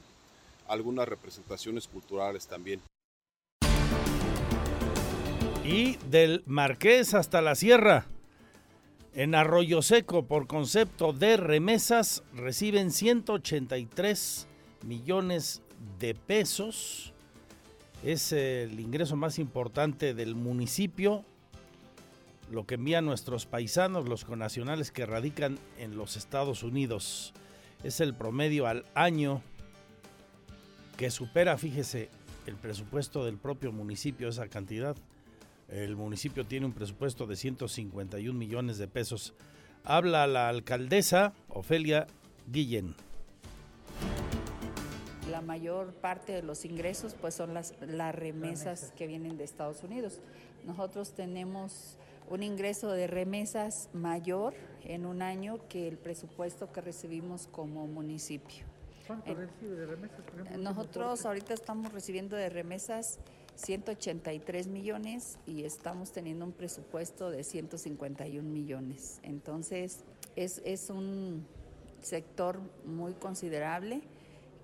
algunas 0.68 1.08
representaciones 1.08 1.88
culturales 1.88 2.46
también. 2.46 2.82
Y 5.64 5.96
del 6.10 6.42
Marqués 6.46 7.14
hasta 7.14 7.40
la 7.40 7.54
Sierra. 7.54 8.06
En 9.14 9.34
Arroyo 9.34 9.80
Seco, 9.80 10.26
por 10.26 10.46
concepto 10.46 11.14
de 11.14 11.38
remesas, 11.38 12.22
reciben 12.34 12.92
183 12.92 14.46
millones 14.84 15.62
de 15.98 16.14
pesos. 16.14 17.14
Es 18.04 18.32
el 18.32 18.78
ingreso 18.78 19.16
más 19.16 19.38
importante 19.38 20.12
del 20.12 20.34
municipio, 20.34 21.24
lo 22.50 22.66
que 22.66 22.74
envían 22.74 23.06
nuestros 23.06 23.46
paisanos, 23.46 24.08
los 24.08 24.24
conacionales 24.24 24.90
que 24.90 25.06
radican 25.06 25.58
en 25.78 25.96
los 25.96 26.16
Estados 26.16 26.62
Unidos. 26.62 27.32
Es 27.84 28.00
el 28.00 28.14
promedio 28.14 28.66
al 28.66 28.84
año 28.94 29.40
que 30.96 31.10
supera, 31.10 31.56
fíjese, 31.56 32.10
el 32.46 32.56
presupuesto 32.56 33.24
del 33.24 33.38
propio 33.38 33.72
municipio, 33.72 34.28
esa 34.28 34.48
cantidad. 34.48 34.96
El 35.68 35.94
municipio 35.94 36.44
tiene 36.44 36.66
un 36.66 36.72
presupuesto 36.72 37.26
de 37.26 37.36
151 37.36 38.36
millones 38.36 38.78
de 38.78 38.88
pesos. 38.88 39.32
Habla 39.84 40.26
la 40.26 40.48
alcaldesa 40.48 41.32
Ofelia 41.48 42.08
Guillén. 42.50 42.96
La 45.30 45.40
mayor 45.40 45.94
parte 45.94 46.32
de 46.32 46.42
los 46.42 46.64
ingresos 46.64 47.14
pues 47.14 47.34
son 47.34 47.54
las, 47.54 47.74
las 47.80 48.12
remesas 48.12 48.92
que 48.96 49.06
vienen 49.06 49.38
de 49.38 49.44
Estados 49.44 49.84
Unidos. 49.84 50.20
Nosotros 50.66 51.14
tenemos 51.14 51.96
un 52.30 52.42
ingreso 52.42 52.92
de 52.92 53.06
remesas 53.06 53.88
mayor 53.92 54.54
en 54.84 55.04
un 55.04 55.20
año 55.20 55.58
que 55.68 55.88
el 55.88 55.98
presupuesto 55.98 56.72
que 56.72 56.80
recibimos 56.80 57.48
como 57.48 57.86
municipio. 57.86 58.64
¿Cuánto 59.06 59.34
recibe 59.34 59.74
de 59.74 59.86
remesas? 59.86 60.20
Por 60.20 60.40
ejemplo, 60.40 60.62
Nosotros 60.62 61.26
ahorita 61.26 61.52
estamos 61.52 61.92
recibiendo 61.92 62.36
de 62.36 62.48
remesas 62.48 63.18
183 63.56 64.68
millones 64.68 65.38
y 65.46 65.64
estamos 65.64 66.12
teniendo 66.12 66.44
un 66.44 66.52
presupuesto 66.52 67.30
de 67.30 67.42
151 67.42 68.48
millones. 68.48 69.18
Entonces, 69.24 70.04
es, 70.36 70.62
es 70.64 70.88
un 70.88 71.44
sector 72.00 72.60
muy 72.86 73.12
considerable 73.14 74.02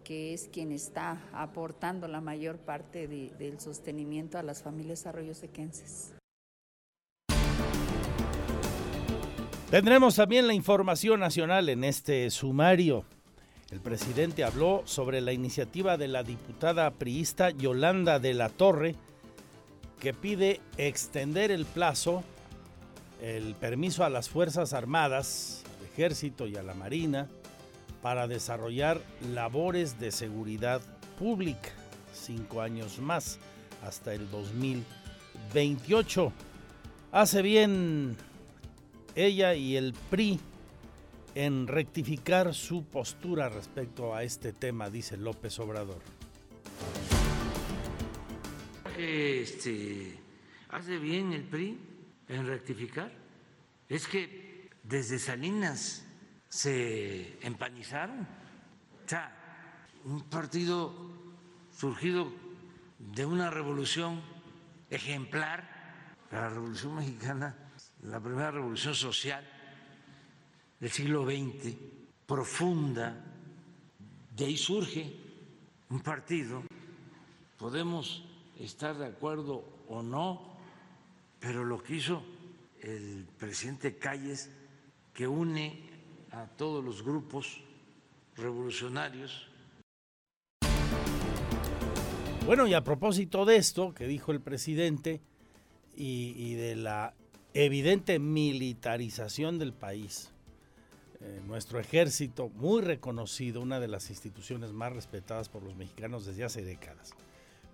que 0.04 0.32
es 0.32 0.48
quien 0.52 0.70
está 0.70 1.20
aportando 1.32 2.06
la 2.06 2.20
mayor 2.20 2.58
parte 2.58 3.08
de, 3.08 3.32
del 3.40 3.58
sostenimiento 3.58 4.38
a 4.38 4.44
las 4.44 4.62
familias 4.62 5.04
arroyosequenses. 5.04 6.15
Tendremos 9.70 10.14
también 10.14 10.46
la 10.46 10.54
información 10.54 11.18
nacional 11.18 11.68
en 11.68 11.82
este 11.82 12.30
sumario. 12.30 13.04
El 13.72 13.80
presidente 13.80 14.44
habló 14.44 14.82
sobre 14.84 15.20
la 15.20 15.32
iniciativa 15.32 15.96
de 15.96 16.06
la 16.06 16.22
diputada 16.22 16.88
priista 16.92 17.50
Yolanda 17.50 18.20
de 18.20 18.32
la 18.32 18.48
Torre, 18.48 18.94
que 19.98 20.14
pide 20.14 20.60
extender 20.76 21.50
el 21.50 21.66
plazo, 21.66 22.22
el 23.20 23.56
permiso 23.56 24.04
a 24.04 24.08
las 24.08 24.28
Fuerzas 24.28 24.72
Armadas, 24.72 25.64
al 25.80 25.86
Ejército 25.86 26.46
y 26.46 26.54
a 26.54 26.62
la 26.62 26.74
Marina, 26.74 27.26
para 28.02 28.28
desarrollar 28.28 29.00
labores 29.34 29.98
de 29.98 30.12
seguridad 30.12 30.80
pública, 31.18 31.70
cinco 32.14 32.60
años 32.60 33.00
más, 33.00 33.40
hasta 33.84 34.14
el 34.14 34.30
2028. 34.30 36.32
Hace 37.10 37.42
bien 37.42 38.16
ella 39.16 39.54
y 39.54 39.76
el 39.76 39.94
PRI 40.10 40.38
en 41.34 41.66
rectificar 41.66 42.54
su 42.54 42.84
postura 42.84 43.48
respecto 43.48 44.14
a 44.14 44.22
este 44.22 44.52
tema, 44.52 44.88
dice 44.90 45.16
López 45.16 45.58
Obrador. 45.58 46.00
Este, 48.96 50.18
hace 50.68 50.98
bien 50.98 51.32
el 51.32 51.42
PRI 51.44 51.78
en 52.28 52.46
rectificar. 52.46 53.12
Es 53.88 54.06
que 54.06 54.70
desde 54.82 55.18
Salinas 55.18 56.06
se 56.48 57.38
empanizaron. 57.44 58.20
O 58.20 59.08
sea, 59.08 59.34
un 60.04 60.22
partido 60.22 60.94
surgido 61.70 62.32
de 62.98 63.26
una 63.26 63.50
revolución 63.50 64.22
ejemplar, 64.90 66.16
la 66.30 66.48
revolución 66.48 66.96
mexicana, 66.96 67.65
la 68.06 68.20
primera 68.20 68.52
revolución 68.52 68.94
social 68.94 69.44
del 70.78 70.90
siglo 70.90 71.24
XX, 71.24 71.74
profunda, 72.26 73.24
de 74.34 74.44
ahí 74.44 74.56
surge 74.56 75.12
un 75.90 76.00
partido. 76.00 76.62
Podemos 77.58 78.24
estar 78.60 78.96
de 78.96 79.06
acuerdo 79.06 79.64
o 79.88 80.02
no, 80.02 80.56
pero 81.40 81.64
lo 81.64 81.82
que 81.82 81.96
hizo 81.96 82.22
el 82.80 83.26
presidente 83.38 83.96
Calles, 83.96 84.50
que 85.12 85.26
une 85.26 85.90
a 86.30 86.46
todos 86.46 86.84
los 86.84 87.02
grupos 87.02 87.60
revolucionarios. 88.36 89.48
Bueno, 92.44 92.68
y 92.68 92.74
a 92.74 92.84
propósito 92.84 93.44
de 93.44 93.56
esto 93.56 93.92
que 93.94 94.06
dijo 94.06 94.30
el 94.30 94.40
presidente 94.40 95.20
y, 95.96 96.34
y 96.36 96.54
de 96.54 96.76
la 96.76 97.14
evidente 97.64 98.18
militarización 98.18 99.58
del 99.58 99.72
país, 99.72 100.30
eh, 101.20 101.40
nuestro 101.46 101.80
ejército, 101.80 102.50
muy 102.50 102.82
reconocido, 102.82 103.62
una 103.62 103.80
de 103.80 103.88
las 103.88 104.10
instituciones 104.10 104.72
más 104.72 104.92
respetadas 104.92 105.48
por 105.48 105.62
los 105.62 105.74
mexicanos 105.74 106.26
desde 106.26 106.44
hace 106.44 106.62
décadas. 106.62 107.14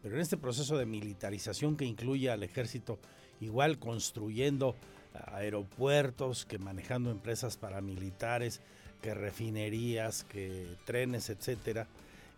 Pero 0.00 0.14
en 0.14 0.20
este 0.20 0.36
proceso 0.36 0.78
de 0.78 0.86
militarización 0.86 1.76
que 1.76 1.84
incluye 1.84 2.30
al 2.30 2.44
ejército, 2.44 3.00
igual 3.40 3.80
construyendo 3.80 4.76
aeropuertos, 5.14 6.46
que 6.46 6.58
manejando 6.58 7.10
empresas 7.10 7.56
paramilitares, 7.56 8.60
que 9.00 9.14
refinerías, 9.14 10.22
que 10.22 10.76
trenes, 10.84 11.28
etcétera, 11.28 11.88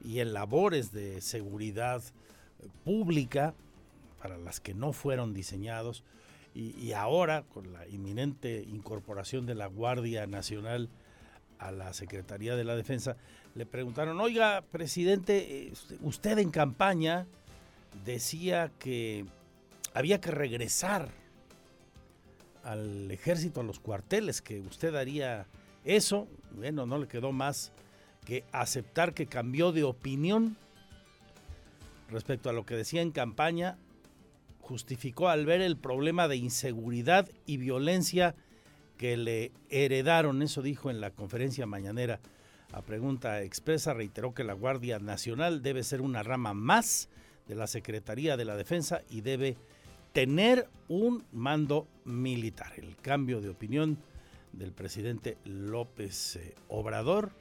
y 0.02 0.20
en 0.20 0.32
labores 0.32 0.92
de 0.92 1.20
seguridad 1.20 2.02
pública 2.84 3.54
para 4.22 4.38
las 4.38 4.60
que 4.60 4.72
no 4.72 4.94
fueron 4.94 5.34
diseñados, 5.34 6.04
y, 6.54 6.92
ahora 6.92 7.42
con 7.42 7.72
la 7.72 7.86
inminente 7.88 8.62
incorporación 8.62 9.44
de 9.44 9.56
la 9.56 9.66
Guardia 9.66 10.26
Nacional 10.26 10.88
a 11.58 11.72
la 11.72 11.92
Secretaría 11.92 12.54
de 12.54 12.62
la 12.62 12.76
Defensa, 12.76 13.16
le 13.56 13.66
preguntaron, 13.66 14.20
oiga, 14.20 14.62
presidente, 14.62 15.72
usted 16.02 16.38
en 16.38 16.50
campaña 16.50 17.26
decía 18.04 18.70
que 18.78 19.24
había 19.94 20.20
que 20.20 20.30
regresar 20.30 21.08
al 22.62 23.10
ejército, 23.10 23.60
a 23.60 23.64
los 23.64 23.80
cuarteles, 23.80 24.40
que 24.40 24.60
usted 24.60 24.94
haría 24.94 25.46
eso. 25.84 26.28
Bueno, 26.52 26.86
no 26.86 26.98
le 26.98 27.08
quedó 27.08 27.32
más 27.32 27.72
que 28.24 28.44
aceptar 28.52 29.12
que 29.12 29.26
cambió 29.26 29.72
de 29.72 29.84
opinión 29.84 30.56
respecto 32.10 32.48
a 32.48 32.52
lo 32.52 32.64
que 32.64 32.76
decía 32.76 33.02
en 33.02 33.10
campaña 33.10 33.76
justificó 34.64 35.28
al 35.28 35.44
ver 35.44 35.60
el 35.60 35.76
problema 35.76 36.26
de 36.26 36.36
inseguridad 36.36 37.28
y 37.44 37.58
violencia 37.58 38.34
que 38.96 39.16
le 39.16 39.52
heredaron, 39.68 40.40
eso 40.42 40.62
dijo 40.62 40.90
en 40.90 41.00
la 41.00 41.10
conferencia 41.10 41.66
mañanera. 41.66 42.20
A 42.72 42.80
pregunta 42.80 43.42
expresa 43.42 43.92
reiteró 43.92 44.32
que 44.32 44.42
la 44.42 44.54
Guardia 44.54 44.98
Nacional 44.98 45.62
debe 45.62 45.84
ser 45.84 46.00
una 46.00 46.22
rama 46.22 46.54
más 46.54 47.10
de 47.46 47.54
la 47.54 47.66
Secretaría 47.66 48.36
de 48.38 48.46
la 48.46 48.56
Defensa 48.56 49.02
y 49.10 49.20
debe 49.20 49.58
tener 50.12 50.66
un 50.88 51.24
mando 51.30 51.86
militar. 52.04 52.72
El 52.78 52.96
cambio 52.96 53.42
de 53.42 53.50
opinión 53.50 53.98
del 54.52 54.72
presidente 54.72 55.36
López 55.44 56.36
eh, 56.36 56.54
Obrador, 56.68 57.32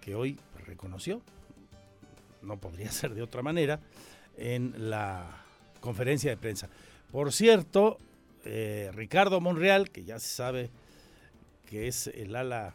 que 0.00 0.16
hoy 0.16 0.36
reconoció, 0.66 1.22
no 2.42 2.58
podría 2.58 2.90
ser 2.90 3.14
de 3.14 3.22
otra 3.22 3.42
manera, 3.42 3.80
en 4.36 4.90
la 4.90 5.45
conferencia 5.86 6.30
de 6.30 6.36
prensa. 6.36 6.68
Por 7.12 7.32
cierto, 7.32 7.98
eh, 8.44 8.90
Ricardo 8.92 9.40
Monreal, 9.40 9.90
que 9.90 10.04
ya 10.04 10.18
se 10.18 10.34
sabe 10.34 10.70
que 11.64 11.86
es 11.86 12.08
el 12.08 12.34
ala, 12.34 12.74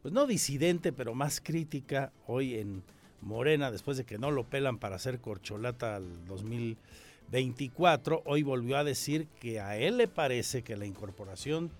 pues 0.00 0.14
no 0.14 0.26
disidente, 0.26 0.92
pero 0.92 1.14
más 1.14 1.42
crítica 1.42 2.10
hoy 2.26 2.54
en 2.54 2.82
Morena 3.20 3.70
después 3.70 3.98
de 3.98 4.04
que 4.04 4.16
no 4.16 4.30
lo 4.30 4.44
pelan 4.44 4.78
para 4.78 4.96
hacer 4.96 5.18
corcholata 5.18 5.96
al 5.96 6.26
2024, 6.26 8.22
hoy 8.24 8.42
volvió 8.42 8.78
a 8.78 8.84
decir 8.84 9.26
que 9.40 9.60
a 9.60 9.76
él 9.76 9.98
le 9.98 10.08
parece 10.08 10.62
que 10.62 10.76
la 10.76 10.86
incorporación 10.86 11.70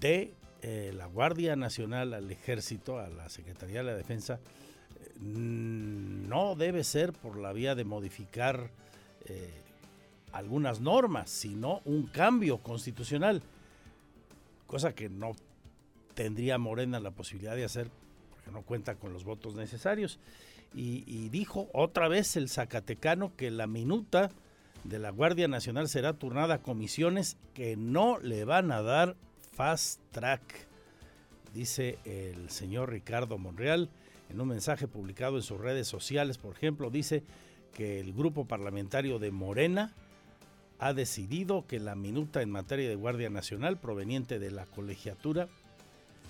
de 0.00 0.34
eh, 0.60 0.92
la 0.94 1.06
Guardia 1.06 1.56
Nacional 1.56 2.12
al 2.12 2.30
Ejército, 2.30 2.98
a 2.98 3.08
la 3.08 3.30
Secretaría 3.30 3.78
de 3.78 3.84
la 3.84 3.96
Defensa, 3.96 4.34
eh, 4.34 5.12
no 5.20 6.56
debe 6.56 6.84
ser 6.84 7.14
por 7.14 7.38
la 7.38 7.54
vía 7.54 7.74
de 7.74 7.84
modificar 7.84 8.70
eh, 9.26 9.50
algunas 10.32 10.80
normas, 10.80 11.30
sino 11.30 11.80
un 11.84 12.06
cambio 12.06 12.58
constitucional, 12.58 13.42
cosa 14.66 14.94
que 14.94 15.08
no 15.08 15.32
tendría 16.14 16.58
Morena 16.58 17.00
la 17.00 17.10
posibilidad 17.10 17.56
de 17.56 17.64
hacer 17.64 17.90
porque 18.30 18.50
no 18.50 18.62
cuenta 18.62 18.94
con 18.96 19.12
los 19.12 19.24
votos 19.24 19.54
necesarios. 19.54 20.18
Y, 20.74 21.04
y, 21.06 21.28
dijo 21.28 21.68
otra 21.74 22.08
vez 22.08 22.36
el 22.36 22.48
Zacatecano 22.48 23.36
que 23.36 23.50
la 23.50 23.66
minuta 23.66 24.30
de 24.84 24.98
la 24.98 25.10
Guardia 25.10 25.46
Nacional 25.46 25.88
será 25.88 26.14
turnada 26.14 26.54
a 26.54 26.62
comisiones 26.62 27.36
que 27.52 27.76
no 27.76 28.18
le 28.18 28.46
van 28.46 28.72
a 28.72 28.80
dar 28.80 29.16
fast 29.52 30.00
track, 30.12 30.66
dice 31.52 31.98
el 32.04 32.50
señor 32.50 32.90
Ricardo 32.90 33.38
Monreal. 33.38 33.90
En 34.30 34.40
un 34.40 34.48
mensaje 34.48 34.88
publicado 34.88 35.36
en 35.36 35.42
sus 35.42 35.60
redes 35.60 35.86
sociales, 35.86 36.38
por 36.38 36.56
ejemplo, 36.56 36.88
dice 36.88 37.22
que 37.74 38.00
el 38.00 38.12
grupo 38.12 38.46
parlamentario 38.46 39.18
de 39.18 39.30
Morena 39.30 39.92
ha 40.78 40.92
decidido 40.92 41.66
que 41.66 41.78
la 41.78 41.94
minuta 41.94 42.42
en 42.42 42.50
materia 42.50 42.88
de 42.88 42.96
Guardia 42.96 43.30
Nacional 43.30 43.78
proveniente 43.78 44.38
de 44.38 44.50
la 44.50 44.66
colegiatura 44.66 45.48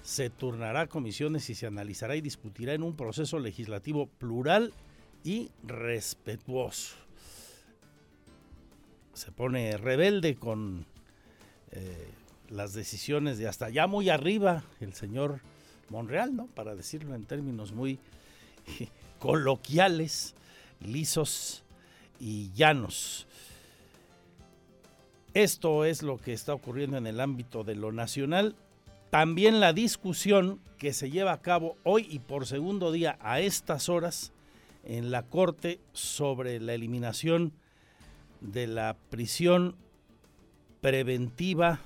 se 0.02 0.30
turnará 0.30 0.82
a 0.82 0.86
comisiones 0.88 1.48
y 1.48 1.54
se 1.54 1.66
analizará 1.66 2.16
y 2.16 2.20
discutirá 2.20 2.74
en 2.74 2.82
un 2.82 2.96
proceso 2.96 3.38
legislativo 3.38 4.08
plural 4.18 4.72
y 5.24 5.50
respetuoso. 5.62 6.96
Se 9.14 9.30
pone 9.30 9.76
rebelde 9.76 10.34
con 10.36 10.84
eh, 11.70 12.08
las 12.50 12.74
decisiones 12.74 13.38
de 13.38 13.48
hasta 13.48 13.70
ya 13.70 13.86
muy 13.86 14.10
arriba 14.10 14.64
el 14.80 14.94
señor 14.94 15.40
Monreal, 15.88 16.34
¿no? 16.34 16.46
Para 16.46 16.74
decirlo 16.74 17.14
en 17.14 17.24
términos 17.24 17.72
muy 17.72 17.98
coloquiales, 19.18 20.34
lisos 20.82 21.64
y 22.18 22.52
llanos. 22.52 23.26
Esto 25.34 25.84
es 25.84 26.02
lo 26.02 26.18
que 26.18 26.32
está 26.32 26.52
ocurriendo 26.52 26.96
en 26.98 27.06
el 27.06 27.20
ámbito 27.20 27.64
de 27.64 27.74
lo 27.74 27.90
nacional. 27.90 28.54
También 29.10 29.60
la 29.60 29.72
discusión 29.72 30.60
que 30.78 30.92
se 30.92 31.10
lleva 31.10 31.32
a 31.32 31.40
cabo 31.40 31.76
hoy 31.84 32.06
y 32.10 32.18
por 32.18 32.46
segundo 32.46 32.92
día 32.92 33.18
a 33.20 33.40
estas 33.40 33.88
horas 33.88 34.32
en 34.84 35.10
la 35.10 35.22
Corte 35.22 35.80
sobre 35.92 36.60
la 36.60 36.74
eliminación 36.74 37.52
de 38.40 38.66
la 38.66 38.96
prisión 39.10 39.76
preventiva 40.80 41.80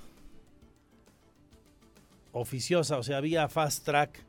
oficiosa, 2.33 2.99
o 2.99 3.03
sea, 3.03 3.21
vía 3.21 3.49
fast 3.49 3.85
track. 3.85 4.25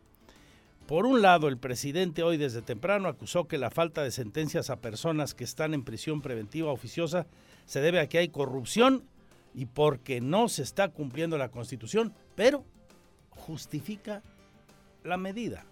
Por 0.87 1.05
un 1.05 1.21
lado, 1.21 1.49
el 1.49 1.57
presidente 1.57 2.23
hoy 2.23 2.37
desde 2.37 2.61
temprano 2.61 3.09
acusó 3.09 3.45
que 3.45 3.57
la 3.57 3.69
falta 3.69 4.03
de 4.03 4.11
sentencias 4.11 4.69
a 4.69 4.79
personas 4.79 5.33
que 5.33 5.43
están 5.43 5.73
en 5.73 5.83
prisión 5.83 6.21
preventiva 6.21 6.71
oficiosa 6.71 7.27
se 7.65 7.81
debe 7.81 7.99
a 7.99 8.07
que 8.07 8.19
hay 8.19 8.29
corrupción 8.29 9.03
y 9.53 9.65
porque 9.65 10.21
no 10.21 10.47
se 10.47 10.63
está 10.63 10.87
cumpliendo 10.87 11.37
la 11.37 11.49
constitución, 11.49 12.13
pero 12.35 12.63
justifica 13.31 14.23
la 15.03 15.17
medida. 15.17 15.65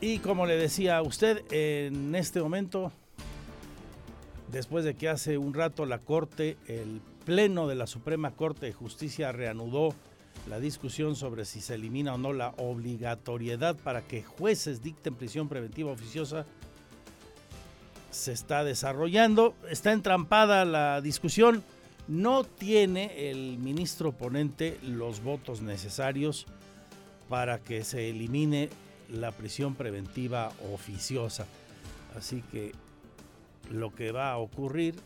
Y 0.00 0.18
como 0.20 0.46
le 0.46 0.56
decía 0.56 0.96
a 0.96 1.02
usted, 1.02 1.42
en 1.50 2.14
este 2.14 2.40
momento 2.40 2.90
después 4.52 4.84
de 4.84 4.94
que 4.94 5.08
hace 5.08 5.38
un 5.38 5.54
rato 5.54 5.86
la 5.86 5.98
Corte, 5.98 6.56
el 6.68 7.00
Pleno 7.24 7.66
de 7.66 7.74
la 7.74 7.86
Suprema 7.86 8.32
Corte 8.32 8.66
de 8.66 8.72
Justicia 8.72 9.32
reanudó 9.32 9.94
la 10.48 10.60
discusión 10.60 11.16
sobre 11.16 11.44
si 11.44 11.60
se 11.60 11.74
elimina 11.74 12.14
o 12.14 12.18
no 12.18 12.32
la 12.32 12.50
obligatoriedad 12.58 13.76
para 13.76 14.02
que 14.02 14.22
jueces 14.22 14.82
dicten 14.82 15.14
prisión 15.14 15.48
preventiva 15.48 15.92
oficiosa, 15.92 16.44
se 18.10 18.32
está 18.32 18.62
desarrollando, 18.62 19.54
está 19.70 19.92
entrampada 19.92 20.64
la 20.64 21.00
discusión, 21.00 21.62
no 22.08 22.44
tiene 22.44 23.30
el 23.30 23.58
ministro 23.58 24.12
ponente 24.12 24.78
los 24.82 25.22
votos 25.22 25.62
necesarios 25.62 26.46
para 27.28 27.58
que 27.58 27.84
se 27.84 28.10
elimine 28.10 28.68
la 29.08 29.30
prisión 29.32 29.74
preventiva 29.76 30.52
oficiosa. 30.72 31.46
Así 32.16 32.42
que 32.50 32.72
lo 33.70 33.94
que 33.94 34.12
va 34.12 34.32
a 34.32 34.38
ocurrir, 34.38 34.96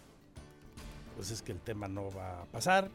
pues 1.16 1.30
es 1.30 1.42
que 1.42 1.52
el 1.52 1.60
tema 1.60 1.88
no 1.88 2.10
va 2.10 2.42
a 2.42 2.44
pasar 2.46 2.90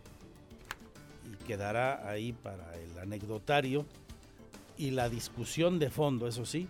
y 1.31 1.35
quedará 1.45 2.07
ahí 2.09 2.33
para 2.33 2.75
el 2.77 2.97
anecdotario 2.99 3.85
y 4.77 4.91
la 4.91 5.09
discusión 5.09 5.79
de 5.79 5.89
fondo, 5.89 6.27
eso 6.27 6.45
sí, 6.45 6.67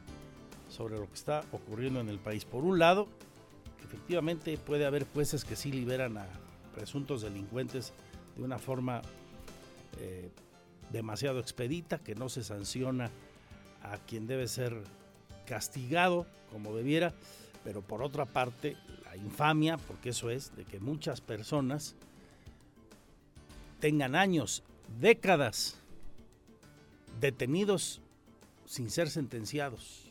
sobre 0.69 0.97
lo 0.97 1.07
que 1.07 1.13
está 1.13 1.41
ocurriendo 1.51 1.99
en 1.99 2.09
el 2.09 2.19
país. 2.19 2.45
Por 2.45 2.63
un 2.63 2.79
lado, 2.79 3.07
efectivamente 3.83 4.57
puede 4.57 4.85
haber 4.85 5.05
jueces 5.05 5.45
que 5.45 5.55
sí 5.55 5.71
liberan 5.71 6.17
a 6.17 6.27
presuntos 6.75 7.21
delincuentes 7.21 7.93
de 8.35 8.43
una 8.43 8.57
forma 8.57 9.01
eh, 9.99 10.29
demasiado 10.91 11.39
expedita, 11.39 11.99
que 11.99 12.15
no 12.15 12.29
se 12.29 12.43
sanciona 12.43 13.09
a 13.83 13.97
quien 13.97 14.27
debe 14.27 14.47
ser 14.47 14.75
castigado 15.45 16.25
como 16.51 16.75
debiera. 16.75 17.13
Pero 17.63 17.81
por 17.81 18.01
otra 18.01 18.25
parte, 18.25 18.77
la 19.05 19.15
infamia, 19.15 19.77
porque 19.77 20.09
eso 20.09 20.29
es, 20.29 20.55
de 20.55 20.65
que 20.65 20.79
muchas 20.79 21.21
personas 21.21 21.95
tengan 23.79 24.15
años, 24.15 24.63
décadas 24.99 25.77
detenidos 27.19 28.01
sin 28.65 28.89
ser 28.89 29.09
sentenciados, 29.09 30.05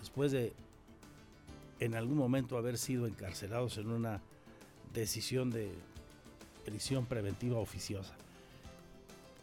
después 0.00 0.32
de 0.32 0.52
en 1.80 1.94
algún 1.94 2.16
momento 2.16 2.56
haber 2.56 2.78
sido 2.78 3.06
encarcelados 3.06 3.78
en 3.78 3.90
una 3.90 4.22
decisión 4.92 5.50
de 5.50 5.70
prisión 6.64 7.04
preventiva 7.06 7.58
oficiosa. 7.58 8.14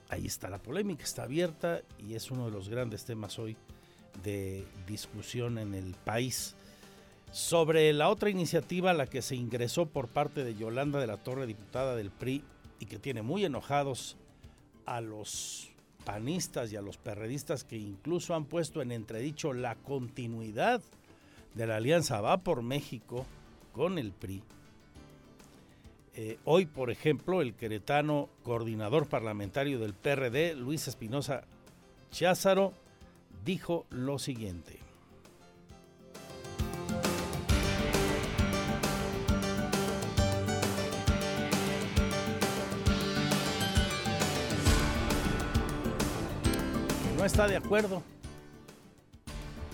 Ahí 0.09 0.25
está 0.25 0.49
la 0.49 0.57
polémica, 0.57 1.03
está 1.03 1.23
abierta 1.23 1.81
y 1.99 2.15
es 2.15 2.31
uno 2.31 2.45
de 2.45 2.51
los 2.51 2.67
grandes 2.67 3.05
temas 3.05 3.37
hoy 3.37 3.55
de 4.23 4.65
discusión 4.87 5.57
en 5.57 5.73
el 5.73 5.93
país. 5.93 6.55
Sobre 7.31 7.93
la 7.93 8.09
otra 8.09 8.29
iniciativa, 8.29 8.93
la 8.93 9.07
que 9.07 9.21
se 9.21 9.37
ingresó 9.37 9.85
por 9.85 10.09
parte 10.09 10.43
de 10.43 10.53
Yolanda 10.53 10.99
de 10.99 11.07
la 11.07 11.15
Torre, 11.15 11.47
diputada 11.47 11.95
del 11.95 12.11
PRI, 12.11 12.43
y 12.79 12.87
que 12.87 12.99
tiene 12.99 13.21
muy 13.21 13.45
enojados 13.45 14.17
a 14.85 14.99
los 14.99 15.69
panistas 16.03 16.73
y 16.73 16.75
a 16.75 16.81
los 16.81 16.97
perredistas 16.97 17.63
que 17.63 17.77
incluso 17.77 18.35
han 18.35 18.45
puesto 18.45 18.81
en 18.81 18.91
entredicho 18.91 19.53
la 19.53 19.75
continuidad 19.75 20.81
de 21.53 21.67
la 21.67 21.77
alianza 21.77 22.19
Va 22.19 22.37
por 22.37 22.63
México 22.63 23.25
con 23.71 23.97
el 23.97 24.11
PRI. 24.11 24.43
Eh, 26.15 26.37
hoy, 26.43 26.65
por 26.65 26.91
ejemplo, 26.91 27.41
el 27.41 27.53
queretano 27.53 28.27
coordinador 28.43 29.07
parlamentario 29.07 29.79
del 29.79 29.93
PRD, 29.93 30.55
Luis 30.55 30.89
Espinosa 30.89 31.45
Cházaro, 32.11 32.73
dijo 33.45 33.85
lo 33.89 34.19
siguiente. 34.19 34.80
Está 47.31 47.47
de 47.47 47.55
acuerdo, 47.55 48.03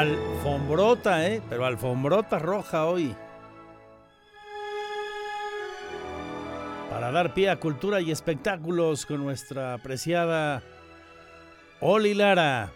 Alfombrota, 0.00 1.28
¿eh? 1.28 1.42
Pero 1.50 1.66
alfombrota 1.66 2.38
roja 2.38 2.86
hoy. 2.86 3.14
Para 6.88 7.10
dar 7.10 7.34
pie 7.34 7.50
a 7.50 7.60
cultura 7.60 8.00
y 8.00 8.10
espectáculos 8.10 9.04
con 9.04 9.22
nuestra 9.22 9.74
apreciada 9.74 10.62
Oli 11.82 12.14
Lara. 12.14 12.72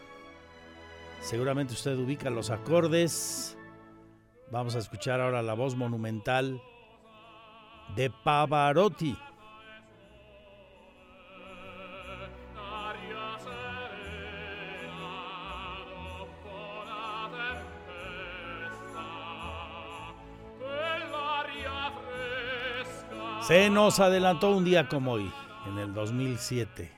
Seguramente 1.22 1.72
usted 1.72 1.96
ubica 1.96 2.28
los 2.28 2.50
acordes. 2.50 3.56
Vamos 4.50 4.76
a 4.76 4.80
escuchar 4.80 5.22
ahora 5.22 5.40
la 5.40 5.54
voz 5.54 5.76
monumental 5.76 6.60
de 7.96 8.10
Pavarotti. 8.10 9.16
Se 23.46 23.68
nos 23.68 24.00
adelantó 24.00 24.52
un 24.52 24.64
día 24.64 24.88
como 24.88 25.12
hoy, 25.12 25.30
en 25.66 25.76
el 25.76 25.92
2007. 25.92 26.90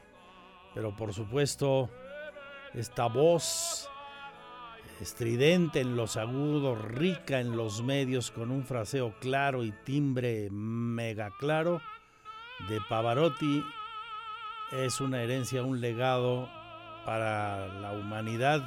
Pero 0.75 0.95
por 0.95 1.13
supuesto, 1.13 1.91
esta 2.73 3.07
voz 3.07 3.91
estridente 5.01 5.81
en 5.81 5.97
los 5.97 6.17
agudos, 6.17 6.81
rica 6.81 7.41
en 7.41 7.57
los 7.57 7.83
medios, 7.83 8.31
con 8.31 8.53
un 8.53 8.65
fraseo 8.65 9.13
claro 9.19 9.65
y 9.65 9.73
timbre 9.73 10.49
mega 10.53 11.33
claro 11.41 11.81
de 12.69 12.81
Pavarotti, 12.89 13.65
es 14.71 15.01
una 15.01 15.25
herencia, 15.25 15.65
un 15.65 15.81
legado 15.81 16.49
para 17.05 17.67
la 17.81 17.91
humanidad 17.91 18.63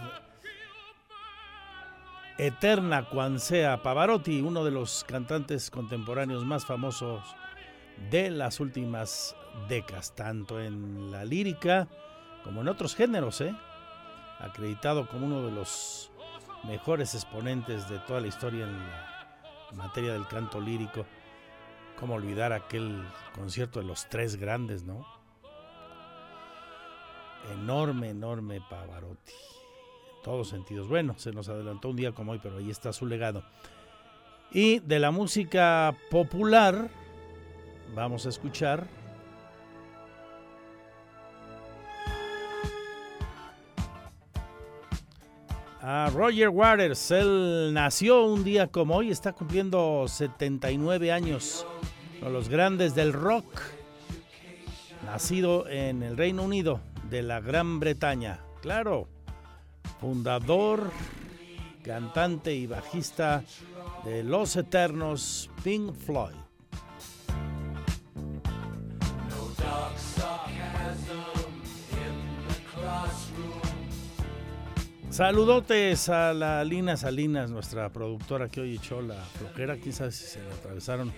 eterna 2.37 3.05
cuan 3.05 3.39
sea 3.39 3.81
Pavarotti, 3.81 4.41
uno 4.41 4.65
de 4.65 4.71
los 4.71 5.05
cantantes 5.05 5.71
contemporáneos 5.71 6.43
más 6.43 6.65
famosos 6.65 7.23
de 8.09 8.29
las 8.31 8.59
últimas 8.59 9.35
décadas, 9.67 10.15
tanto 10.15 10.61
en 10.61 11.11
la 11.11 11.25
lírica 11.25 11.87
como 12.43 12.61
en 12.61 12.67
otros 12.67 12.95
géneros, 12.95 13.41
¿eh? 13.41 13.55
acreditado 14.39 15.07
como 15.07 15.25
uno 15.25 15.45
de 15.45 15.51
los 15.51 16.11
mejores 16.63 17.13
exponentes 17.13 17.89
de 17.89 17.99
toda 17.99 18.21
la 18.21 18.27
historia 18.27 18.65
en 18.65 18.77
la 18.77 19.09
materia 19.73 20.13
del 20.13 20.27
canto 20.27 20.59
lírico. 20.59 21.05
¿Cómo 21.99 22.15
olvidar 22.15 22.53
aquel 22.53 23.03
concierto 23.35 23.79
de 23.79 23.85
los 23.85 24.07
tres 24.07 24.37
grandes, 24.37 24.83
no? 24.83 25.05
Enorme, 27.51 28.09
enorme 28.09 28.61
Pavarotti. 28.69 29.33
En 30.17 30.23
todos 30.23 30.49
sentidos. 30.49 30.87
Bueno, 30.87 31.15
se 31.17 31.31
nos 31.31 31.49
adelantó 31.49 31.89
un 31.89 31.97
día 31.97 32.13
como 32.13 32.31
hoy, 32.31 32.39
pero 32.41 32.57
ahí 32.57 32.69
está 32.69 32.93
su 32.93 33.05
legado. 33.05 33.43
Y 34.51 34.79
de 34.79 34.99
la 34.99 35.11
música 35.11 35.95
popular, 36.09 36.89
Vamos 37.95 38.25
a 38.25 38.29
escuchar. 38.29 38.87
A 45.81 46.09
Roger 46.13 46.49
Waters, 46.49 47.09
él 47.11 47.73
nació 47.73 48.25
un 48.25 48.43
día 48.43 48.67
como 48.67 48.97
hoy, 48.97 49.11
está 49.11 49.31
cumpliendo 49.31 50.05
79 50.07 51.11
años, 51.11 51.65
uno 52.17 52.27
de 52.27 52.33
los 52.33 52.49
grandes 52.49 52.95
del 52.95 53.13
rock, 53.13 53.61
nacido 55.05 55.67
en 55.69 56.03
el 56.03 56.17
Reino 56.17 56.43
Unido 56.43 56.81
de 57.09 57.23
la 57.23 57.39
Gran 57.39 57.79
Bretaña, 57.79 58.41
claro, 58.61 59.07
fundador, 60.01 60.91
cantante 61.81 62.53
y 62.53 62.67
bajista 62.67 63.43
de 64.03 64.23
Los 64.23 64.57
Eternos 64.57 65.49
Pink 65.63 65.93
Floyd. 65.93 66.48
Saludotes 75.09 76.07
a 76.07 76.33
la 76.35 76.63
Lina 76.63 76.95
Salinas, 76.95 77.49
nuestra 77.49 77.89
productora 77.89 78.47
que 78.47 78.61
hoy 78.61 78.75
echó 78.75 79.01
la 79.01 79.15
flojera. 79.15 79.75
Quién 79.75 79.91
sabe 79.91 80.11
si 80.11 80.23
se 80.25 80.39
le 80.39 80.51
atravesaron 80.51 81.11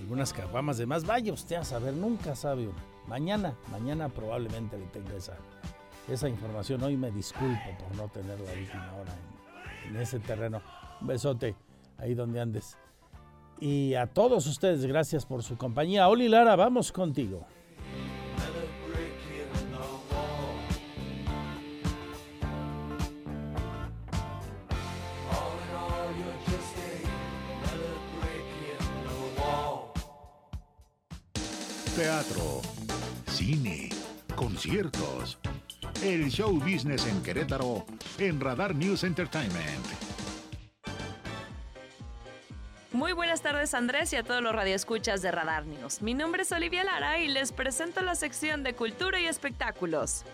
algunas 0.00 0.34
caguamas 0.34 0.76
de 0.76 0.84
más. 0.84 1.06
Vaya 1.06 1.32
usted 1.32 1.56
a 1.56 1.64
saber, 1.64 1.94
nunca 1.94 2.36
sabe 2.36 2.68
Mañana, 3.08 3.54
mañana 3.70 4.10
probablemente 4.10 4.76
le 4.76 4.84
tenga 4.86 5.14
esa, 5.16 5.36
esa 6.08 6.28
información. 6.28 6.82
Hoy 6.82 6.96
me 6.98 7.10
disculpo 7.10 7.70
por 7.78 7.96
no 7.96 8.08
tener 8.08 8.38
la 8.38 8.52
última 8.52 8.92
hora 9.00 9.12
en, 9.86 9.96
en 9.96 10.02
ese 10.02 10.20
terreno. 10.20 10.60
Un 11.00 11.06
besote 11.06 11.56
ahí 11.96 12.14
donde 12.14 12.38
andes. 12.38 12.76
Y 13.58 13.94
a 13.94 14.06
todos 14.06 14.46
ustedes, 14.46 14.84
gracias 14.84 15.24
por 15.24 15.42
su 15.42 15.56
compañía. 15.56 16.06
Oli 16.08 16.28
Lara, 16.28 16.54
vamos 16.54 16.92
contigo. 16.92 17.46
Teatro, 32.02 32.60
cine, 33.28 33.88
conciertos. 34.34 35.38
El 36.02 36.28
show 36.32 36.58
business 36.58 37.06
en 37.06 37.22
Querétaro 37.22 37.86
en 38.18 38.40
Radar 38.40 38.74
News 38.74 39.04
Entertainment. 39.04 39.86
Muy 42.90 43.12
buenas 43.12 43.40
tardes 43.40 43.72
Andrés 43.72 44.12
y 44.12 44.16
a 44.16 44.24
todos 44.24 44.42
los 44.42 44.52
radioescuchas 44.52 45.22
de 45.22 45.30
Radar 45.30 45.64
News. 45.64 46.02
Mi 46.02 46.12
nombre 46.12 46.42
es 46.42 46.50
Olivia 46.50 46.82
Lara 46.82 47.20
y 47.20 47.28
les 47.28 47.52
presento 47.52 48.02
la 48.02 48.16
sección 48.16 48.64
de 48.64 48.74
cultura 48.74 49.20
y 49.20 49.26
espectáculos. 49.26 50.24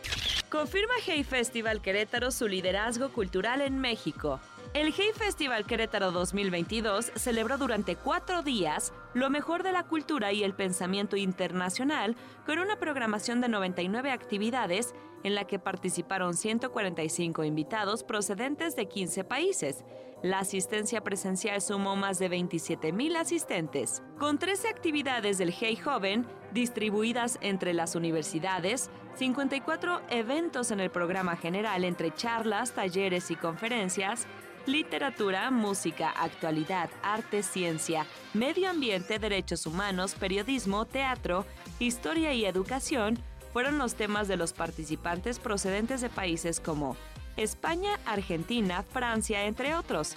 Confirma 0.48 0.94
Hey 1.04 1.22
Festival 1.22 1.82
Querétaro 1.82 2.30
su 2.30 2.48
liderazgo 2.48 3.12
cultural 3.12 3.60
en 3.60 3.78
México. 3.78 4.40
El 4.74 4.92
Hey 4.94 5.10
Festival 5.14 5.64
Querétaro 5.64 6.12
2022 6.12 7.12
celebró 7.16 7.56
durante 7.56 7.96
cuatro 7.96 8.42
días 8.42 8.92
lo 9.14 9.30
mejor 9.30 9.62
de 9.62 9.72
la 9.72 9.84
cultura 9.84 10.32
y 10.32 10.44
el 10.44 10.54
pensamiento 10.54 11.16
internacional 11.16 12.16
con 12.44 12.58
una 12.58 12.78
programación 12.78 13.40
de 13.40 13.48
99 13.48 14.10
actividades 14.10 14.94
en 15.24 15.34
la 15.34 15.46
que 15.46 15.58
participaron 15.58 16.34
145 16.34 17.44
invitados 17.44 18.04
procedentes 18.04 18.76
de 18.76 18.86
15 18.88 19.24
países. 19.24 19.84
La 20.22 20.40
asistencia 20.40 21.02
presencial 21.02 21.62
sumó 21.62 21.96
más 21.96 22.18
de 22.18 22.28
27 22.28 22.92
mil 22.92 23.16
asistentes, 23.16 24.02
con 24.18 24.38
13 24.38 24.68
actividades 24.68 25.38
del 25.38 25.52
Hey 25.52 25.76
Joven 25.76 26.26
distribuidas 26.52 27.38
entre 27.40 27.74
las 27.74 27.94
universidades, 27.94 28.90
54 29.16 30.02
eventos 30.10 30.70
en 30.70 30.80
el 30.80 30.90
programa 30.90 31.36
general 31.36 31.84
entre 31.84 32.12
charlas, 32.14 32.72
talleres 32.72 33.30
y 33.30 33.36
conferencias, 33.36 34.26
literatura, 34.68 35.50
música, 35.50 36.10
actualidad, 36.10 36.90
arte, 37.02 37.42
ciencia, 37.42 38.06
medio 38.34 38.68
ambiente, 38.68 39.18
derechos 39.18 39.66
humanos, 39.66 40.14
periodismo, 40.14 40.84
teatro, 40.84 41.46
historia 41.78 42.34
y 42.34 42.44
educación 42.44 43.18
fueron 43.52 43.78
los 43.78 43.94
temas 43.94 44.28
de 44.28 44.36
los 44.36 44.52
participantes 44.52 45.38
procedentes 45.38 46.02
de 46.02 46.10
países 46.10 46.60
como 46.60 46.96
España, 47.38 47.98
Argentina, 48.04 48.82
Francia, 48.82 49.46
entre 49.46 49.74
otros. 49.74 50.16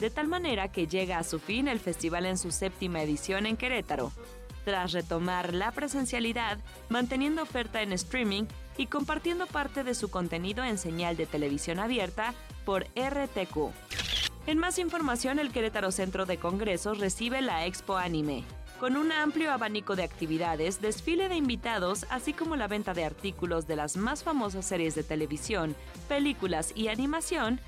De 0.00 0.10
tal 0.10 0.26
manera 0.26 0.72
que 0.72 0.88
llega 0.88 1.18
a 1.18 1.24
su 1.24 1.38
fin 1.38 1.68
el 1.68 1.78
festival 1.78 2.26
en 2.26 2.38
su 2.38 2.50
séptima 2.50 3.02
edición 3.02 3.46
en 3.46 3.56
Querétaro. 3.56 4.12
tras 4.64 4.92
retomar 4.92 5.54
la 5.54 5.72
presencialidad, 5.72 6.56
manteniendo 6.88 7.42
oferta 7.42 7.82
en 7.82 7.92
streaming 7.92 8.44
y 8.76 8.86
compartiendo 8.86 9.48
parte 9.48 9.82
de 9.82 9.92
su 9.92 10.08
contenido 10.08 10.62
en 10.62 10.78
señal 10.78 11.16
de 11.16 11.26
televisión 11.26 11.80
abierta 11.80 12.32
por 12.64 12.84
RTQ. 12.94 13.72
En 14.46 14.58
más 14.58 14.78
información, 14.78 15.38
el 15.38 15.52
Querétaro 15.52 15.92
Centro 15.92 16.26
de 16.26 16.38
Congresos 16.38 16.98
recibe 16.98 17.42
la 17.42 17.64
Expo 17.66 17.96
Anime, 17.96 18.44
con 18.82 18.96
un 18.96 19.12
amplio 19.12 19.52
abanico 19.52 19.94
de 19.94 20.02
actividades, 20.02 20.80
desfile 20.80 21.28
de 21.28 21.36
invitados, 21.36 22.04
así 22.10 22.32
como 22.32 22.56
la 22.56 22.66
venta 22.66 22.94
de 22.94 23.04
artículos 23.04 23.68
de 23.68 23.76
las 23.76 23.96
más 23.96 24.24
famosas 24.24 24.66
series 24.66 24.96
de 24.96 25.04
televisión, 25.04 25.76
películas 26.08 26.72
y 26.74 26.88
animación, 26.88 27.60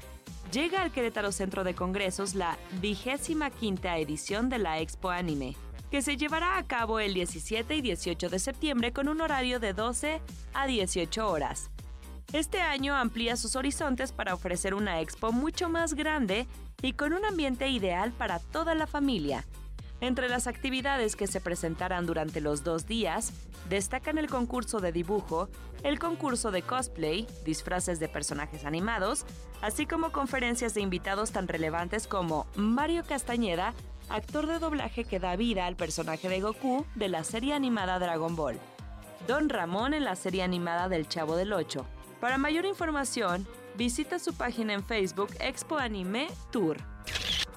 llega 0.51 0.83
al 0.83 0.91
Querétaro 0.91 1.31
Centro 1.31 1.63
de 1.63 1.77
Congresos 1.77 2.35
la 2.35 2.59
vigésima 2.81 3.51
quinta 3.51 3.97
edición 3.97 4.49
de 4.49 4.59
la 4.59 4.81
Expo 4.81 5.11
Anime, 5.11 5.55
que 5.89 6.03
se 6.03 6.17
llevará 6.17 6.59
a 6.59 6.67
cabo 6.67 6.99
el 6.99 7.15
17 7.15 7.77
y 7.77 7.81
18 7.81 8.29
de 8.29 8.39
septiembre 8.41 8.93
con 8.93 9.09
un 9.09 9.21
horario 9.21 9.61
de 9.61 9.73
12 9.73 10.21
a 10.53 10.67
18 10.67 11.29
horas. 11.31 11.71
Este 12.33 12.61
año 12.61 12.97
amplía 12.97 13.37
sus 13.37 13.57
horizontes 13.57 14.12
para 14.12 14.35
ofrecer 14.35 14.75
una 14.75 15.01
expo 15.01 15.33
mucho 15.33 15.68
más 15.68 15.95
grande 15.95 16.47
y 16.83 16.95
con 16.95 17.12
un 17.12 17.25
ambiente 17.25 17.68
ideal 17.68 18.12
para 18.12 18.39
toda 18.39 18.75
la 18.75 18.87
familia. 18.87 19.45
Entre 20.01 20.29
las 20.29 20.47
actividades 20.47 21.16
que 21.16 21.27
se 21.27 21.41
presentarán 21.41 22.05
durante 22.05 22.41
los 22.41 22.64
dos 22.64 22.87
días, 22.87 23.33
destacan 23.68 24.18
el 24.18 24.29
concurso 24.29 24.81
de 24.81 24.93
dibujo, 24.93 25.49
el 25.83 25.99
concurso 25.99 26.51
de 26.51 26.62
cosplay, 26.62 27.27
disfraces 27.45 28.01
de 28.01 28.09
personajes 28.09 28.64
animados, 28.64 29.25
así 29.62 29.87
como 29.87 30.12
conferencias 30.12 30.75
de 30.75 30.81
invitados 30.81 31.31
tan 31.31 31.49
relevantes 31.49 32.07
como 32.07 32.47
Mario 32.57 33.05
Castañeda, 33.05 33.72
actor 34.09 34.47
de 34.47 34.59
doblaje 34.59 35.05
que 35.05 35.20
da 35.20 35.37
vida 35.37 35.66
al 35.66 35.77
personaje 35.77 36.29
de 36.29 36.41
Goku 36.41 36.85
de 36.95 37.09
la 37.09 37.25
serie 37.25 37.55
animada 37.55 37.99
Dragon 37.99 38.37
Ball, 38.37 38.59
Don 39.27 39.49
Ramón 39.49 39.95
en 39.95 40.05
la 40.05 40.16
serie 40.16 40.43
animada 40.43 40.89
del 40.89 41.09
Chavo 41.09 41.37
del 41.37 41.53
Ocho. 41.53 41.87
Para 42.25 42.39
mayor 42.39 42.64
información, 42.64 43.47
visita 43.77 44.18
su 44.18 44.33
página 44.33 44.72
en 44.72 44.83
Facebook 44.83 45.29
Expo 45.41 45.77
Anime 45.77 46.29
Tour. 46.51 46.79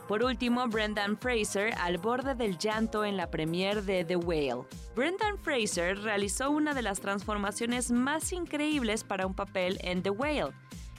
Por 0.09 0.23
último, 0.23 0.67
Brendan 0.67 1.17
Fraser 1.17 1.73
al 1.75 1.97
borde 1.97 2.35
del 2.35 2.57
llanto 2.57 3.05
en 3.05 3.15
la 3.15 3.31
premiere 3.31 3.81
de 3.81 4.03
The 4.03 4.17
Whale. 4.17 4.67
Brendan 4.93 5.37
Fraser 5.37 5.97
realizó 5.99 6.51
una 6.51 6.73
de 6.73 6.81
las 6.81 6.99
transformaciones 6.99 7.91
más 7.91 8.33
increíbles 8.33 9.05
para 9.05 9.25
un 9.25 9.33
papel 9.33 9.77
en 9.83 10.03
The 10.03 10.09
Whale, 10.09 10.51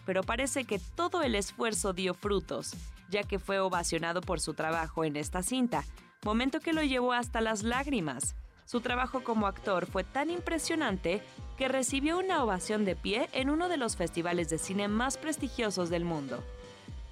pero 0.06 0.22
parece 0.22 0.64
que 0.64 0.80
todo 0.94 1.20
el 1.20 1.34
esfuerzo 1.34 1.92
dio 1.92 2.14
frutos, 2.14 2.74
ya 3.10 3.22
que 3.22 3.38
fue 3.38 3.60
ovacionado 3.60 4.22
por 4.22 4.40
su 4.40 4.54
trabajo 4.54 5.04
en 5.04 5.14
esta 5.14 5.42
cinta, 5.42 5.84
momento 6.24 6.60
que 6.60 6.72
lo 6.72 6.82
llevó 6.82 7.12
hasta 7.12 7.42
las 7.42 7.62
lágrimas. 7.62 8.34
Su 8.68 8.82
trabajo 8.82 9.24
como 9.24 9.46
actor 9.46 9.86
fue 9.86 10.04
tan 10.04 10.28
impresionante 10.28 11.22
que 11.56 11.68
recibió 11.68 12.18
una 12.18 12.44
ovación 12.44 12.84
de 12.84 12.96
pie 12.96 13.30
en 13.32 13.48
uno 13.48 13.70
de 13.70 13.78
los 13.78 13.96
festivales 13.96 14.50
de 14.50 14.58
cine 14.58 14.88
más 14.88 15.16
prestigiosos 15.16 15.88
del 15.88 16.04
mundo. 16.04 16.44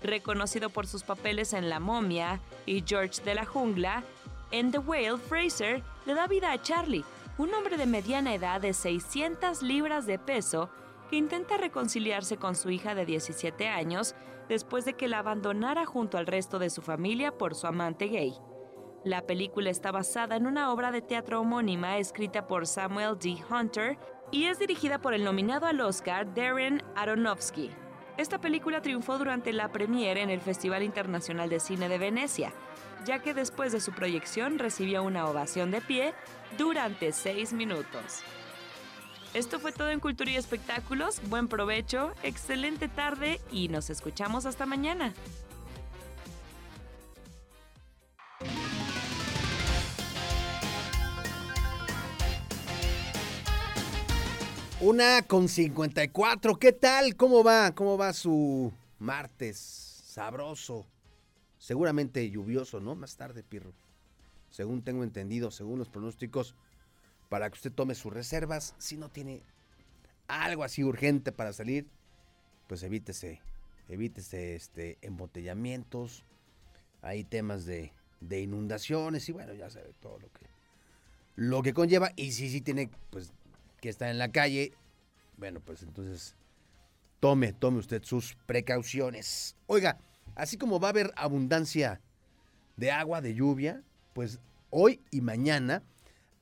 Reconocido 0.02 0.68
por 0.68 0.86
sus 0.86 1.02
papeles 1.02 1.54
en 1.54 1.70
La 1.70 1.80
momia 1.80 2.40
y 2.66 2.84
George 2.86 3.22
de 3.24 3.34
la 3.34 3.46
jungla, 3.46 4.02
en 4.50 4.70
The 4.70 4.80
Whale, 4.80 5.16
Fraser 5.16 5.82
le 6.04 6.12
da 6.12 6.26
vida 6.26 6.52
a 6.52 6.60
Charlie, 6.60 7.06
un 7.38 7.54
hombre 7.54 7.78
de 7.78 7.86
mediana 7.86 8.34
edad 8.34 8.60
de 8.60 8.74
600 8.74 9.62
libras 9.62 10.04
de 10.04 10.18
peso 10.18 10.68
que 11.08 11.16
intenta 11.16 11.56
reconciliarse 11.56 12.36
con 12.36 12.54
su 12.54 12.68
hija 12.68 12.94
de 12.94 13.06
17 13.06 13.66
años 13.66 14.14
después 14.50 14.84
de 14.84 14.92
que 14.92 15.08
la 15.08 15.20
abandonara 15.20 15.86
junto 15.86 16.18
al 16.18 16.26
resto 16.26 16.58
de 16.58 16.68
su 16.68 16.82
familia 16.82 17.32
por 17.32 17.54
su 17.54 17.66
amante 17.66 18.08
gay. 18.08 18.34
La 19.06 19.22
película 19.22 19.70
está 19.70 19.92
basada 19.92 20.34
en 20.34 20.48
una 20.48 20.72
obra 20.72 20.90
de 20.90 21.00
teatro 21.00 21.40
homónima 21.40 21.96
escrita 21.98 22.48
por 22.48 22.66
Samuel 22.66 23.16
D. 23.16 23.36
Hunter 23.48 23.96
y 24.32 24.46
es 24.46 24.58
dirigida 24.58 24.98
por 24.98 25.14
el 25.14 25.22
nominado 25.22 25.66
al 25.66 25.80
Oscar 25.80 26.34
Darren 26.34 26.82
Aronofsky. 26.96 27.70
Esta 28.16 28.40
película 28.40 28.82
triunfó 28.82 29.16
durante 29.16 29.52
la 29.52 29.70
premiere 29.70 30.22
en 30.22 30.30
el 30.30 30.40
Festival 30.40 30.82
Internacional 30.82 31.48
de 31.48 31.60
Cine 31.60 31.88
de 31.88 31.98
Venecia, 31.98 32.52
ya 33.04 33.20
que 33.20 33.32
después 33.32 33.70
de 33.70 33.80
su 33.80 33.92
proyección 33.92 34.58
recibió 34.58 35.04
una 35.04 35.28
ovación 35.28 35.70
de 35.70 35.82
pie 35.82 36.12
durante 36.58 37.12
seis 37.12 37.52
minutos. 37.52 38.24
Esto 39.34 39.60
fue 39.60 39.70
todo 39.70 39.90
en 39.90 40.00
Cultura 40.00 40.32
y 40.32 40.36
Espectáculos. 40.36 41.20
Buen 41.28 41.46
provecho, 41.46 42.10
excelente 42.24 42.88
tarde 42.88 43.40
y 43.52 43.68
nos 43.68 43.88
escuchamos 43.88 44.46
hasta 44.46 44.66
mañana. 44.66 45.14
Una 54.78 55.22
con 55.22 55.48
54. 55.48 56.58
¿Qué 56.58 56.70
tal? 56.70 57.16
¿Cómo 57.16 57.42
va? 57.42 57.74
¿Cómo 57.74 57.96
va 57.96 58.12
su 58.12 58.70
martes? 58.98 59.56
Sabroso. 59.56 60.86
Seguramente 61.56 62.28
lluvioso, 62.28 62.78
¿no? 62.78 62.94
Más 62.94 63.16
tarde, 63.16 63.42
Pirro. 63.42 63.72
Según 64.50 64.82
tengo 64.82 65.02
entendido, 65.02 65.50
según 65.50 65.78
los 65.78 65.88
pronósticos, 65.88 66.54
para 67.30 67.48
que 67.48 67.54
usted 67.54 67.72
tome 67.72 67.94
sus 67.94 68.12
reservas. 68.12 68.74
Si 68.76 68.98
no 68.98 69.08
tiene 69.08 69.40
algo 70.28 70.62
así 70.62 70.84
urgente 70.84 71.32
para 71.32 71.54
salir, 71.54 71.86
pues 72.66 72.82
evítese, 72.82 73.40
evítese 73.88 74.56
este, 74.56 74.98
embotellamientos. 75.00 76.22
Hay 77.00 77.24
temas 77.24 77.64
de, 77.64 77.94
de 78.20 78.42
inundaciones 78.42 79.26
y 79.30 79.32
bueno, 79.32 79.54
ya 79.54 79.70
sabe 79.70 79.94
todo 80.02 80.18
lo 80.18 80.30
que, 80.30 80.46
lo 81.34 81.62
que 81.62 81.72
conlleva. 81.72 82.12
Y 82.14 82.32
si 82.32 82.50
sí 82.50 82.60
tiene, 82.60 82.90
pues 83.08 83.32
que 83.86 83.90
está 83.90 84.10
en 84.10 84.18
la 84.18 84.32
calle, 84.32 84.72
bueno, 85.36 85.60
pues 85.60 85.84
entonces 85.84 86.34
tome, 87.20 87.52
tome 87.52 87.78
usted 87.78 88.02
sus 88.02 88.36
precauciones. 88.44 89.54
Oiga, 89.68 90.00
así 90.34 90.58
como 90.58 90.80
va 90.80 90.88
a 90.88 90.90
haber 90.90 91.12
abundancia 91.14 92.00
de 92.76 92.90
agua, 92.90 93.20
de 93.20 93.36
lluvia, 93.36 93.84
pues 94.12 94.40
hoy 94.70 95.00
y 95.12 95.20
mañana, 95.20 95.84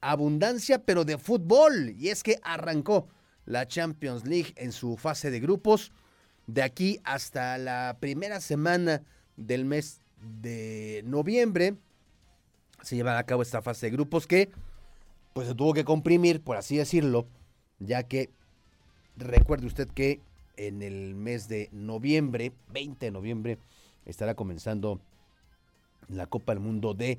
abundancia 0.01 0.79
pero 0.87 1.05
de 1.05 1.19
fútbol. 1.19 1.91
Y 1.99 2.09
es 2.09 2.23
que 2.23 2.39
arrancó 2.45 3.09
la 3.45 3.69
Champions 3.69 4.27
League 4.27 4.55
en 4.57 4.73
su 4.73 4.97
fase 4.97 5.31
de 5.31 5.41
grupos. 5.41 5.93
De 6.47 6.63
aquí 6.63 6.99
hasta 7.05 7.59
la 7.59 7.99
primera 8.01 8.41
semana 8.41 9.03
del 9.37 9.67
mes 9.67 10.01
de 10.41 11.03
noviembre 11.05 11.77
se 12.81 12.97
lleva 12.97 13.19
a 13.19 13.27
cabo 13.27 13.43
esta 13.43 13.61
fase 13.61 13.85
de 13.85 13.93
grupos 13.93 14.27
que 14.27 14.51
pues 15.35 15.49
se 15.49 15.55
tuvo 15.55 15.75
que 15.75 15.85
comprimir, 15.85 16.41
por 16.41 16.57
así 16.57 16.79
decirlo, 16.79 17.27
ya 17.81 18.05
que 18.05 18.31
recuerde 19.17 19.67
usted 19.67 19.89
que 19.89 20.21
en 20.57 20.81
el 20.81 21.15
mes 21.15 21.49
de 21.49 21.69
noviembre, 21.73 22.53
20 22.69 23.07
de 23.07 23.13
noviembre, 23.13 23.59
estará 24.07 24.35
comenzando 24.35 25.01
la 26.09 26.27
Copa 26.27 26.53
del 26.55 26.61
Mundo 26.61 26.95
de 26.95 27.19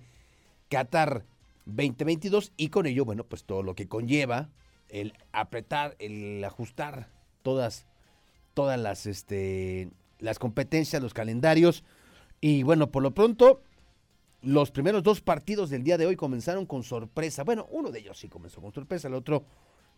Qatar 0.70 1.26
2022 1.66 2.54
y 2.56 2.70
con 2.70 2.86
ello, 2.86 3.06
bueno, 3.06 3.26
pues 3.26 3.44
todo 3.44 3.64
lo 3.64 3.76
que 3.76 3.88
conlleva 3.88 4.50
el 4.90 5.14
apretar, 5.34 5.96
el 6.00 6.44
ajustar 6.44 7.10
todas 7.42 7.86
todas 8.54 8.80
las 8.80 9.06
este 9.06 9.90
las 10.20 10.40
competencias, 10.40 11.02
los 11.02 11.14
calendarios. 11.14 11.84
Y 12.40 12.64
bueno, 12.64 12.92
por 12.92 13.04
lo 13.04 13.14
pronto 13.14 13.62
los 14.46 14.70
primeros 14.70 15.02
dos 15.02 15.22
partidos 15.22 15.72
del 15.72 15.84
día 15.84 15.98
de 15.98 16.06
hoy 16.06 16.16
comenzaron 16.16 16.68
con 16.68 16.84
sorpresa. 16.84 17.44
Bueno, 17.44 17.68
uno 17.72 17.92
de 17.92 18.00
ellos 18.00 18.20
sí 18.20 18.30
comenzó 18.30 18.62
con 18.62 18.72
sorpresa, 18.72 19.08
el 19.08 19.16
otro 19.16 19.44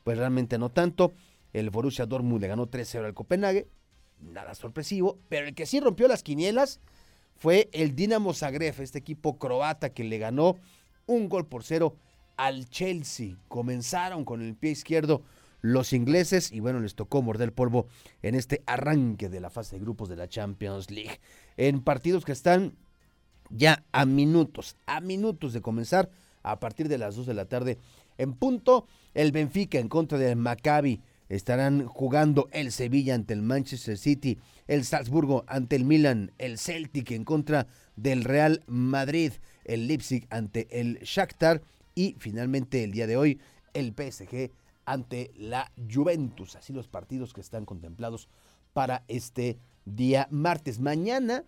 pues 0.04 0.18
realmente 0.18 0.58
no 0.58 0.70
tanto. 0.70 1.14
El 1.52 1.70
Borussia 1.70 2.06
Dortmund 2.06 2.42
le 2.42 2.48
ganó 2.48 2.68
3-0 2.68 3.06
al 3.06 3.14
Copenhague, 3.14 3.68
nada 4.22 4.56
sorpresivo, 4.56 5.20
pero 5.28 5.48
el 5.48 5.54
que 5.54 5.66
sí 5.66 5.80
rompió 5.82 6.08
las 6.08 6.24
quinielas 6.24 6.80
fue 7.36 7.70
el 7.74 7.94
Dinamo 7.94 8.34
Zagreb, 8.34 8.80
este 8.80 9.00
equipo 9.00 9.38
croata 9.38 9.90
que 9.90 10.06
le 10.06 10.18
ganó 10.18 10.56
un 11.06 11.28
gol 11.28 11.46
por 11.46 11.64
cero 11.64 11.98
al 12.38 12.70
Chelsea. 12.70 13.36
Comenzaron 13.50 14.24
con 14.24 14.42
el 14.42 14.56
pie 14.56 14.72
izquierdo 14.72 15.24
los 15.62 15.92
ingleses 15.92 16.54
y 16.54 16.62
bueno, 16.62 16.80
les 16.80 16.96
tocó 16.96 17.22
morder 17.22 17.52
polvo 17.52 17.88
en 18.22 18.36
este 18.36 18.64
arranque 18.66 19.28
de 19.28 19.42
la 19.42 19.50
fase 19.50 19.76
de 19.76 19.82
grupos 19.82 20.08
de 20.08 20.16
la 20.16 20.30
Champions 20.30 20.90
League. 20.90 21.20
En 21.58 21.82
partidos 21.82 22.24
que 22.24 22.32
están 22.32 22.78
ya 23.50 23.84
a 23.92 24.06
minutos, 24.06 24.78
a 24.86 25.02
minutos 25.02 25.54
de 25.54 25.62
comenzar, 25.62 26.10
a 26.44 26.60
partir 26.60 26.88
de 26.88 26.98
las 26.98 27.16
2 27.16 27.26
de 27.26 27.34
la 27.34 27.46
tarde 27.46 27.78
en 28.18 28.34
punto, 28.34 28.88
el 29.14 29.32
Benfica 29.32 29.80
en 29.80 29.90
contra 29.90 30.18
del 30.18 30.36
Maccabi. 30.36 31.02
Estarán 31.30 31.86
jugando 31.86 32.48
el 32.52 32.72
Sevilla 32.72 33.14
ante 33.14 33.34
el 33.34 33.42
Manchester 33.42 33.98
City, 33.98 34.40
el 34.66 34.86
Salzburgo 34.86 35.44
ante 35.48 35.76
el 35.76 35.84
Milan, 35.84 36.32
el 36.38 36.58
Celtic 36.58 37.12
en 37.12 37.26
contra 37.26 37.68
del 37.98 38.24
Real 38.24 38.64
Madrid, 38.66 39.34
el 39.66 39.88
Leipzig 39.88 40.26
ante 40.30 40.68
el 40.72 41.00
Shakhtar 41.00 41.62
y 41.96 42.16
finalmente 42.18 42.84
el 42.84 42.92
día 42.92 43.08
de 43.08 43.18
hoy 43.18 43.40
el 43.74 43.94
PSG 43.94 44.52
ante 44.86 45.32
la 45.36 45.70
Juventus. 45.94 46.56
Así 46.56 46.72
los 46.72 46.88
partidos 46.88 47.34
que 47.34 47.42
están 47.42 47.66
contemplados 47.66 48.30
para 48.72 49.04
este 49.10 49.60
día 49.86 50.28
martes. 50.32 50.80
Mañana 50.80 51.44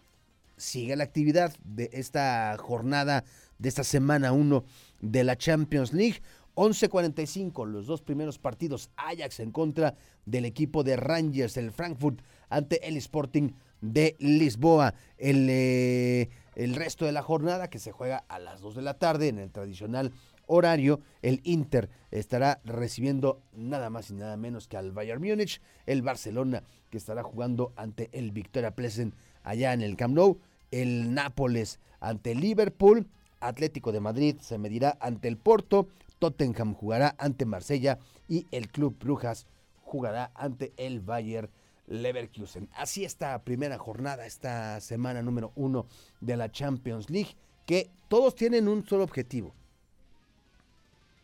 sigue 0.59 0.95
la 0.95 1.03
actividad 1.03 1.53
de 1.63 1.89
esta 1.93 2.55
jornada, 2.59 3.23
de 3.57 3.69
esta 3.69 3.83
semana 3.83 4.31
1 4.31 4.63
de 5.01 5.23
la 5.23 5.35
Champions 5.35 5.93
League. 5.93 6.21
11:45, 6.55 7.65
los 7.65 7.87
dos 7.87 8.01
primeros 8.01 8.37
partidos. 8.37 8.89
Ajax 8.97 9.39
en 9.39 9.51
contra 9.51 9.95
del 10.25 10.45
equipo 10.45 10.83
de 10.83 10.97
Rangers, 10.97 11.57
el 11.57 11.71
Frankfurt 11.71 12.21
ante 12.49 12.85
el 12.87 12.97
Sporting 12.97 13.51
de 13.81 14.15
Lisboa. 14.19 14.93
El, 15.17 15.47
eh, 15.49 16.29
el 16.55 16.75
resto 16.75 17.05
de 17.05 17.13
la 17.13 17.21
jornada 17.21 17.69
que 17.69 17.79
se 17.79 17.91
juega 17.91 18.25
a 18.27 18.39
las 18.39 18.59
2 18.59 18.75
de 18.75 18.81
la 18.81 18.95
tarde 18.95 19.29
en 19.29 19.39
el 19.39 19.51
tradicional 19.51 20.11
horario, 20.49 20.99
el 21.21 21.39
Inter 21.43 21.89
estará 22.11 22.59
recibiendo 22.65 23.41
nada 23.53 23.89
más 23.89 24.09
y 24.09 24.15
nada 24.15 24.35
menos 24.35 24.67
que 24.67 24.77
al 24.77 24.91
Bayern 24.91 25.21
Múnich, 25.21 25.61
el 25.85 26.01
Barcelona 26.01 26.63
que 26.89 26.97
estará 26.97 27.23
jugando 27.23 27.71
ante 27.75 28.09
el 28.11 28.31
Victoria 28.31 28.71
Pleasant 28.71 29.13
allá 29.43 29.73
en 29.73 29.81
el 29.81 29.95
Camp 29.95 30.15
Nou, 30.15 30.39
el 30.71 31.13
Nápoles 31.13 31.79
ante 31.99 32.31
el 32.31 32.39
Liverpool, 32.39 33.07
Atlético 33.39 33.91
de 33.91 33.99
Madrid 33.99 34.37
se 34.41 34.57
medirá 34.57 34.97
ante 34.99 35.27
el 35.27 35.37
Porto, 35.37 35.87
Tottenham 36.19 36.73
jugará 36.73 37.15
ante 37.17 37.45
Marsella 37.45 37.99
y 38.27 38.47
el 38.51 38.69
Club 38.69 38.97
Brujas 38.99 39.47
jugará 39.83 40.31
ante 40.35 40.73
el 40.77 40.99
Bayern 40.99 41.49
Leverkusen. 41.87 42.69
Así 42.73 43.03
está 43.03 43.43
primera 43.43 43.77
jornada, 43.77 44.25
esta 44.25 44.79
semana 44.81 45.21
número 45.21 45.51
uno 45.55 45.87
de 46.21 46.37
la 46.37 46.51
Champions 46.51 47.09
League, 47.09 47.35
que 47.65 47.89
todos 48.07 48.35
tienen 48.35 48.67
un 48.67 48.85
solo 48.85 49.03
objetivo, 49.03 49.53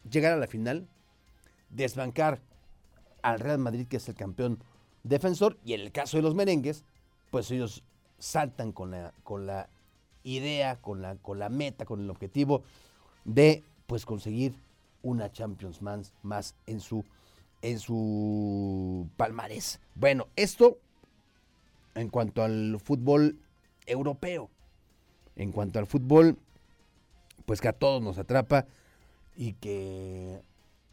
llegar 0.10 0.34
a 0.34 0.38
la 0.38 0.48
final, 0.48 0.88
desbancar 1.70 2.42
al 3.22 3.40
Real 3.40 3.60
Madrid, 3.60 3.88
que 3.88 3.98
es 3.98 4.08
el 4.10 4.16
campeón 4.16 4.64
defensor, 5.04 5.58
y 5.64 5.74
en 5.74 5.82
el 5.82 5.92
caso 5.92 6.18
de 6.18 6.24
los 6.24 6.36
merengues, 6.36 6.84
pues 7.32 7.52
ellos 7.52 7.84
saltan 8.26 8.72
con 8.72 8.90
la, 8.90 9.14
con 9.24 9.46
la 9.46 9.70
idea, 10.24 10.78
con 10.78 11.02
la, 11.02 11.16
con 11.16 11.38
la 11.38 11.50
meta, 11.50 11.86
con 11.86 12.02
el 12.02 12.10
objetivo 12.10 12.64
de 13.24 13.64
pues 13.86 14.06
conseguir 14.06 14.56
una 15.04 15.32
Champions 15.32 15.84
más, 15.84 16.12
más 16.24 16.56
en 16.66 16.80
su 16.80 17.06
en 17.62 17.80
su 17.80 19.08
palmarés. 19.18 19.80
Bueno, 19.96 20.28
esto 20.36 20.78
en 21.94 22.10
cuanto 22.10 22.44
al 22.44 22.80
fútbol 22.84 23.40
europeo. 23.86 24.50
En 25.36 25.52
cuanto 25.52 25.80
al 25.80 25.88
fútbol, 25.88 26.38
pues 27.46 27.62
que 27.62 27.68
a 27.68 27.74
todos 27.74 28.02
nos 28.02 28.18
atrapa 28.18 28.66
y 29.36 29.54
que 29.54 30.42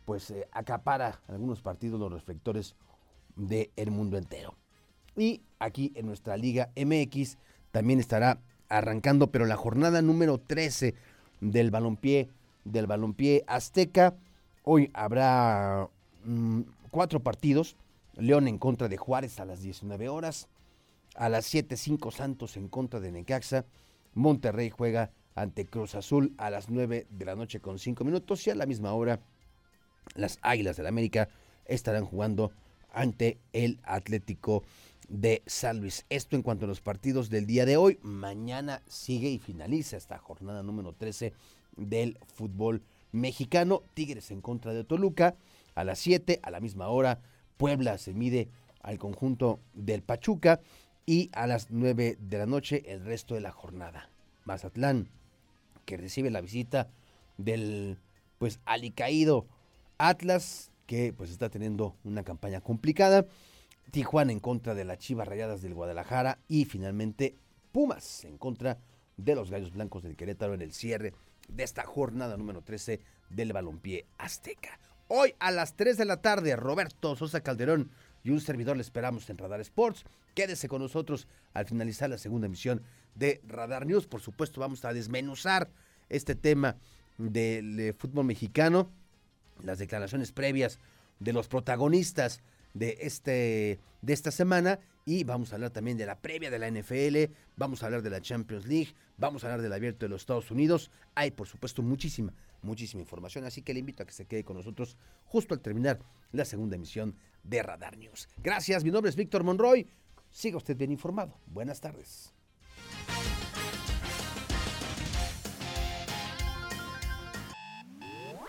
pues 0.05 0.30
eh, 0.30 0.49
acapara 0.53 1.20
algunos 1.28 1.61
partidos 1.61 2.01
los 2.01 2.12
reflectores 2.12 2.74
del 3.37 3.91
mundo 3.91 4.18
entero. 4.18 4.55
Y 5.17 5.43
aquí 5.59 5.93
en 5.95 6.07
nuestra 6.07 6.37
Liga 6.37 6.71
MX 6.77 7.37
también 7.71 8.01
estará 8.01 8.39
arrancando, 8.69 9.31
pero 9.31 9.47
la 9.47 9.57
jornada 9.57 10.03
número 10.03 10.39
13 10.39 10.95
del 11.41 11.71
balompié, 11.71 12.29
del 12.65 12.87
balompié 12.87 13.45
azteca. 13.47 14.15
Hoy 14.65 14.91
habrá 14.95 15.89
mm, 16.25 16.61
cuatro 16.91 17.21
partidos. 17.21 17.77
León 18.15 18.47
en 18.47 18.59
contra 18.59 18.89
de 18.89 18.97
Juárez 18.97 19.41
a 19.41 19.45
las 19.45 19.61
19 19.63 20.09
horas. 20.09 20.49
A 21.15 21.29
las 21.29 21.53
7.05 21.53 22.13
Santos 22.13 22.57
en 22.57 22.69
contra 22.69 23.01
de 23.01 23.13
Necaxa. 23.13 23.65
Monterrey 24.15 24.71
juega 24.71 25.11
ante 25.35 25.67
Cruz 25.67 25.95
Azul 25.95 26.35
a 26.37 26.51
las 26.51 26.69
9 26.69 27.07
de 27.11 27.25
la 27.25 27.35
noche 27.35 27.61
con 27.61 27.79
5 27.79 28.05
minutos 28.05 28.47
y 28.47 28.51
a 28.51 28.55
la 28.55 28.67
misma 28.67 28.93
hora 28.93 29.21
las 30.15 30.39
Águilas 30.43 30.77
del 30.77 30.85
la 30.85 30.91
América 30.91 31.29
estarán 31.65 32.05
jugando 32.05 32.53
ante 32.93 33.39
el 33.53 33.81
Atlético 33.85 34.63
de 35.09 35.43
San 35.47 35.81
Luis. 35.81 36.05
Esto 36.09 36.37
en 36.37 36.43
cuanto 36.43 36.65
a 36.65 36.69
los 36.69 36.81
partidos 36.81 37.31
del 37.31 37.47
día 37.47 37.67
de 37.67 37.77
hoy. 37.77 37.99
Mañana 38.03 38.83
sigue 38.87 39.29
y 39.29 39.39
finaliza 39.39 39.97
esta 39.97 40.19
jornada 40.19 40.63
número 40.63 40.93
13 40.93 41.33
del 41.77 42.19
fútbol 42.35 42.83
mexicano. 43.13 43.83
Tigres 43.95 44.31
en 44.31 44.41
contra 44.41 44.73
de 44.73 44.85
Toluca 44.85 45.37
a 45.75 45.85
las 45.85 45.99
7, 45.99 46.41
a 46.43 46.51
la 46.51 46.61
misma 46.61 46.89
hora. 46.89 47.21
Puebla 47.57 47.99
se 47.99 48.15
mide 48.15 48.49
al 48.83 48.99
conjunto 48.99 49.61
del 49.75 50.03
Pachuca 50.03 50.61
y 51.07 51.31
a 51.33 51.47
las 51.47 51.71
9 51.71 52.19
de 52.21 52.39
la 52.39 52.47
noche 52.47 52.83
el 52.87 53.05
resto 53.05 53.35
de 53.35 53.41
la 53.41 53.53
jornada. 53.53 54.09
Mazatlán 54.45 55.09
que 55.85 55.97
recibe 55.97 56.31
la 56.31 56.41
visita 56.41 56.89
del 57.39 57.99
pues 58.39 58.61
alicaído 58.65 59.47
Atlas, 59.99 60.71
que 60.87 61.13
pues 61.13 61.31
está 61.31 61.49
teniendo 61.49 61.95
una 62.05 62.25
campaña 62.25 62.61
complicada. 62.61 63.27
Tijuana 63.91 64.33
en 64.33 64.41
contra 64.41 64.74
de 64.74 64.85
las 64.85 64.99
Chivas 64.99 65.28
Rayadas 65.28 65.62
del 65.62 65.74
Guadalajara 65.74 66.39
y 66.49 66.64
finalmente 66.64 67.37
Pumas 67.72 68.24
en 68.24 68.39
contra 68.39 68.78
de 69.16 69.35
los 69.35 69.51
Gallos 69.51 69.72
Blancos 69.72 70.03
del 70.03 70.16
Querétaro 70.16 70.55
en 70.55 70.62
el 70.62 70.72
cierre 70.72 71.14
de 71.49 71.64
esta 71.64 71.85
jornada 71.85 72.37
número 72.37 72.62
13 72.62 73.01
del 73.30 73.53
Balompié 73.53 74.07
Azteca. 74.18 74.78
Hoy 75.09 75.35
a 75.39 75.51
las 75.51 75.74
3 75.74 75.97
de 75.97 76.05
la 76.05 76.22
tarde, 76.22 76.57
Roberto 76.57 77.16
Sosa 77.16 77.43
Calderón 77.43 77.91
y 78.24 78.30
un 78.30 78.41
servidor 78.41 78.76
le 78.76 78.83
esperamos 78.83 79.28
en 79.30 79.39
Radar 79.39 79.61
Sports. 79.61 80.05
Quédese 80.35 80.68
con 80.68 80.80
nosotros 80.80 81.28
al 81.53 81.66
finalizar 81.66 82.09
la 82.09 82.18
segunda 82.18 82.47
emisión 82.47 82.83
de 83.14 83.41
Radar 83.47 83.87
News. 83.87 84.07
Por 84.07 84.20
supuesto, 84.20 84.61
vamos 84.61 84.85
a 84.85 84.93
desmenuzar 84.93 85.70
este 86.09 86.35
tema 86.35 86.76
del 87.18 87.78
eh, 87.78 87.93
fútbol 87.93 88.24
mexicano, 88.24 88.91
las 89.62 89.78
declaraciones 89.78 90.33
previas 90.33 90.78
de 91.20 91.33
los 91.33 91.49
protagonistas 91.49 92.43
de, 92.75 92.99
este, 93.01 93.81
de 94.01 94.12
esta 94.12 94.31
semana 94.31 94.81
y 95.05 95.25
vamos 95.25 95.53
a 95.53 95.57
hablar 95.57 95.70
también 95.70 95.97
de 95.99 96.07
la 96.07 96.20
previa 96.20 96.51
de 96.51 96.59
la 96.59 96.70
NFL, 96.70 97.33
vamos 97.57 97.83
a 97.83 97.87
hablar 97.87 98.03
de 98.03 98.11
la 98.11 98.20
Champions 98.20 98.66
League, 98.66 98.95
vamos 99.16 99.43
a 99.43 99.49
hablar 99.49 99.62
del 99.62 99.73
abierto 99.73 100.07
de 100.07 100.11
los 100.11 100.23
Estados 100.23 100.51
Unidos. 100.51 100.91
Hay, 101.14 101.33
por 101.33 101.49
supuesto, 101.49 101.83
muchísima, 101.83 102.33
muchísima 102.62 103.01
información, 103.01 103.45
así 103.45 103.62
que 103.62 103.75
le 103.75 103.81
invito 103.81 104.03
a 104.03 104.07
que 104.07 104.12
se 104.12 104.27
quede 104.27 104.45
con 104.45 104.57
nosotros 104.57 104.97
justo 105.25 105.55
al 105.55 105.61
terminar 105.61 105.99
la 106.31 106.45
segunda 106.45 106.77
emisión 106.77 107.16
de 107.43 107.62
Radar 107.62 107.97
News. 107.97 108.29
Gracias, 108.43 108.85
mi 108.85 108.91
nombre 108.91 109.11
es 109.11 109.16
Víctor 109.16 109.43
Monroy. 109.43 109.87
Siga 110.31 110.57
usted 110.57 110.77
bien 110.77 110.93
informado. 110.93 111.39
Buenas 111.47 111.81
tardes. 111.81 112.33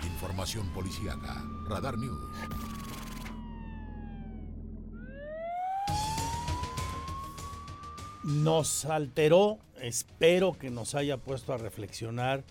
Información 0.02 0.72
policíaca. 0.74 1.44
Radar 1.68 1.98
News. 1.98 2.83
Nos 8.24 8.86
alteró, 8.86 9.60
espero 9.82 10.58
que 10.58 10.70
nos 10.70 10.96
haya 10.96 11.18
puesto 11.18 11.52
a 11.52 11.58
reflexionar 11.58 12.46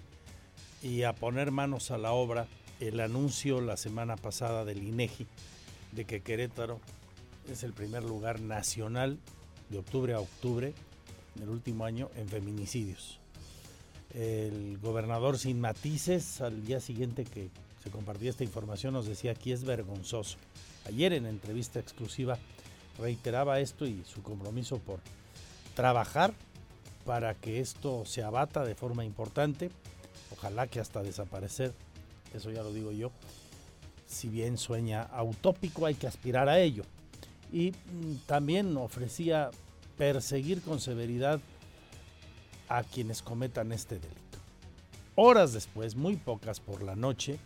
y 0.83 1.05
a 1.05 1.15
poner 1.15 1.51
manos 1.51 1.91
a 1.91 1.97
la 1.97 2.13
obra 2.13 2.47
el 2.79 3.01
anuncio 3.01 3.63
la 3.63 3.79
semana 3.79 4.17
pasada 4.17 4.67
del 4.67 4.83
INEGI 4.83 5.27
de 5.93 6.05
que 6.05 6.21
Querétaro 6.21 6.79
es 7.51 7.63
el 7.63 7.73
primer 7.73 8.05
lugar 8.05 8.39
nacional 8.41 9.19
de 9.71 9.79
octubre 9.79 10.13
a 10.13 10.21
octubre 10.21 10.75
del 11.37 11.49
último 11.49 11.87
año 11.87 12.11
en 12.17 12.29
feminicidios. 12.29 13.19
El 14.13 14.77
gobernador 14.77 15.39
sin 15.39 15.59
matices 15.59 16.43
al 16.43 16.67
día 16.67 16.81
siguiente 16.81 17.25
que 17.25 17.49
se 17.83 17.89
compartía 17.89 18.29
esta 18.29 18.45
información 18.45 18.93
nos 18.93 19.07
decía 19.07 19.31
aquí 19.31 19.53
es 19.53 19.65
vergonzoso. 19.65 20.37
Ayer 20.85 21.15
en 21.15 21.25
entrevista 21.25 21.81
exclusiva 21.81 22.39
reiteraba 22.99 23.61
esto 23.61 23.87
y 23.87 24.05
su 24.05 24.23
compromiso 24.23 24.79
por 24.79 25.01
trabajar 25.75 26.33
para 27.05 27.35
que 27.35 27.61
esto 27.61 28.05
se 28.07 28.23
abata 28.23 28.65
de 28.65 28.75
forma 28.75 29.05
importante, 29.05 29.71
ojalá 30.33 30.67
que 30.67 30.81
hasta 30.81 31.03
desaparecer, 31.03 31.75
eso 32.35 32.51
ya 32.51 32.63
lo 32.63 32.73
digo 32.73 32.93
yo, 32.93 33.11
si 34.07 34.29
bien 34.29 34.59
sueña 34.59 35.09
utópico, 35.23 35.87
hay 35.87 35.95
que 35.95 36.07
aspirar 36.07 36.49
a 36.49 36.61
ello. 36.61 36.85
Y 37.51 37.71
mm, 37.71 38.27
también 38.27 38.77
ofrecía 38.77 39.51
perseguir 39.97 40.63
con 40.63 40.81
severidad 40.81 41.41
a 42.69 42.83
quienes 42.83 43.23
cometan 43.23 43.73
este 43.73 43.97
delito. 43.97 44.39
Horas 45.15 45.53
después, 45.53 45.95
muy 45.95 46.17
pocas 46.17 46.61
por 46.61 46.83
la 46.83 46.97
noche, 46.97 47.39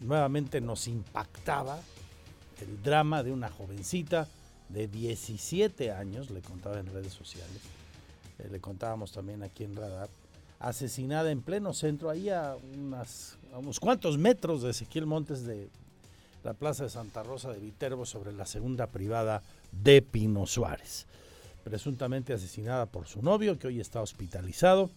nuevamente 0.00 0.60
nos 0.60 0.88
impactaba 0.88 1.78
el 2.60 2.82
drama 2.82 3.22
de 3.22 3.32
una 3.32 3.50
jovencita 3.50 4.28
de 4.68 4.88
17 4.88 5.92
años, 5.92 6.30
le 6.30 6.40
contaba 6.40 6.78
en 6.78 6.86
redes 6.86 7.12
sociales, 7.12 7.60
eh, 8.38 8.48
le 8.50 8.60
contábamos 8.60 9.12
también 9.12 9.42
aquí 9.42 9.64
en 9.64 9.76
Radar, 9.76 10.08
asesinada 10.58 11.30
en 11.30 11.42
pleno 11.42 11.72
centro, 11.72 12.10
ahí 12.10 12.28
a, 12.28 12.56
unas, 12.74 13.36
unos 13.56 13.80
cuantos 13.80 14.18
metros 14.18 14.62
de 14.62 14.70
Ezequiel 14.70 15.06
Montes 15.06 15.44
de 15.44 15.68
la 16.44 16.54
Plaza 16.54 16.84
de 16.84 16.90
Santa 16.90 17.22
Rosa 17.22 17.52
de 17.52 17.58
Viterbo 17.58 18.06
sobre 18.06 18.32
la 18.32 18.46
segunda 18.46 18.86
privada 18.86 19.42
de 19.72 20.00
Pino 20.00 20.46
Suárez. 20.46 21.06
Presuntamente 21.64 22.32
asesinada 22.32 22.86
por 22.86 23.08
su 23.08 23.20
novio, 23.20 23.58
que 23.58 23.66
hoy 23.66 23.80
está 23.80 24.00
hospitalizado. 24.00 24.90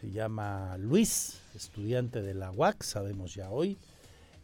Se 0.00 0.10
llama 0.10 0.76
Luis, 0.76 1.40
estudiante 1.54 2.20
de 2.20 2.34
la 2.34 2.50
UAC, 2.50 2.82
sabemos 2.82 3.34
ya 3.34 3.50
hoy. 3.50 3.78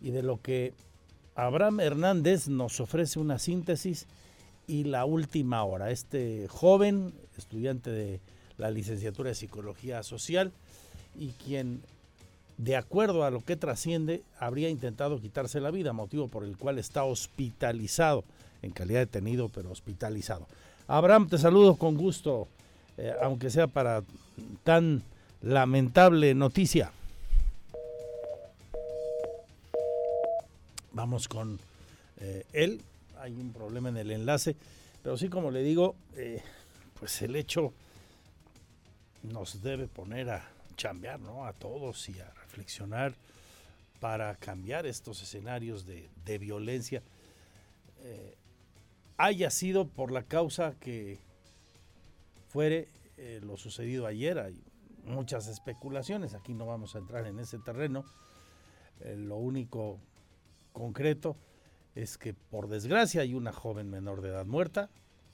Y 0.00 0.10
de 0.10 0.22
lo 0.22 0.40
que 0.40 0.72
Abraham 1.34 1.80
Hernández 1.80 2.48
nos 2.48 2.80
ofrece 2.80 3.18
una 3.18 3.38
síntesis 3.38 4.06
y 4.66 4.84
la 4.84 5.04
última 5.04 5.64
hora. 5.64 5.90
Este 5.90 6.46
joven, 6.48 7.12
estudiante 7.36 7.90
de 7.90 8.20
la 8.58 8.70
licenciatura 8.70 9.30
de 9.30 9.34
Psicología 9.34 10.02
Social 10.02 10.52
y 11.18 11.28
quien, 11.30 11.82
de 12.58 12.76
acuerdo 12.76 13.24
a 13.24 13.30
lo 13.30 13.40
que 13.40 13.56
trasciende, 13.56 14.22
habría 14.38 14.68
intentado 14.68 15.20
quitarse 15.20 15.60
la 15.60 15.70
vida, 15.70 15.92
motivo 15.92 16.28
por 16.28 16.44
el 16.44 16.56
cual 16.56 16.78
está 16.78 17.04
hospitalizado, 17.04 18.24
en 18.62 18.70
calidad 18.70 19.00
de 19.00 19.06
detenido, 19.06 19.48
pero 19.48 19.70
hospitalizado. 19.70 20.46
Abraham, 20.86 21.28
te 21.28 21.38
saludo 21.38 21.76
con 21.76 21.96
gusto, 21.96 22.48
eh, 22.96 23.12
aunque 23.22 23.50
sea 23.50 23.66
para 23.66 24.02
tan 24.62 25.02
lamentable 25.42 26.34
noticia. 26.34 26.92
Vamos 30.92 31.28
con 31.28 31.58
eh, 32.20 32.44
él, 32.52 32.80
hay 33.24 33.32
un 33.40 33.52
problema 33.52 33.88
en 33.88 33.96
el 33.96 34.10
enlace, 34.10 34.54
pero 35.02 35.16
sí 35.16 35.30
como 35.30 35.50
le 35.50 35.62
digo, 35.62 35.96
eh, 36.14 36.42
pues 37.00 37.22
el 37.22 37.36
hecho 37.36 37.72
nos 39.22 39.62
debe 39.62 39.88
poner 39.88 40.28
a 40.28 40.46
chambear, 40.76 41.18
¿no? 41.20 41.46
A 41.46 41.54
todos 41.54 42.06
y 42.10 42.20
a 42.20 42.30
reflexionar 42.42 43.14
para 43.98 44.34
cambiar 44.36 44.84
estos 44.84 45.22
escenarios 45.22 45.86
de, 45.86 46.38
violencia, 46.38 47.02
eh, 48.02 48.36
haya 49.16 49.50
sido 49.50 49.88
por 49.88 50.12
la 50.12 50.24
causa 50.24 50.74
que 50.78 51.18
fuere 52.48 52.88
lo 53.40 53.56
sucedido 53.56 54.06
ayer. 54.06 54.38
Hay 54.38 54.60
muchas 55.06 55.46
especulaciones, 55.46 56.34
aquí 56.34 56.52
no 56.52 56.66
vamos 56.66 56.94
a 56.94 56.98
entrar 56.98 57.26
en 57.26 57.38
ese 57.38 57.58
terreno. 57.58 58.04
lo 59.00 59.36
único 59.36 59.98
concreto 60.74 61.36
es 61.94 62.18
que 62.18 62.34
por 62.34 62.68
desgracia 62.68 63.22
hay 63.22 63.34
una 63.34 63.52
joven 63.52 63.90
menor 63.90 64.20
de 64.20 64.30
edad 64.30 64.46
muerta, 64.46 64.90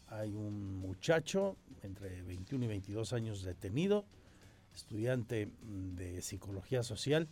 hay 0.09 0.35
un 0.35 0.77
muchacho 0.77 1.57
entre 1.83 2.23
21 2.23 2.65
y 2.65 2.69
22 2.69 3.13
años 3.13 3.43
detenido, 3.43 4.05
estudiante 4.75 5.47
mm, 5.47 5.97
de 5.97 6.23
psicología 6.23 6.83
social 6.83 7.29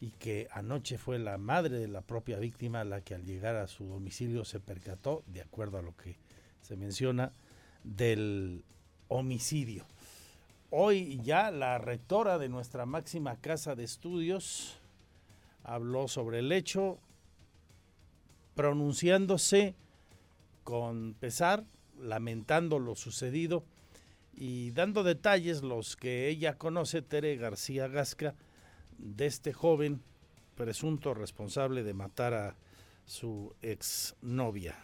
y 0.00 0.12
que 0.12 0.48
anoche 0.52 0.96
fue 0.96 1.18
la 1.18 1.36
madre 1.36 1.78
de 1.78 1.88
la 1.88 2.00
propia 2.00 2.38
víctima 2.38 2.84
la 2.84 3.02
que 3.02 3.14
al 3.14 3.24
llegar 3.24 3.56
a 3.56 3.66
su 3.66 3.84
domicilio 3.84 4.44
se 4.44 4.60
percató, 4.60 5.22
de 5.26 5.42
acuerdo 5.42 5.78
a 5.78 5.82
lo 5.82 5.94
que 5.96 6.16
se 6.62 6.76
menciona, 6.76 7.32
del 7.84 8.64
homicidio. 9.08 9.84
Hoy 10.70 11.20
ya 11.22 11.50
la 11.50 11.78
rectora 11.78 12.38
de 12.38 12.48
nuestra 12.48 12.86
máxima 12.86 13.36
casa 13.36 13.74
de 13.74 13.84
estudios 13.84 14.78
habló 15.64 16.08
sobre 16.08 16.38
el 16.38 16.52
hecho, 16.52 16.98
pronunciándose 18.60 19.74
con 20.64 21.14
pesar, 21.14 21.64
lamentando 21.98 22.78
lo 22.78 22.94
sucedido 22.94 23.64
y 24.34 24.72
dando 24.72 25.02
detalles 25.02 25.62
los 25.62 25.96
que 25.96 26.28
ella 26.28 26.58
conoce, 26.58 27.00
Tere 27.00 27.36
García 27.36 27.88
Gasca, 27.88 28.34
de 28.98 29.24
este 29.24 29.54
joven 29.54 30.02
presunto 30.56 31.14
responsable 31.14 31.82
de 31.82 31.94
matar 31.94 32.34
a 32.34 32.54
su 33.06 33.54
exnovia. 33.62 34.76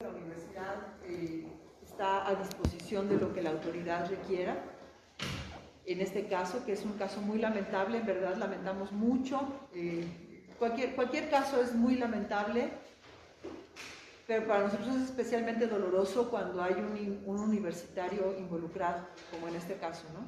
La 0.00 0.08
universidad 0.08 0.94
eh, 1.04 1.52
está 1.84 2.26
a 2.26 2.34
disposición 2.36 3.10
de 3.10 3.18
lo 3.18 3.34
que 3.34 3.42
la 3.42 3.50
autoridad 3.50 4.08
requiera 4.08 4.74
en 5.86 6.00
este 6.00 6.26
caso, 6.26 6.64
que 6.64 6.72
es 6.72 6.84
un 6.84 6.92
caso 6.94 7.20
muy 7.20 7.38
lamentable, 7.38 7.98
en 7.98 8.06
verdad 8.06 8.36
lamentamos 8.36 8.92
mucho. 8.92 9.68
Eh, 9.74 10.06
cualquier, 10.58 10.94
cualquier 10.94 11.28
caso 11.28 11.60
es 11.60 11.74
muy 11.74 11.96
lamentable, 11.96 12.70
pero 14.26 14.46
para 14.46 14.64
nosotros 14.64 14.96
es 14.96 15.02
especialmente 15.02 15.66
doloroso 15.66 16.30
cuando 16.30 16.62
hay 16.62 16.74
un, 16.74 17.22
un 17.26 17.40
universitario 17.40 18.34
involucrado, 18.38 19.06
como 19.30 19.48
en 19.48 19.56
este 19.56 19.74
caso. 19.74 20.04
¿no? 20.14 20.26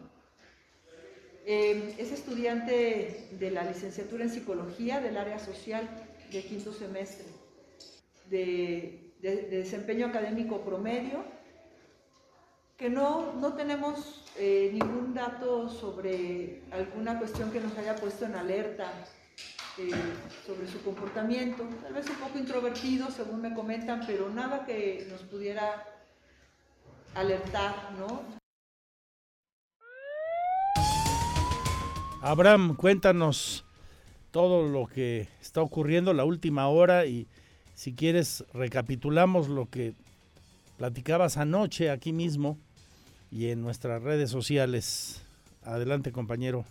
Eh, 1.47 1.95
es 1.97 2.13
estudiante 2.13 3.29
de 3.31 3.51
la 3.51 3.65
licenciatura 3.65 4.25
en 4.25 4.31
psicología 4.31 5.01
del 5.01 5.17
área 5.17 5.39
social 5.39 5.89
de 6.31 6.43
quinto 6.43 6.73
semestre, 6.75 7.25
de 8.29 9.15
desempeño 9.23 10.07
académico 10.07 10.61
promedio 10.61 11.36
que 12.77 12.91
no, 12.91 13.33
no 13.41 13.55
tenemos 13.55 14.23
eh, 14.37 14.71
ningún 14.73 15.15
dato 15.15 15.69
sobre 15.69 16.63
alguna 16.71 17.19
cuestión 17.19 17.51
que 17.51 17.61
nos 17.61 17.77
haya 17.79 17.97
puesto 17.97 18.27
en 18.27 18.35
alerta 18.35 18.93
eh, 19.79 19.91
sobre 20.47 20.67
su 20.69 20.83
comportamiento, 20.83 21.65
tal 21.83 21.95
vez 21.95 22.09
un 22.11 22.17
poco 22.17 22.39
introvertido, 22.39 23.11
según 23.11 23.41
me 23.41 23.55
comentan, 23.55 24.03
pero 24.07 24.29
nada 24.29 24.67
que 24.67 25.07
nos 25.11 25.23
pudiera 25.23 25.85
alertar, 27.15 27.93
¿no? 27.99 28.23
Abraham, 32.21 32.77
cuéntanos 32.77 33.65
todo 34.31 34.69
lo 34.69 34.87
que 34.87 35.29
está 35.41 35.63
ocurriendo 35.63 36.13
la 36.13 36.25
última 36.25 36.69
hora 36.69 37.07
y 37.07 37.27
si 37.75 37.95
quieres 37.95 38.45
recapitulamos 38.53 39.49
lo 39.49 39.71
que 39.71 39.95
platicabas 40.77 41.39
anoche 41.39 41.91
aquí 41.91 42.13
mismo 42.13 42.59
y 43.31 43.51
en 43.51 43.63
nuestras 43.63 44.03
redes 44.03 44.31
sociales. 44.31 45.25
Adelante, 45.65 46.13
compañero. 46.13 46.65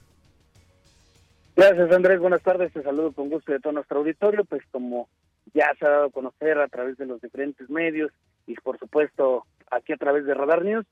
Gracias, 1.55 1.91
Andrés. 1.91 2.19
Buenas 2.19 2.41
tardes. 2.41 2.73
Te 2.73 2.83
saludo 2.83 3.11
con 3.13 3.29
gusto 3.29 3.51
de 3.51 3.59
todo 3.59 3.73
nuestro 3.73 3.99
auditorio. 3.99 4.43
Pues 4.45 4.61
como 4.71 5.07
ya 5.53 5.71
se 5.79 5.85
ha 5.85 5.89
dado 5.89 6.05
a 6.05 6.11
conocer 6.11 6.57
a 6.59 6.67
través 6.67 6.97
de 6.97 7.05
los 7.05 7.21
diferentes 7.21 7.69
medios 7.69 8.11
y 8.47 8.55
por 8.55 8.77
supuesto 8.77 9.45
aquí 9.71 9.93
a 9.93 9.97
través 9.97 10.25
de 10.25 10.33
Radar 10.33 10.63
News, 10.63 10.85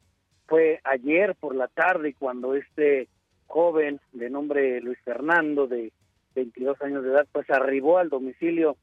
fue 0.47 0.79
ayer 0.83 1.35
por 1.35 1.55
la 1.55 1.67
tarde 1.67 2.15
cuando 2.17 2.55
este 2.55 3.07
joven 3.47 3.99
de 4.13 4.29
nombre 4.29 4.81
Luis 4.81 4.97
Fernando 5.03 5.67
de 5.67 5.91
22 6.35 6.81
años 6.81 7.03
de 7.03 7.11
edad 7.11 7.27
pues 7.31 7.49
arribó 7.49 7.97
al 7.97 8.09
domicilio 8.09 8.77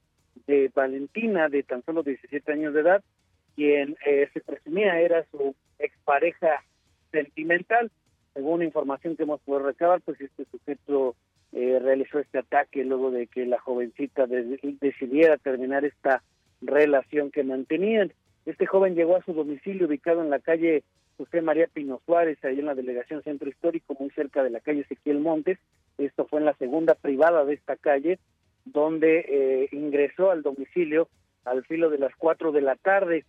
de 0.46 0.70
Valentina 0.74 1.48
de 1.48 1.62
tan 1.62 1.84
solo 1.84 2.02
17 2.02 2.52
años 2.52 2.74
de 2.74 2.80
edad, 2.80 3.02
quien 3.56 3.96
eh, 4.06 4.28
se 4.32 4.40
presumía 4.40 5.00
era 5.00 5.24
su 5.30 5.54
expareja 5.78 6.62
sentimental. 7.10 7.90
Según 8.34 8.62
información 8.62 9.16
que 9.16 9.24
hemos 9.24 9.40
podido 9.40 9.66
recabar, 9.66 10.00
pues 10.02 10.20
este 10.20 10.44
sujeto 10.50 11.16
eh, 11.52 11.78
realizó 11.82 12.18
este 12.20 12.38
ataque 12.38 12.84
luego 12.84 13.10
de 13.10 13.26
que 13.26 13.44
la 13.46 13.58
jovencita 13.58 14.26
decidiera 14.26 15.36
terminar 15.36 15.84
esta 15.84 16.22
relación 16.60 17.30
que 17.30 17.42
mantenían. 17.42 18.12
Este 18.46 18.66
joven 18.66 18.94
llegó 18.94 19.16
a 19.16 19.24
su 19.24 19.32
domicilio 19.32 19.86
ubicado 19.86 20.22
en 20.22 20.30
la 20.30 20.38
calle 20.38 20.84
José 21.16 21.42
María 21.42 21.66
Pino 21.66 22.00
Suárez, 22.06 22.42
ahí 22.44 22.60
en 22.60 22.66
la 22.66 22.74
delegación 22.74 23.22
Centro 23.22 23.48
Histórico, 23.48 23.96
muy 23.98 24.10
cerca 24.10 24.42
de 24.42 24.50
la 24.50 24.60
calle 24.60 24.82
Ezequiel 24.82 25.18
Montes. 25.18 25.58
Esto 25.98 26.26
fue 26.26 26.40
en 26.40 26.46
la 26.46 26.54
segunda 26.54 26.94
privada 26.94 27.44
de 27.44 27.54
esta 27.54 27.76
calle, 27.76 28.18
donde 28.64 29.26
eh, 29.28 29.68
ingresó 29.72 30.30
al 30.30 30.42
domicilio 30.42 31.08
al 31.44 31.64
filo 31.64 31.90
de 31.90 31.98
las 31.98 32.14
cuatro 32.16 32.52
de 32.52 32.60
la 32.60 32.76
tarde 32.76 33.24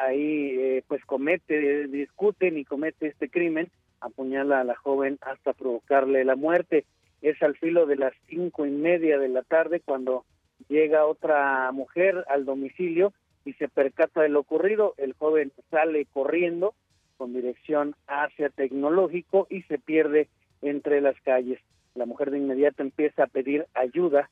ahí 0.00 0.56
eh, 0.58 0.82
pues 0.88 1.04
comete, 1.04 1.86
discuten 1.88 2.58
y 2.58 2.64
comete 2.64 3.08
este 3.08 3.28
crimen, 3.28 3.70
apuñala 4.00 4.60
a 4.60 4.64
la 4.64 4.74
joven 4.74 5.18
hasta 5.20 5.52
provocarle 5.52 6.24
la 6.24 6.36
muerte. 6.36 6.84
Es 7.22 7.42
al 7.42 7.56
filo 7.56 7.86
de 7.86 7.96
las 7.96 8.12
cinco 8.28 8.66
y 8.66 8.70
media 8.70 9.18
de 9.18 9.28
la 9.28 9.42
tarde 9.42 9.80
cuando 9.80 10.24
llega 10.68 11.06
otra 11.06 11.70
mujer 11.72 12.24
al 12.28 12.44
domicilio 12.44 13.12
y 13.44 13.52
se 13.54 13.68
percata 13.68 14.22
de 14.22 14.30
lo 14.30 14.40
ocurrido. 14.40 14.94
El 14.96 15.12
joven 15.12 15.52
sale 15.70 16.06
corriendo 16.06 16.74
con 17.16 17.34
dirección 17.34 17.94
hacia 18.06 18.48
tecnológico 18.48 19.46
y 19.50 19.62
se 19.62 19.78
pierde 19.78 20.28
entre 20.62 21.00
las 21.00 21.20
calles. 21.20 21.60
La 21.94 22.06
mujer 22.06 22.30
de 22.30 22.38
inmediato 22.38 22.82
empieza 22.82 23.24
a 23.24 23.26
pedir 23.26 23.66
ayuda 23.74 24.30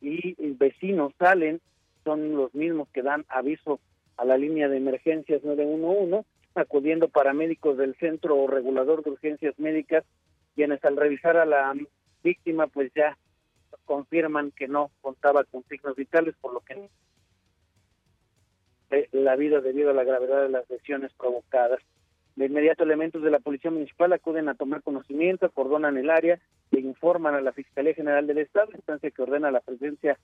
y 0.00 0.34
vecinos 0.58 1.12
salen, 1.18 1.60
son 2.04 2.36
los 2.36 2.54
mismos 2.54 2.88
que 2.92 3.02
dan 3.02 3.24
aviso 3.28 3.80
a 4.16 4.24
la 4.24 4.36
línea 4.36 4.68
de 4.68 4.76
emergencias 4.78 5.42
911, 5.44 6.26
acudiendo 6.54 7.08
paramédicos 7.08 7.76
del 7.76 7.94
Centro 7.96 8.46
Regulador 8.46 9.04
de 9.04 9.10
Urgencias 9.10 9.58
Médicas, 9.58 10.04
quienes 10.54 10.82
al 10.84 10.96
revisar 10.96 11.36
a 11.36 11.44
la 11.44 11.74
víctima 12.22 12.66
pues 12.66 12.90
ya 12.94 13.16
confirman 13.84 14.50
que 14.50 14.68
no 14.68 14.90
contaba 15.00 15.44
con 15.44 15.62
signos 15.64 15.96
vitales, 15.96 16.34
por 16.40 16.52
lo 16.52 16.60
que 16.60 16.88
la 19.12 19.36
vida 19.36 19.60
debido 19.60 19.90
a 19.90 19.94
la 19.94 20.04
gravedad 20.04 20.42
de 20.42 20.48
las 20.48 20.68
lesiones 20.70 21.12
provocadas. 21.14 21.80
De 22.36 22.46
inmediato 22.46 22.84
elementos 22.84 23.22
de 23.22 23.30
la 23.30 23.38
Policía 23.38 23.70
Municipal 23.70 24.12
acuden 24.12 24.48
a 24.48 24.54
tomar 24.54 24.82
conocimiento, 24.82 25.46
acordonan 25.46 25.96
el 25.96 26.10
área 26.10 26.38
e 26.70 26.80
informan 26.80 27.34
a 27.34 27.40
la 27.40 27.52
Fiscalía 27.52 27.94
General 27.94 28.26
del 28.26 28.38
Estado, 28.38 28.72
instancia 28.74 29.10
que 29.10 29.22
ordena 29.22 29.50
la 29.50 29.60
presencia 29.60 30.18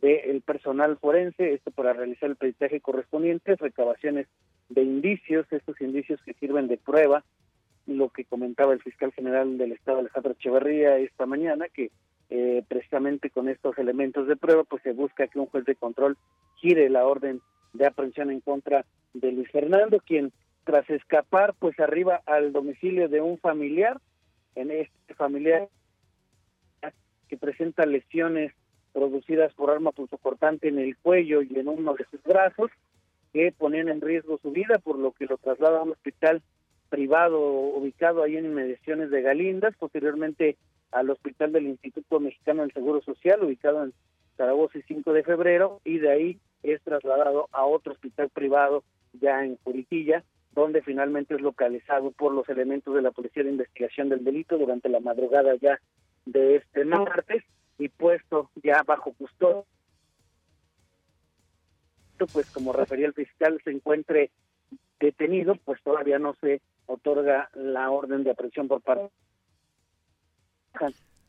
del 0.00 0.42
personal 0.42 0.98
forense, 0.98 1.54
esto 1.54 1.70
para 1.70 1.92
realizar 1.92 2.30
el 2.30 2.36
peritaje 2.36 2.80
correspondiente, 2.80 3.56
recabaciones 3.56 4.26
de 4.68 4.82
indicios, 4.82 5.46
estos 5.50 5.80
indicios 5.80 6.20
que 6.24 6.34
sirven 6.34 6.68
de 6.68 6.78
prueba, 6.78 7.24
lo 7.86 8.08
que 8.08 8.24
comentaba 8.24 8.72
el 8.72 8.82
fiscal 8.82 9.12
general 9.12 9.58
del 9.58 9.72
Estado, 9.72 9.98
Alejandro 9.98 10.32
Echeverría, 10.32 10.98
esta 10.98 11.26
mañana, 11.26 11.66
que 11.68 11.90
eh, 12.30 12.64
precisamente 12.66 13.30
con 13.30 13.48
estos 13.48 13.76
elementos 13.78 14.26
de 14.26 14.36
prueba, 14.36 14.64
pues 14.64 14.82
se 14.82 14.92
busca 14.92 15.28
que 15.28 15.38
un 15.38 15.46
juez 15.46 15.64
de 15.64 15.76
control 15.76 16.16
gire 16.56 16.88
la 16.88 17.06
orden 17.06 17.40
de 17.74 17.86
aprehensión 17.86 18.30
en 18.30 18.40
contra 18.40 18.86
de 19.12 19.32
Luis 19.32 19.50
Fernando, 19.50 20.00
quien 20.00 20.32
tras 20.64 20.88
escapar, 20.88 21.54
pues 21.58 21.78
arriba 21.78 22.22
al 22.24 22.52
domicilio 22.52 23.08
de 23.08 23.20
un 23.20 23.38
familiar, 23.38 24.00
en 24.54 24.70
este 24.70 25.14
familiar 25.14 25.68
que 27.28 27.36
presenta 27.36 27.86
lesiones 27.86 28.52
producidas 28.94 29.52
por 29.54 29.70
arma 29.70 29.90
punzocortante 29.90 30.68
en 30.68 30.78
el 30.78 30.96
cuello 30.96 31.42
y 31.42 31.58
en 31.58 31.68
uno 31.68 31.94
de 31.94 32.06
sus 32.10 32.22
brazos, 32.22 32.70
que 33.32 33.52
ponían 33.52 33.88
en 33.88 34.00
riesgo 34.00 34.38
su 34.40 34.52
vida, 34.52 34.78
por 34.78 34.98
lo 34.98 35.10
que 35.10 35.26
lo 35.26 35.36
traslada 35.36 35.80
a 35.80 35.82
un 35.82 35.90
hospital 35.90 36.40
privado 36.88 37.40
ubicado 37.40 38.22
ahí 38.22 38.36
en 38.36 38.46
inmediaciones 38.46 39.10
de 39.10 39.20
Galindas, 39.20 39.74
posteriormente 39.76 40.56
al 40.92 41.10
hospital 41.10 41.50
del 41.52 41.66
Instituto 41.66 42.20
Mexicano 42.20 42.62
del 42.62 42.72
Seguro 42.72 43.02
Social, 43.02 43.42
ubicado 43.42 43.82
en 43.82 43.92
Zaragoza 44.36 44.78
y 44.78 44.82
5 44.82 45.12
de 45.12 45.24
febrero, 45.24 45.80
y 45.84 45.98
de 45.98 46.10
ahí 46.10 46.38
es 46.62 46.80
trasladado 46.82 47.48
a 47.50 47.64
otro 47.66 47.92
hospital 47.94 48.30
privado 48.30 48.84
ya 49.20 49.44
en 49.44 49.56
Juriquilla, 49.64 50.22
donde 50.52 50.82
finalmente 50.82 51.34
es 51.34 51.40
localizado 51.40 52.12
por 52.12 52.32
los 52.32 52.48
elementos 52.48 52.94
de 52.94 53.02
la 53.02 53.10
Policía 53.10 53.42
de 53.42 53.50
Investigación 53.50 54.08
del 54.08 54.22
Delito 54.22 54.56
durante 54.56 54.88
la 54.88 55.00
madrugada 55.00 55.56
ya 55.56 55.80
de 56.26 56.56
este 56.56 56.84
martes 56.84 57.42
y 57.78 57.88
puesto 57.88 58.50
ya 58.62 58.82
bajo 58.82 59.12
custodia. 59.12 59.62
Pues 62.32 62.50
como 62.50 62.72
refería 62.72 63.06
el 63.06 63.12
fiscal, 63.12 63.60
se 63.64 63.70
encuentre 63.70 64.30
detenido, 65.00 65.56
pues 65.64 65.82
todavía 65.82 66.18
no 66.18 66.34
se 66.40 66.60
otorga 66.86 67.50
la 67.54 67.90
orden 67.90 68.24
de 68.24 68.30
aprehensión 68.30 68.68
por 68.68 68.80
parte. 68.82 69.12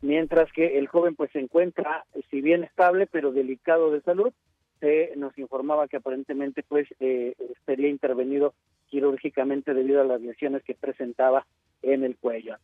Mientras 0.01 0.51
que 0.51 0.77
el 0.77 0.87
joven 0.87 1.15
pues 1.15 1.31
se 1.31 1.39
encuentra, 1.39 2.05
si 2.29 2.41
bien 2.41 2.63
estable, 2.63 3.07
pero 3.07 3.31
delicado 3.31 3.91
de 3.91 4.01
salud, 4.01 4.31
se 4.79 5.13
nos 5.15 5.37
informaba 5.37 5.87
que 5.87 5.97
aparentemente 5.97 6.63
pues 6.63 6.87
eh, 6.99 7.35
sería 7.65 7.89
intervenido 7.89 8.53
quirúrgicamente 8.87 9.73
debido 9.73 10.01
a 10.01 10.05
las 10.05 10.21
lesiones 10.21 10.63
que 10.63 10.75
presentaba 10.75 11.45
en 11.81 12.03
el 12.03 12.17
cuello. 12.17 12.57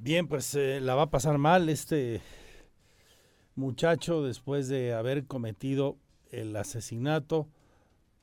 Bien, 0.00 0.28
pues 0.28 0.54
eh, 0.54 0.78
la 0.80 0.94
va 0.94 1.02
a 1.02 1.10
pasar 1.10 1.38
mal 1.38 1.68
este 1.68 2.20
muchacho 3.56 4.22
después 4.22 4.68
de 4.68 4.94
haber 4.94 5.26
cometido 5.26 5.98
el 6.30 6.54
asesinato 6.54 7.48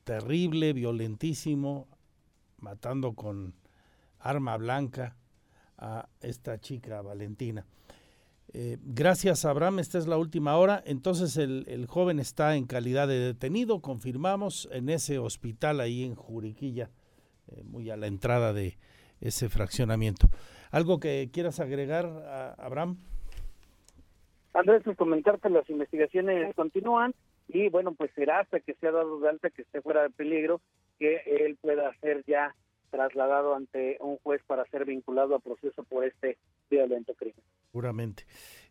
terrible, 0.06 0.72
violentísimo, 0.72 1.90
matando 2.60 3.14
con 3.14 3.56
arma 4.20 4.56
blanca 4.56 5.18
a 5.78 6.08
esta 6.22 6.62
chica 6.62 7.02
Valentina. 7.02 7.66
Eh, 8.54 8.78
gracias, 8.82 9.44
Abraham. 9.44 9.80
Esta 9.80 9.98
es 9.98 10.08
la 10.08 10.18
última 10.18 10.56
hora. 10.56 10.82
Entonces 10.86 11.36
el, 11.36 11.88
joven 11.90 12.22
está 12.22 12.56
en 12.56 12.68
calidad 12.68 13.10
de 13.10 13.20
detenido, 13.20 13.82
confirmamos, 13.82 14.70
en 14.72 14.88
ese 14.88 15.20
hospital 15.20 15.82
ahí 15.82 16.06
en 16.06 16.16
Juriquilla, 16.16 16.90
eh, 17.50 17.64
muy 17.64 17.90
a 17.90 17.98
la 17.98 18.08
entrada 18.08 18.54
de 18.54 18.78
ese 19.22 19.50
fraccionamiento. 19.50 20.28
¿Algo 20.72 21.00
que 21.00 21.30
quieras 21.32 21.60
agregar, 21.60 22.06
Abraham? 22.58 22.98
Andrés, 24.54 24.84
pues 24.84 24.98
comentarte, 24.98 25.50
las 25.50 25.70
investigaciones 25.70 26.56
continúan 26.56 27.14
y 27.48 27.70
bueno, 27.70 27.94
pues 27.94 28.12
será 28.16 28.40
hasta 28.40 28.60
que 28.60 28.74
sea 28.76 28.92
dado 28.92 29.20
de 29.20 29.30
alta 29.30 29.50
que 29.50 29.64
esté 29.64 29.82
fuera 29.82 30.04
de 30.04 30.10
peligro 30.10 30.62
que 30.98 31.22
él 31.26 31.58
pueda 31.62 31.94
ser 32.00 32.24
ya 32.26 32.56
trasladado 32.90 33.56
ante 33.56 33.98
un 34.00 34.18
juez 34.18 34.42
para 34.48 34.66
ser 34.66 34.86
vinculado 34.86 35.36
a 35.36 35.40
proceso 35.40 35.84
por 35.84 36.06
este 36.06 36.38
violento 36.70 37.14
crimen. 37.14 37.42
Seguramente. 37.72 38.24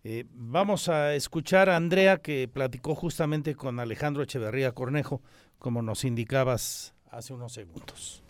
Eh, 0.03 0.25
vamos 0.31 0.89
a 0.89 1.15
escuchar 1.15 1.69
a 1.69 1.77
Andrea 1.77 2.19
que 2.19 2.49
platicó 2.49 2.95
justamente 2.95 3.55
con 3.55 3.79
Alejandro 3.79 4.23
Echeverría 4.23 4.73
Cornejo, 4.73 5.21
como 5.59 5.83
nos 5.83 6.05
indicabas 6.05 6.95
hace 7.11 7.35
unos 7.35 7.53
segundos. 7.53 8.23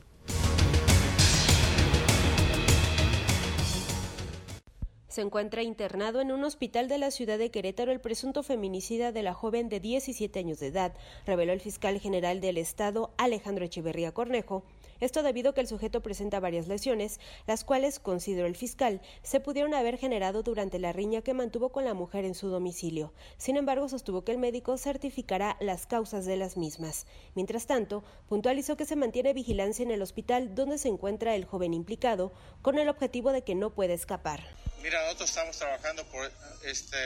Se 5.15 5.21
encuentra 5.21 5.63
internado 5.63 6.21
en 6.21 6.33
un 6.33 6.43
hospital 6.43 6.89
de 6.89 6.99
la 6.99 7.13
ciudad 7.13 7.39
de 7.39 7.53
Querétaro 7.53 7.93
el 7.93 8.01
presunto 8.01 8.43
feminicida 8.43 9.13
de 9.13 9.23
la 9.23 9.33
joven 9.33 9.69
de 9.69 9.79
17 9.79 10.41
años 10.41 10.59
de 10.59 10.67
edad, 10.67 10.93
reveló 11.25 11.53
el 11.53 11.61
fiscal 11.61 12.01
general 12.01 12.41
del 12.41 12.59
Estado, 12.59 13.13
Alejandro 13.17 13.65
Echeverría 13.65 14.11
Cornejo, 14.11 14.65
esto 15.05 15.23
debido 15.23 15.51
a 15.51 15.55
que 15.55 15.61
el 15.61 15.69
sujeto 15.69 16.03
presenta 16.03 16.41
varias 16.41 16.67
lesiones, 16.67 17.21
las 17.47 17.65
cuales, 17.65 17.99
consideró 17.99 18.47
el 18.47 18.57
fiscal, 18.57 19.01
se 19.23 19.41
pudieron 19.41 19.75
haber 19.75 19.99
generado 19.99 20.43
durante 20.43 20.79
la 20.79 20.93
riña 20.93 21.23
que 21.23 21.35
mantuvo 21.35 21.71
con 21.71 21.85
la 21.85 21.95
mujer 21.95 22.25
en 22.25 22.35
su 22.35 22.49
domicilio. 22.49 23.13
Sin 23.39 23.57
embargo, 23.57 23.89
sostuvo 23.89 24.25
que 24.25 24.33
el 24.33 24.39
médico 24.39 24.77
certificará 24.79 25.57
las 25.61 25.87
causas 25.87 26.25
de 26.27 26.37
las 26.37 26.57
mismas. 26.57 27.07
Mientras 27.35 27.67
tanto, 27.67 28.05
puntualizó 28.29 28.77
que 28.77 28.87
se 28.87 28.97
mantiene 28.97 29.33
vigilancia 29.33 29.83
en 29.83 29.91
el 29.91 30.03
hospital 30.03 30.55
donde 30.55 30.79
se 30.79 30.89
encuentra 30.89 31.35
el 31.35 31.45
joven 31.45 31.75
implicado, 31.75 32.33
con 32.63 32.79
el 32.79 32.89
objetivo 32.89 33.33
de 33.33 33.43
que 33.43 33.55
no 33.55 33.71
pueda 33.71 33.95
escapar. 33.95 34.43
Mira, 34.83 35.03
nosotros 35.05 35.31
estamos 35.31 35.57
trabajando 35.57 36.05
por 36.07 36.31
este 36.65 36.97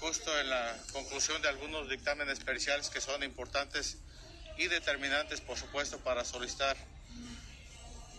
justo 0.00 0.38
en 0.38 0.48
la 0.48 0.76
conclusión 0.92 1.42
de 1.42 1.48
algunos 1.48 1.88
dictámenes 1.88 2.40
periciales 2.40 2.88
que 2.88 3.00
son 3.00 3.22
importantes 3.22 3.98
y 4.58 4.66
determinantes, 4.66 5.40
por 5.40 5.56
supuesto, 5.56 5.98
para 6.00 6.24
solicitar 6.24 6.76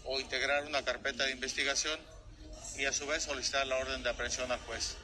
o 0.05 0.19
integrar 0.19 0.65
una 0.65 0.83
carpeta 0.83 1.25
de 1.25 1.31
investigación 1.31 1.99
y 2.77 2.85
a 2.85 2.93
su 2.93 3.05
vez 3.05 3.23
solicitar 3.23 3.67
la 3.67 3.77
orden 3.77 4.01
de 4.01 4.09
aprehensión 4.09 4.51
al 4.51 4.59
juez. 4.61 4.95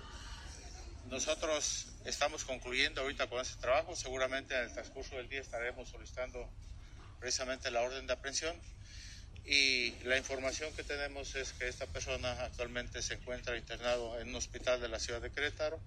Nosotros 1.10 1.88
estamos 2.06 2.46
concluyendo 2.46 3.02
ahorita 3.02 3.28
con 3.28 3.42
ese 3.42 3.58
trabajo, 3.58 3.96
seguramente 3.96 4.56
en 4.56 4.64
el 4.64 4.74
transcurso 4.74 5.18
del 5.18 5.30
día 5.30 5.42
estaremos 5.42 5.90
solicitando 5.90 6.50
precisamente 7.20 7.70
la 7.70 7.82
orden 7.82 8.08
de 8.08 8.14
aprehensión 8.14 8.60
y 9.44 9.92
la 10.06 10.18
información 10.18 10.74
que 10.74 10.84
tenemos 10.84 11.36
es 11.36 11.54
que 11.54 11.68
esta 11.68 11.86
persona 11.86 12.32
actualmente 12.46 13.02
se 13.04 13.16
encuentra 13.16 13.58
internado 13.58 14.20
en 14.20 14.30
un 14.30 14.36
hospital 14.36 14.82
de 14.82 14.88
la 14.88 15.00
ciudad 15.00 15.22
de 15.22 15.32
Querétaro, 15.32 15.80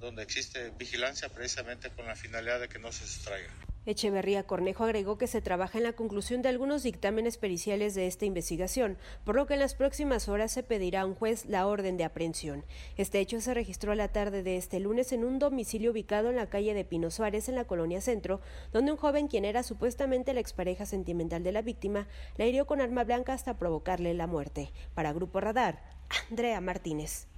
donde 0.00 0.22
existe 0.22 0.70
vigilancia 0.70 1.28
precisamente 1.28 1.90
con 1.90 2.06
la 2.06 2.16
finalidad 2.16 2.58
de 2.58 2.68
que 2.68 2.80
no 2.80 2.90
se 2.90 3.06
sustraiga. 3.06 3.52
Echeverría 3.86 4.46
Cornejo 4.46 4.84
agregó 4.84 5.18
que 5.18 5.26
se 5.26 5.42
trabaja 5.42 5.78
en 5.78 5.84
la 5.84 5.92
conclusión 5.92 6.40
de 6.40 6.48
algunos 6.48 6.82
dictámenes 6.82 7.36
periciales 7.36 7.94
de 7.94 8.06
esta 8.06 8.24
investigación, 8.24 8.96
por 9.24 9.36
lo 9.36 9.46
que 9.46 9.54
en 9.54 9.60
las 9.60 9.74
próximas 9.74 10.28
horas 10.28 10.52
se 10.52 10.62
pedirá 10.62 11.02
a 11.02 11.06
un 11.06 11.14
juez 11.14 11.44
la 11.46 11.66
orden 11.66 11.96
de 11.96 12.04
aprehensión. 12.04 12.64
Este 12.96 13.20
hecho 13.20 13.40
se 13.40 13.52
registró 13.52 13.92
a 13.92 13.96
la 13.96 14.08
tarde 14.08 14.42
de 14.42 14.56
este 14.56 14.80
lunes 14.80 15.12
en 15.12 15.24
un 15.24 15.38
domicilio 15.38 15.90
ubicado 15.90 16.30
en 16.30 16.36
la 16.36 16.48
calle 16.48 16.72
de 16.72 16.84
Pino 16.84 17.10
Suárez, 17.10 17.48
en 17.48 17.56
la 17.56 17.66
colonia 17.66 18.00
Centro, 18.00 18.40
donde 18.72 18.92
un 18.92 18.98
joven, 18.98 19.28
quien 19.28 19.44
era 19.44 19.62
supuestamente 19.62 20.32
la 20.32 20.40
expareja 20.40 20.86
sentimental 20.86 21.42
de 21.42 21.52
la 21.52 21.62
víctima, 21.62 22.08
la 22.36 22.46
hirió 22.46 22.66
con 22.66 22.80
arma 22.80 23.04
blanca 23.04 23.34
hasta 23.34 23.58
provocarle 23.58 24.14
la 24.14 24.26
muerte. 24.26 24.72
Para 24.94 25.12
Grupo 25.12 25.40
Radar, 25.40 25.82
Andrea 26.30 26.60
Martínez. 26.60 27.28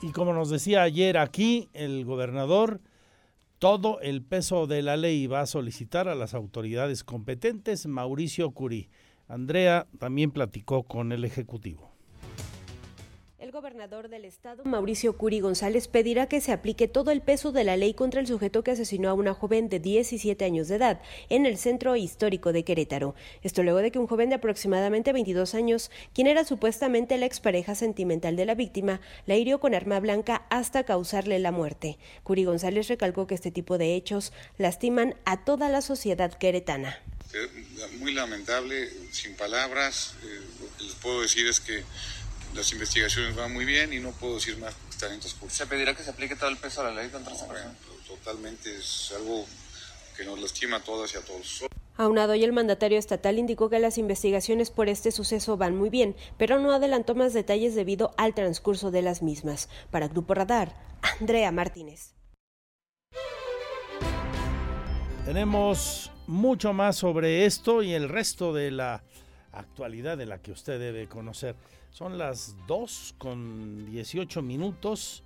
Y 0.00 0.10
como 0.10 0.32
nos 0.32 0.50
decía 0.50 0.82
ayer 0.82 1.16
aquí, 1.16 1.68
el 1.74 2.04
gobernador 2.04 2.80
todo 3.62 4.00
el 4.00 4.24
peso 4.24 4.66
de 4.66 4.82
la 4.82 4.96
ley 4.96 5.28
va 5.28 5.42
a 5.42 5.46
solicitar 5.46 6.08
a 6.08 6.16
las 6.16 6.34
autoridades 6.34 7.04
competentes 7.04 7.86
Mauricio 7.86 8.50
Curí. 8.50 8.90
Andrea 9.28 9.86
también 10.00 10.32
platicó 10.32 10.82
con 10.82 11.12
el 11.12 11.24
Ejecutivo. 11.24 11.91
Gobernador 13.62 14.08
del 14.08 14.24
estado, 14.24 14.64
Mauricio 14.64 15.16
Curi 15.16 15.38
González, 15.38 15.86
pedirá 15.86 16.26
que 16.26 16.40
se 16.40 16.50
aplique 16.50 16.88
todo 16.88 17.12
el 17.12 17.20
peso 17.20 17.52
de 17.52 17.62
la 17.62 17.76
ley 17.76 17.94
contra 17.94 18.20
el 18.20 18.26
sujeto 18.26 18.64
que 18.64 18.72
asesinó 18.72 19.08
a 19.08 19.14
una 19.14 19.34
joven 19.34 19.68
de 19.68 19.78
17 19.78 20.44
años 20.44 20.66
de 20.66 20.74
edad 20.74 21.00
en 21.28 21.46
el 21.46 21.56
centro 21.58 21.94
histórico 21.94 22.52
de 22.52 22.64
Querétaro. 22.64 23.14
Esto 23.44 23.62
luego 23.62 23.78
de 23.78 23.92
que 23.92 24.00
un 24.00 24.08
joven 24.08 24.30
de 24.30 24.34
aproximadamente 24.34 25.12
22 25.12 25.54
años, 25.54 25.92
quien 26.12 26.26
era 26.26 26.44
supuestamente 26.44 27.16
la 27.18 27.26
expareja 27.26 27.76
sentimental 27.76 28.34
de 28.34 28.46
la 28.46 28.56
víctima, 28.56 29.00
la 29.26 29.36
hirió 29.36 29.60
con 29.60 29.76
arma 29.76 30.00
blanca 30.00 30.44
hasta 30.50 30.82
causarle 30.82 31.38
la 31.38 31.52
muerte. 31.52 31.98
Curi 32.24 32.42
González 32.42 32.88
recalcó 32.88 33.28
que 33.28 33.36
este 33.36 33.52
tipo 33.52 33.78
de 33.78 33.94
hechos 33.94 34.32
lastiman 34.58 35.14
a 35.24 35.44
toda 35.44 35.68
la 35.68 35.82
sociedad 35.82 36.32
queretana. 36.32 36.98
Muy 38.00 38.12
lamentable, 38.12 38.90
sin 39.12 39.36
palabras. 39.36 40.16
Eh, 40.24 40.40
lo 40.60 40.76
que 40.76 40.84
les 40.84 40.94
puedo 40.96 41.22
decir 41.22 41.46
es 41.46 41.60
que 41.60 41.84
las 42.54 42.72
investigaciones 42.72 43.34
van 43.34 43.52
muy 43.52 43.64
bien 43.64 43.92
y 43.92 44.00
no 44.00 44.12
puedo 44.12 44.34
decir 44.34 44.56
más 44.58 44.74
porque 44.74 44.94
están 44.94 45.12
en 45.12 45.20
transcurso. 45.20 45.56
¿Se 45.56 45.66
pedirá 45.66 45.94
que 45.94 46.02
se 46.02 46.10
aplique 46.10 46.36
todo 46.36 46.50
el 46.50 46.56
peso 46.56 46.82
de 46.82 46.94
la 46.94 47.02
ley 47.02 47.10
contra 47.10 47.34
esa 47.34 47.46
Totalmente, 48.06 48.76
es 48.76 49.12
algo 49.16 49.46
que 50.16 50.24
nos 50.24 50.38
lastima 50.38 50.76
a 50.76 50.80
todas 50.80 51.14
y 51.14 51.16
a 51.16 51.22
todos. 51.22 51.64
Aunado 51.96 52.34
y 52.34 52.44
el 52.44 52.52
mandatario 52.52 52.98
estatal 52.98 53.38
indicó 53.38 53.70
que 53.70 53.78
las 53.78 53.96
investigaciones 53.96 54.70
por 54.70 54.88
este 54.88 55.12
suceso 55.12 55.56
van 55.56 55.76
muy 55.76 55.88
bien, 55.88 56.14
pero 56.36 56.58
no 56.58 56.72
adelantó 56.72 57.14
más 57.14 57.32
detalles 57.32 57.74
debido 57.74 58.14
al 58.16 58.34
transcurso 58.34 58.90
de 58.90 59.02
las 59.02 59.22
mismas. 59.22 59.68
Para 59.90 60.08
Grupo 60.08 60.34
Radar, 60.34 60.74
Andrea 61.20 61.50
Martínez. 61.52 62.14
Tenemos 65.24 66.10
mucho 66.26 66.72
más 66.72 66.96
sobre 66.96 67.46
esto 67.46 67.82
y 67.82 67.92
el 67.92 68.08
resto 68.08 68.52
de 68.52 68.70
la 68.70 69.02
actualidad 69.52 70.16
de 70.16 70.26
la 70.26 70.38
que 70.38 70.52
usted 70.52 70.78
debe 70.78 71.08
conocer. 71.08 71.54
Son 71.92 72.16
las 72.16 72.56
2 72.68 73.16
con 73.18 73.84
18 73.84 74.40
minutos 74.40 75.22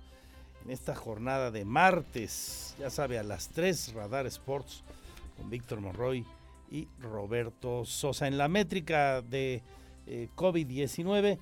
en 0.65 0.71
esta 0.71 0.93
jornada 0.95 1.49
de 1.49 1.63
martes, 1.63 2.75
ya 2.77 2.89
sabe, 2.89 3.17
a 3.17 3.23
las 3.23 3.47
3 3.47 3.93
Radar 3.93 4.25
Sports 4.27 4.83
con 5.37 5.49
Víctor 5.49 5.79
Monroy 5.79 6.25
y 6.69 6.89
Roberto 6.99 7.85
Sosa. 7.85 8.27
En 8.27 8.37
la 8.37 8.49
métrica 8.49 9.21
de 9.21 9.61
eh, 10.07 10.27
COVID-19, 10.35 11.37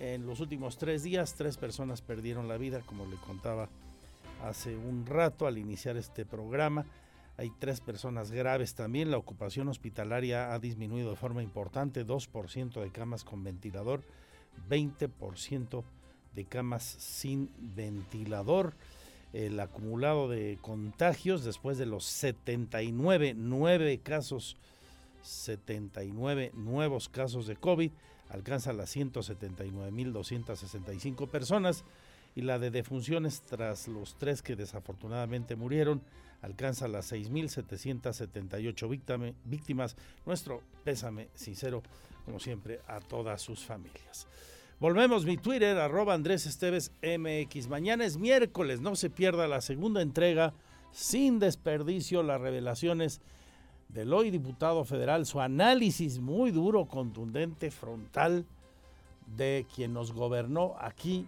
en 0.00 0.26
los 0.26 0.40
últimos 0.40 0.78
tres 0.78 1.02
días, 1.02 1.34
tres 1.34 1.58
personas 1.58 2.00
perdieron 2.00 2.48
la 2.48 2.56
vida, 2.56 2.80
como 2.80 3.04
le 3.04 3.16
contaba 3.16 3.68
hace 4.42 4.74
un 4.74 5.04
rato 5.04 5.46
al 5.46 5.58
iniciar 5.58 5.98
este 5.98 6.24
programa. 6.24 6.86
Hay 7.36 7.52
tres 7.58 7.82
personas 7.82 8.30
graves 8.30 8.74
también. 8.74 9.10
La 9.10 9.18
ocupación 9.18 9.68
hospitalaria 9.68 10.54
ha 10.54 10.58
disminuido 10.58 11.10
de 11.10 11.16
forma 11.16 11.42
importante, 11.42 12.06
2% 12.06 12.80
de 12.80 12.90
camas 12.90 13.22
con 13.22 13.44
ventilador, 13.44 14.02
20% 14.68 15.84
de 16.34 16.44
camas 16.44 16.82
sin 16.84 17.50
ventilador. 17.58 18.74
El 19.32 19.58
acumulado 19.60 20.28
de 20.28 20.58
contagios 20.60 21.44
después 21.44 21.78
de 21.78 21.86
los 21.86 22.04
79 22.04 23.34
nueve 23.34 24.00
casos, 24.02 24.56
79 25.22 26.50
nuevos 26.54 27.08
casos 27.08 27.46
de 27.46 27.54
COVID, 27.56 27.92
alcanza 28.28 28.72
las 28.72 28.96
179.265 28.96 31.28
personas 31.28 31.84
y 32.34 32.40
la 32.42 32.58
de 32.58 32.70
defunciones 32.70 33.40
tras 33.42 33.88
los 33.88 34.16
tres 34.16 34.42
que 34.42 34.56
desafortunadamente 34.56 35.56
murieron 35.56 36.02
alcanza 36.42 36.88
las 36.88 37.12
6.778 37.12 39.34
víctimas. 39.44 39.96
Nuestro 40.26 40.62
pésame 40.84 41.28
sincero, 41.34 41.82
como 42.24 42.38
siempre, 42.38 42.80
a 42.86 43.00
todas 43.00 43.40
sus 43.40 43.64
familias. 43.64 44.26
Volvemos 44.78 45.24
mi 45.24 45.36
Twitter, 45.36 45.78
arroba 45.78 46.14
Andrés 46.14 46.44
Esteves 46.44 46.90
MX. 47.02 47.68
Mañana 47.68 48.04
es 48.04 48.16
miércoles, 48.16 48.80
no 48.80 48.96
se 48.96 49.10
pierda 49.10 49.46
la 49.46 49.60
segunda 49.60 50.02
entrega, 50.02 50.52
sin 50.90 51.38
desperdicio, 51.38 52.24
las 52.24 52.40
revelaciones 52.40 53.20
del 53.88 54.12
hoy 54.12 54.30
diputado 54.30 54.84
federal, 54.84 55.26
su 55.26 55.40
análisis 55.40 56.18
muy 56.18 56.50
duro, 56.50 56.86
contundente, 56.86 57.70
frontal 57.70 58.44
de 59.36 59.66
quien 59.74 59.92
nos 59.92 60.12
gobernó 60.12 60.74
aquí 60.80 61.26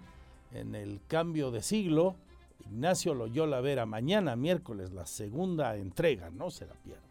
en 0.53 0.75
el 0.75 1.01
cambio 1.07 1.51
de 1.51 1.63
siglo, 1.63 2.17
Ignacio 2.71 3.15
Loyola 3.15 3.61
Vera. 3.61 3.87
Mañana, 3.87 4.37
miércoles, 4.37 4.93
la 4.93 5.07
segunda 5.07 5.77
entrega, 5.77 6.31
no 6.31 6.51
se 6.51 6.67
la 6.67 6.75
pierda. 6.75 7.03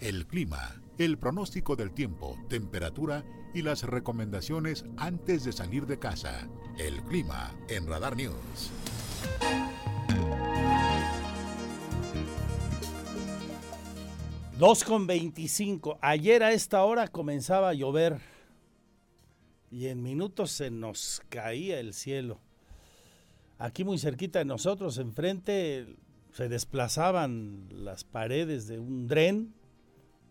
El 0.00 0.26
clima, 0.26 0.80
el 0.98 1.18
pronóstico 1.18 1.74
del 1.74 1.92
tiempo, 1.92 2.36
temperatura 2.48 3.24
y 3.54 3.62
las 3.62 3.82
recomendaciones 3.82 4.84
antes 4.96 5.44
de 5.44 5.52
salir 5.52 5.86
de 5.86 5.98
casa. 5.98 6.48
El 6.78 7.02
clima 7.02 7.54
en 7.68 7.86
Radar 7.86 8.16
News. 8.16 8.70
Dos 14.58 14.84
con 14.84 15.06
25. 15.06 15.98
Ayer 16.00 16.42
a 16.42 16.52
esta 16.52 16.82
hora 16.84 17.08
comenzaba 17.08 17.70
a 17.70 17.74
llover 17.74 18.20
y 19.70 19.86
en 19.86 20.02
minutos 20.02 20.50
se 20.50 20.70
nos 20.70 21.22
caía 21.28 21.80
el 21.80 21.92
cielo. 21.94 22.40
Aquí 23.58 23.84
muy 23.84 23.98
cerquita 23.98 24.38
de 24.38 24.44
nosotros, 24.44 24.98
enfrente, 24.98 25.96
se 26.32 26.48
desplazaban 26.48 27.68
las 27.70 28.04
paredes 28.04 28.66
de 28.68 28.78
un 28.78 29.06
dren 29.06 29.54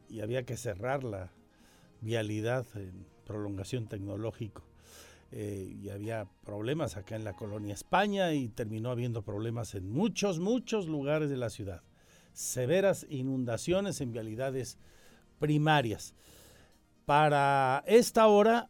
y 0.09 0.21
había 0.21 0.43
que 0.43 0.57
cerrar 0.57 1.03
la 1.03 1.31
vialidad 2.01 2.65
en 2.75 3.07
prolongación 3.25 3.87
tecnológico. 3.87 4.63
Eh, 5.31 5.75
y 5.81 5.89
había 5.89 6.29
problemas 6.45 6.95
acá 6.95 7.15
en 7.15 7.23
la 7.23 7.33
colonia 7.33 7.73
España 7.73 8.31
y 8.33 8.47
terminó 8.47 8.91
habiendo 8.91 9.23
problemas 9.23 9.73
en 9.73 9.89
muchos, 9.89 10.39
muchos 10.39 10.87
lugares 10.87 11.29
de 11.29 11.37
la 11.37 11.49
ciudad. 11.49 11.81
Severas 12.33 13.07
inundaciones 13.09 13.99
en 14.01 14.11
vialidades 14.11 14.77
primarias. 15.39 16.13
Para 17.05 17.83
esta 17.87 18.27
hora 18.27 18.69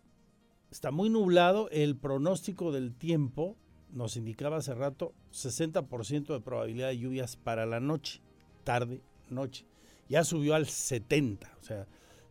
está 0.72 0.92
muy 0.92 1.10
nublado, 1.10 1.70
el 1.70 1.96
pronóstico 1.96 2.72
del 2.72 2.94
tiempo 2.94 3.58
nos 3.92 4.18
indicaba 4.18 4.58
hace 4.58 4.74
rato 4.74 5.14
60% 5.32 6.34
de 6.34 6.42
probabilidad 6.42 6.90
de 6.90 6.98
lluvias 6.98 7.38
para 7.38 7.66
la 7.66 7.80
noche, 7.80 8.22
tarde, 8.64 9.02
noche. 9.30 9.66
Ya 10.10 10.24
subió 10.24 10.56
al 10.56 10.68
70, 10.68 11.52
o 11.60 11.64
sea, 11.64 11.88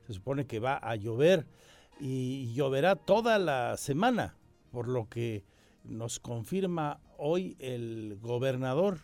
se 0.07 0.13
supone 0.13 0.47
que 0.47 0.61
va 0.61 0.77
a 0.77 0.95
llover 0.97 1.47
y 2.01 2.53
lloverá 2.53 2.97
toda 2.97 3.39
la 3.39 3.77
semana, 3.77 4.37
por 4.71 4.89
lo 4.89 5.09
que 5.09 5.45
nos 5.85 6.21
confirma 6.21 7.01
hoy 7.19 7.57
el 7.59 8.19
gobernador 8.21 9.01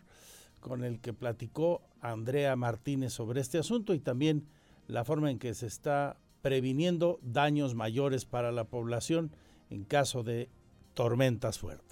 con 0.61 0.85
el 0.85 1.01
que 1.01 1.13
platicó 1.13 1.83
Andrea 2.01 2.57
Martínez 2.57 3.13
sobre 3.13 3.41
este 3.41 3.59
asunto 3.59 3.95
y 3.95 4.01
también 4.01 4.47
la 4.87 5.05
forma 5.05 5.31
en 5.31 5.39
que 5.39 5.55
se 5.55 5.67
está 5.67 6.19
previniendo 6.43 7.19
daños 7.23 7.75
mayores 7.75 8.25
para 8.25 8.53
la 8.53 8.65
población 8.65 9.33
en 9.71 9.85
caso 9.85 10.23
de 10.23 10.49
tormentas 10.95 11.59
fuertes. 11.59 11.90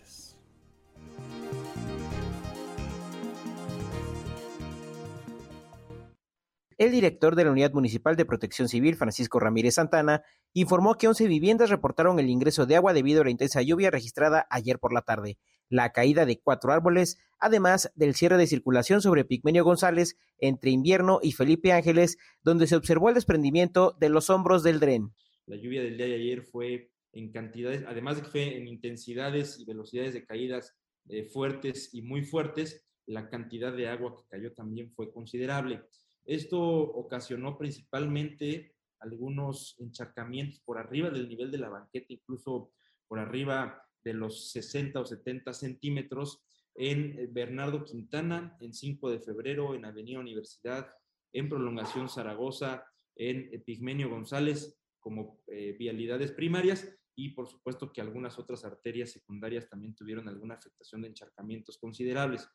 El 6.78 6.92
director 6.92 7.34
de 7.34 7.44
la 7.44 7.50
Unidad 7.50 7.72
Municipal 7.72 8.14
de 8.14 8.24
Protección 8.24 8.68
Civil, 8.68 8.94
Francisco 8.94 9.40
Ramírez 9.40 9.74
Santana, 9.74 10.22
informó 10.52 10.94
que 10.94 11.08
11 11.08 11.26
viviendas 11.26 11.70
reportaron 11.70 12.20
el 12.20 12.30
ingreso 12.30 12.66
de 12.66 12.76
agua 12.76 12.92
debido 12.92 13.20
a 13.20 13.24
la 13.24 13.32
intensa 13.32 13.60
lluvia 13.62 13.90
registrada 13.90 14.46
ayer 14.48 14.78
por 14.78 14.92
la 14.92 15.02
tarde, 15.02 15.38
la 15.68 15.90
caída 15.90 16.24
de 16.24 16.38
cuatro 16.40 16.70
árboles, 16.70 17.18
además 17.40 17.90
del 17.96 18.14
cierre 18.14 18.36
de 18.36 18.46
circulación 18.46 19.02
sobre 19.02 19.24
Pigmenio 19.24 19.64
González 19.64 20.16
entre 20.38 20.70
Invierno 20.70 21.18
y 21.20 21.32
Felipe 21.32 21.72
Ángeles, 21.72 22.16
donde 22.44 22.68
se 22.68 22.76
observó 22.76 23.08
el 23.08 23.16
desprendimiento 23.16 23.96
de 23.98 24.10
los 24.10 24.30
hombros 24.30 24.62
del 24.62 24.78
dren. 24.78 25.12
La 25.46 25.56
lluvia 25.56 25.82
del 25.82 25.96
día 25.96 26.06
de 26.06 26.14
ayer 26.14 26.42
fue 26.44 26.92
en 27.12 27.32
cantidades, 27.32 27.82
además 27.88 28.18
de 28.18 28.22
que 28.22 28.28
fue 28.28 28.56
en 28.56 28.68
intensidades 28.68 29.58
y 29.58 29.64
velocidades 29.64 30.14
de 30.14 30.24
caídas 30.24 30.76
eh, 31.08 31.24
fuertes 31.24 31.92
y 31.92 32.02
muy 32.02 32.22
fuertes, 32.22 32.84
la 33.04 33.28
cantidad 33.28 33.72
de 33.72 33.88
agua 33.88 34.14
que 34.14 34.28
cayó 34.28 34.52
también 34.52 34.92
fue 34.92 35.10
considerable. 35.10 35.82
Esto 36.28 36.60
ocasionó 36.60 37.56
principalmente 37.56 38.74
algunos 39.00 39.76
encharcamientos 39.78 40.60
por 40.60 40.76
arriba 40.76 41.08
del 41.08 41.26
nivel 41.26 41.50
de 41.50 41.56
la 41.56 41.70
banqueta, 41.70 42.12
incluso 42.12 42.70
por 43.06 43.18
arriba 43.18 43.82
de 44.04 44.12
los 44.12 44.50
60 44.50 45.00
o 45.00 45.06
70 45.06 45.54
centímetros 45.54 46.44
en 46.74 47.18
eh, 47.18 47.28
Bernardo 47.30 47.82
Quintana, 47.82 48.58
en 48.60 48.74
5 48.74 49.10
de 49.10 49.20
febrero, 49.20 49.74
en 49.74 49.86
Avenida 49.86 50.20
Universidad, 50.20 50.90
en 51.32 51.48
Prolongación 51.48 52.10
Zaragoza, 52.10 52.84
en 53.16 53.48
Epigmenio 53.54 54.10
González, 54.10 54.78
como 55.00 55.40
eh, 55.46 55.76
vialidades 55.78 56.32
primarias, 56.32 56.94
y 57.14 57.30
por 57.30 57.48
supuesto 57.48 57.90
que 57.90 58.02
algunas 58.02 58.38
otras 58.38 58.66
arterias 58.66 59.12
secundarias 59.12 59.66
también 59.66 59.94
tuvieron 59.94 60.28
alguna 60.28 60.56
afectación 60.56 61.00
de 61.00 61.08
encharcamientos 61.08 61.78
considerables. 61.78 62.46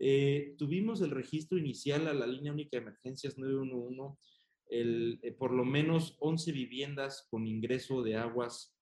Eh, 0.00 0.54
tuvimos 0.58 1.00
el 1.02 1.10
registro 1.10 1.58
inicial 1.58 2.08
a 2.08 2.14
la 2.14 2.26
línea 2.26 2.52
única 2.52 2.76
de 2.76 2.82
emergencias 2.82 3.38
911, 3.38 4.18
el, 4.68 5.20
eh, 5.22 5.32
por 5.32 5.52
lo 5.52 5.64
menos 5.64 6.16
11 6.20 6.52
viviendas 6.52 7.26
con 7.30 7.46
ingreso 7.46 8.02
de 8.02 8.16
aguas. 8.16 8.74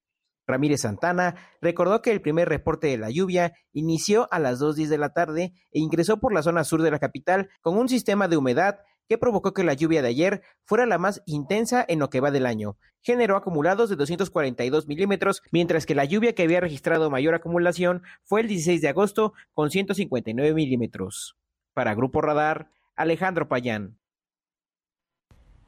Ramírez 0.46 0.80
Santana 0.80 1.36
recordó 1.60 2.02
que 2.02 2.10
el 2.10 2.20
primer 2.20 2.48
reporte 2.48 2.88
de 2.88 2.98
la 2.98 3.10
lluvia 3.10 3.54
inició 3.72 4.26
a 4.32 4.38
las 4.38 4.60
2.10 4.60 4.88
de 4.88 4.98
la 4.98 5.12
tarde 5.12 5.52
e 5.70 5.80
ingresó 5.80 6.18
por 6.18 6.32
la 6.32 6.42
zona 6.42 6.64
sur 6.64 6.82
de 6.82 6.90
la 6.90 6.98
capital 6.98 7.48
con 7.60 7.78
un 7.78 7.88
sistema 7.88 8.26
de 8.26 8.36
humedad 8.36 8.80
que 9.08 9.18
provocó 9.18 9.52
que 9.52 9.64
la 9.64 9.74
lluvia 9.74 10.02
de 10.02 10.08
ayer 10.08 10.42
fuera 10.64 10.86
la 10.86 10.98
más 10.98 11.22
intensa 11.26 11.84
en 11.86 11.98
lo 11.98 12.10
que 12.10 12.20
va 12.20 12.30
del 12.30 12.46
año. 12.46 12.76
Generó 13.00 13.36
acumulados 13.36 13.90
de 13.90 13.96
242 13.96 14.86
milímetros, 14.86 15.42
mientras 15.50 15.86
que 15.86 15.94
la 15.94 16.04
lluvia 16.04 16.34
que 16.34 16.42
había 16.44 16.60
registrado 16.60 17.10
mayor 17.10 17.34
acumulación 17.34 18.02
fue 18.24 18.42
el 18.42 18.48
16 18.48 18.80
de 18.80 18.88
agosto 18.88 19.32
con 19.52 19.70
159 19.70 20.54
milímetros. 20.54 21.36
Para 21.74 21.94
Grupo 21.94 22.20
Radar, 22.20 22.70
Alejandro 22.96 23.48
Payán 23.48 23.98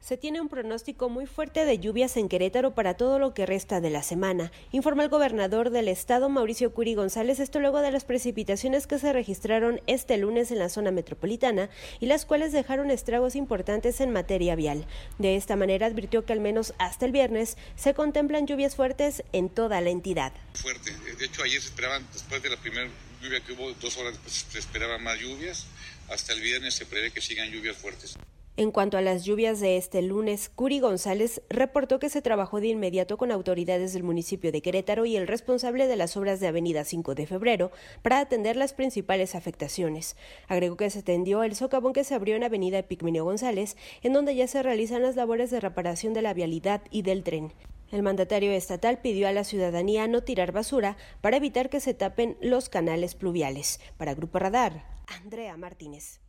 se 0.05 0.17
tiene 0.17 0.39
un 0.39 0.49
pronóstico 0.49 1.09
muy 1.09 1.25
fuerte 1.25 1.65
de 1.65 1.79
lluvias 1.79 2.15
en 2.15 2.29
Querétaro 2.29 2.75
para 2.75 2.93
todo 2.93 3.17
lo 3.17 3.33
que 3.33 3.47
resta 3.47 3.81
de 3.81 3.89
la 3.89 4.03
semana, 4.03 4.51
informa 4.71 5.01
el 5.01 5.09
gobernador 5.09 5.71
del 5.71 5.87
estado 5.87 6.29
Mauricio 6.29 6.71
Curi 6.75 6.93
González, 6.93 7.39
esto 7.39 7.59
luego 7.59 7.81
de 7.81 7.89
las 7.89 8.05
precipitaciones 8.05 8.85
que 8.85 8.99
se 8.99 9.11
registraron 9.13 9.81
este 9.87 10.17
lunes 10.17 10.51
en 10.51 10.59
la 10.59 10.69
zona 10.69 10.91
metropolitana 10.91 11.71
y 11.99 12.05
las 12.05 12.27
cuales 12.27 12.51
dejaron 12.51 12.91
estragos 12.91 13.35
importantes 13.35 13.99
en 13.99 14.11
materia 14.11 14.55
vial. 14.55 14.85
De 15.17 15.37
esta 15.37 15.55
manera 15.55 15.87
advirtió 15.87 16.23
que 16.23 16.33
al 16.33 16.39
menos 16.39 16.75
hasta 16.77 17.07
el 17.07 17.11
viernes 17.11 17.57
se 17.75 17.95
contemplan 17.95 18.45
lluvias 18.45 18.75
fuertes 18.75 19.23
en 19.33 19.49
toda 19.49 19.81
la 19.81 19.89
entidad. 19.89 20.33
Fuerte, 20.53 20.91
de 21.17 21.25
hecho 21.25 21.41
ayer 21.41 21.59
se 21.59 21.69
esperaban, 21.69 22.05
después 22.13 22.43
de 22.43 22.51
la 22.51 22.57
primera 22.57 22.87
lluvia 23.23 23.39
que 23.39 23.53
hubo, 23.53 23.73
dos 23.73 23.97
horas 23.97 24.13
después 24.23 24.45
se 24.51 24.59
esperaban 24.59 25.01
más 25.01 25.19
lluvias, 25.19 25.65
hasta 26.09 26.33
el 26.33 26.41
viernes 26.41 26.75
se 26.75 26.85
prevé 26.85 27.09
que 27.09 27.21
sigan 27.21 27.49
lluvias 27.49 27.75
fuertes. 27.75 28.15
En 28.57 28.71
cuanto 28.71 28.97
a 28.97 29.01
las 29.01 29.25
lluvias 29.25 29.59
de 29.59 29.75
este 29.75 30.01
lunes, 30.01 30.47
Curi 30.47 30.79
González 30.79 31.41
reportó 31.49 31.99
que 31.99 32.07
se 32.07 32.21
trabajó 32.21 32.61
de 32.61 32.67
inmediato 32.67 33.17
con 33.17 33.33
autoridades 33.33 33.91
del 33.91 34.03
municipio 34.03 34.53
de 34.53 34.61
Querétaro 34.61 35.05
y 35.05 35.17
el 35.17 35.27
responsable 35.27 35.87
de 35.87 35.97
las 35.97 36.15
obras 36.15 36.39
de 36.39 36.47
Avenida 36.47 36.85
5 36.85 37.15
de 37.15 37.27
Febrero 37.27 37.71
para 38.01 38.19
atender 38.19 38.55
las 38.55 38.71
principales 38.71 39.35
afectaciones. 39.35 40.15
Agregó 40.47 40.77
que 40.77 40.89
se 40.89 41.03
tendió 41.03 41.43
el 41.43 41.53
socavón 41.53 41.91
que 41.91 42.05
se 42.05 42.15
abrió 42.15 42.37
en 42.37 42.45
Avenida 42.45 42.77
Epigmenio 42.77 43.25
González, 43.25 43.75
en 44.03 44.13
donde 44.13 44.35
ya 44.35 44.47
se 44.47 44.63
realizan 44.63 45.03
las 45.03 45.17
labores 45.17 45.51
de 45.51 45.59
reparación 45.59 46.13
de 46.13 46.21
la 46.21 46.33
vialidad 46.33 46.81
y 46.91 47.01
del 47.01 47.23
tren. 47.23 47.51
El 47.91 48.03
mandatario 48.03 48.53
estatal 48.53 48.99
pidió 48.99 49.27
a 49.27 49.33
la 49.33 49.43
ciudadanía 49.43 50.07
no 50.07 50.23
tirar 50.23 50.53
basura 50.53 50.95
para 51.19 51.35
evitar 51.35 51.69
que 51.69 51.81
se 51.81 51.93
tapen 51.93 52.37
los 52.39 52.69
canales 52.69 53.15
pluviales. 53.15 53.81
Para 53.97 54.15
Grupo 54.15 54.39
Radar, 54.39 54.85
Andrea 55.07 55.57
Martínez. 55.57 56.21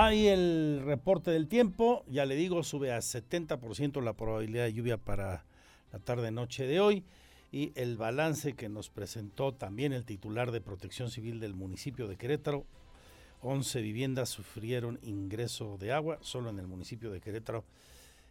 Hay 0.00 0.28
el 0.28 0.82
reporte 0.84 1.32
del 1.32 1.48
tiempo, 1.48 2.04
ya 2.06 2.24
le 2.24 2.36
digo, 2.36 2.62
sube 2.62 2.92
a 2.92 2.98
70% 2.98 4.00
la 4.00 4.12
probabilidad 4.12 4.62
de 4.62 4.72
lluvia 4.72 4.96
para 4.96 5.44
la 5.90 5.98
tarde-noche 5.98 6.68
de 6.68 6.78
hoy 6.78 7.04
y 7.50 7.72
el 7.74 7.96
balance 7.96 8.52
que 8.52 8.68
nos 8.68 8.90
presentó 8.90 9.54
también 9.54 9.92
el 9.92 10.04
titular 10.04 10.52
de 10.52 10.60
Protección 10.60 11.10
Civil 11.10 11.40
del 11.40 11.54
municipio 11.54 12.06
de 12.06 12.16
Querétaro. 12.16 12.64
11 13.42 13.80
viviendas 13.80 14.28
sufrieron 14.28 15.00
ingreso 15.02 15.78
de 15.78 15.90
agua 15.90 16.18
solo 16.20 16.50
en 16.50 16.60
el 16.60 16.68
municipio 16.68 17.10
de 17.10 17.20
Querétaro 17.20 17.64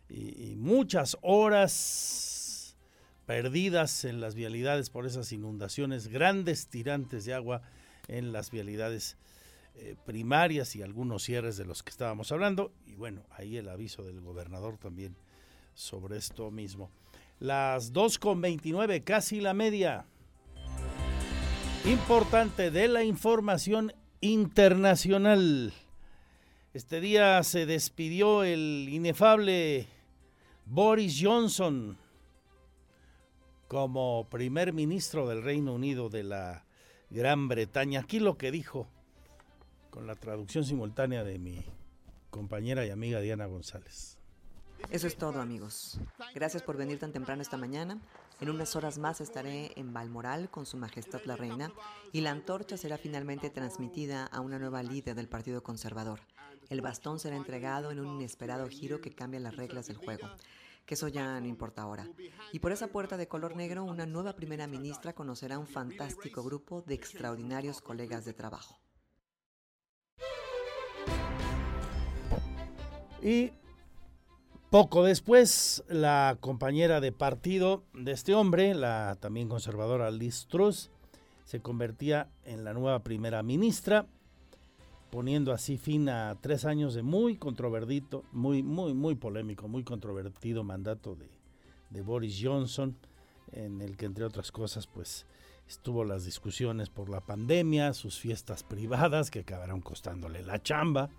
y, 0.07 0.51
y 0.51 0.55
muchas 0.55 1.17
horas 1.21 2.77
perdidas 3.25 4.05
en 4.05 4.21
las 4.21 4.35
vialidades 4.35 4.89
por 4.89 5.05
esas 5.05 5.33
inundaciones, 5.33 6.07
grandes 6.07 6.69
tirantes 6.69 7.25
de 7.25 7.33
agua 7.33 7.61
en 8.07 8.31
las 8.31 8.51
vialidades 8.51 9.17
eh, 9.79 9.95
primarias 10.05 10.75
y 10.75 10.81
algunos 10.81 11.23
cierres 11.23 11.55
de 11.55 11.65
los 11.65 11.83
que 11.83 11.91
estábamos 11.91 12.31
hablando. 12.31 12.71
Y 12.87 12.95
bueno, 12.95 13.23
ahí 13.29 13.57
el 13.57 13.69
aviso 13.69 14.03
del 14.03 14.21
gobernador 14.21 14.77
también 14.77 15.15
sobre 15.75 16.17
esto 16.17 16.49
mismo. 16.49 16.89
Las 17.39 17.93
2.29, 17.93 19.03
casi 19.03 19.39
la 19.39 19.53
media. 19.53 20.05
Importante 21.85 22.71
de 22.71 22.87
la 22.87 23.03
información 23.03 23.93
internacional. 24.19 25.73
Este 26.73 26.99
día 26.99 27.43
se 27.43 27.67
despidió 27.67 28.43
el 28.43 28.87
inefable 28.89 29.87
Boris 30.65 31.19
Johnson 31.21 31.99
como 33.67 34.27
primer 34.31 34.73
ministro 34.73 35.27
del 35.27 35.43
Reino 35.43 35.73
Unido 35.73 36.09
de 36.09 36.23
la 36.23 36.65
Gran 37.11 37.47
Bretaña. 37.47 37.99
Aquí 37.99 38.19
lo 38.19 38.37
que 38.39 38.49
dijo 38.49 38.87
con 39.97 40.05
la 40.05 40.13
traducción 40.13 40.63
simultánea 40.63 41.23
de 41.23 41.39
mi 41.39 41.65
compañera 42.29 42.85
y 42.85 42.91
amiga 42.91 43.19
Diana 43.19 43.47
González. 43.47 44.19
Eso 44.91 45.07
es 45.07 45.15
todo, 45.15 45.41
amigos. 45.41 45.99
Gracias 46.35 46.61
por 46.61 46.77
venir 46.77 46.99
tan 46.99 47.11
temprano 47.11 47.41
esta 47.41 47.57
mañana. 47.57 47.99
En 48.39 48.51
unas 48.51 48.75
horas 48.75 48.99
más 48.99 49.21
estaré 49.21 49.71
en 49.75 49.93
Balmoral 49.93 50.51
con 50.51 50.67
Su 50.67 50.77
Majestad 50.77 51.21
la 51.25 51.35
Reina 51.35 51.71
y 52.11 52.21
la 52.21 52.29
antorcha 52.29 52.77
será 52.77 52.99
finalmente 52.99 53.49
transmitida 53.49 54.27
a 54.27 54.39
una 54.39 54.59
nueva 54.59 54.83
líder 54.83 55.15
del 55.15 55.29
Partido 55.29 55.63
Conservador. 55.63 56.19
El 56.69 56.81
bastón 56.81 57.19
será 57.19 57.35
entregado 57.35 57.89
en 57.89 57.99
un 57.99 58.19
inesperado 58.19 58.69
giro 58.69 59.01
que 59.01 59.15
cambia 59.15 59.39
las 59.39 59.55
reglas 59.55 59.87
del 59.87 59.97
juego 59.97 60.29
que 60.85 60.93
eso 60.93 61.09
ya 61.09 61.37
no 61.41 61.47
importa 61.47 61.81
ahora. 61.81 62.07
Y 62.53 62.59
por 62.59 62.71
esa 62.71 62.87
puerta 62.87 63.17
de 63.17 63.27
color 63.27 63.57
negro, 63.57 63.83
una 63.83 64.05
nueva 64.05 64.37
primera 64.37 64.67
ministra 64.67 65.11
conocerá 65.11 65.59
un 65.59 65.67
fantástico 65.67 66.43
grupo 66.43 66.81
de 66.81 66.93
extraordinarios 66.93 67.81
colegas 67.81 68.23
de 68.23 68.31
trabajo. 68.31 68.79
Y 73.21 73.51
poco 74.69 75.03
después, 75.03 75.83
la 75.87 76.37
compañera 76.39 77.01
de 77.01 77.11
partido 77.11 77.83
de 77.93 78.11
este 78.11 78.35
hombre, 78.35 78.73
la 78.75 79.17
también 79.19 79.49
conservadora 79.49 80.11
Liz 80.11 80.47
Truss, 80.47 80.91
se 81.45 81.61
convertía 81.61 82.29
en 82.43 82.65
la 82.65 82.73
nueva 82.73 82.99
primera 83.03 83.41
ministra, 83.41 84.05
poniendo 85.09 85.53
así 85.53 85.77
fin 85.77 86.09
a 86.09 86.35
tres 86.41 86.65
años 86.65 86.93
de 86.93 87.03
muy 87.03 87.37
controvertido, 87.37 88.25
muy, 88.33 88.61
muy, 88.61 88.93
muy 88.93 89.15
polémico, 89.15 89.69
muy 89.69 89.83
controvertido 89.83 90.65
mandato 90.65 91.15
de, 91.15 92.01
Boris 92.01 92.37
Johnson, 92.43 92.97
en 93.53 93.81
el 93.81 93.95
que 93.95 94.05
entre 94.05 94.25
otras 94.25 94.51
cosas, 94.51 94.85
pues 94.87 95.25
estuvo 95.67 96.03
las 96.03 96.25
discusiones 96.25 96.89
por 96.89 97.09
la 97.09 97.21
pandemia, 97.21 97.93
sus 97.93 98.19
fiestas 98.19 98.63
privadas 98.63 99.31
que 99.31 99.39
acabaron 99.39 99.79
costándole 99.79 100.43
la 100.43 100.61
chamba, 100.61 101.09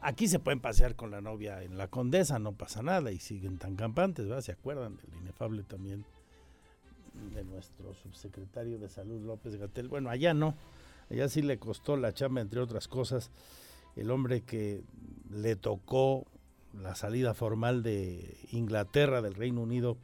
Aquí 0.00 0.28
se 0.28 0.38
pueden 0.38 0.60
pasear 0.60 0.96
con 0.96 1.10
la 1.10 1.20
novia 1.20 1.62
en 1.62 1.76
la 1.76 1.88
Condesa, 1.88 2.38
no 2.38 2.52
pasa 2.52 2.82
nada 2.82 3.12
y 3.12 3.18
siguen 3.18 3.58
tan 3.58 3.76
campantes, 3.76 4.26
¿verdad? 4.26 4.42
¿Se 4.42 4.52
acuerdan 4.52 4.96
del 4.96 5.14
inefable 5.20 5.62
también 5.64 6.04
de 7.34 7.44
nuestro 7.44 7.94
subsecretario 7.94 8.78
de 8.78 8.88
Salud 8.88 9.20
López 9.24 9.56
Gatel? 9.56 9.88
Bueno, 9.88 10.08
allá 10.08 10.34
no, 10.34 10.54
allá 11.10 11.28
sí 11.28 11.42
le 11.42 11.58
costó 11.58 11.96
la 11.96 12.14
chamba, 12.14 12.40
entre 12.40 12.60
otras 12.60 12.88
cosas, 12.88 13.30
el 13.96 14.10
hombre 14.10 14.42
que 14.42 14.82
le 15.30 15.56
tocó 15.56 16.26
la 16.72 16.94
salida 16.94 17.34
formal 17.34 17.82
de 17.82 18.36
Inglaterra, 18.52 19.20
del 19.20 19.34
Reino 19.34 19.60
Unido, 19.60 19.98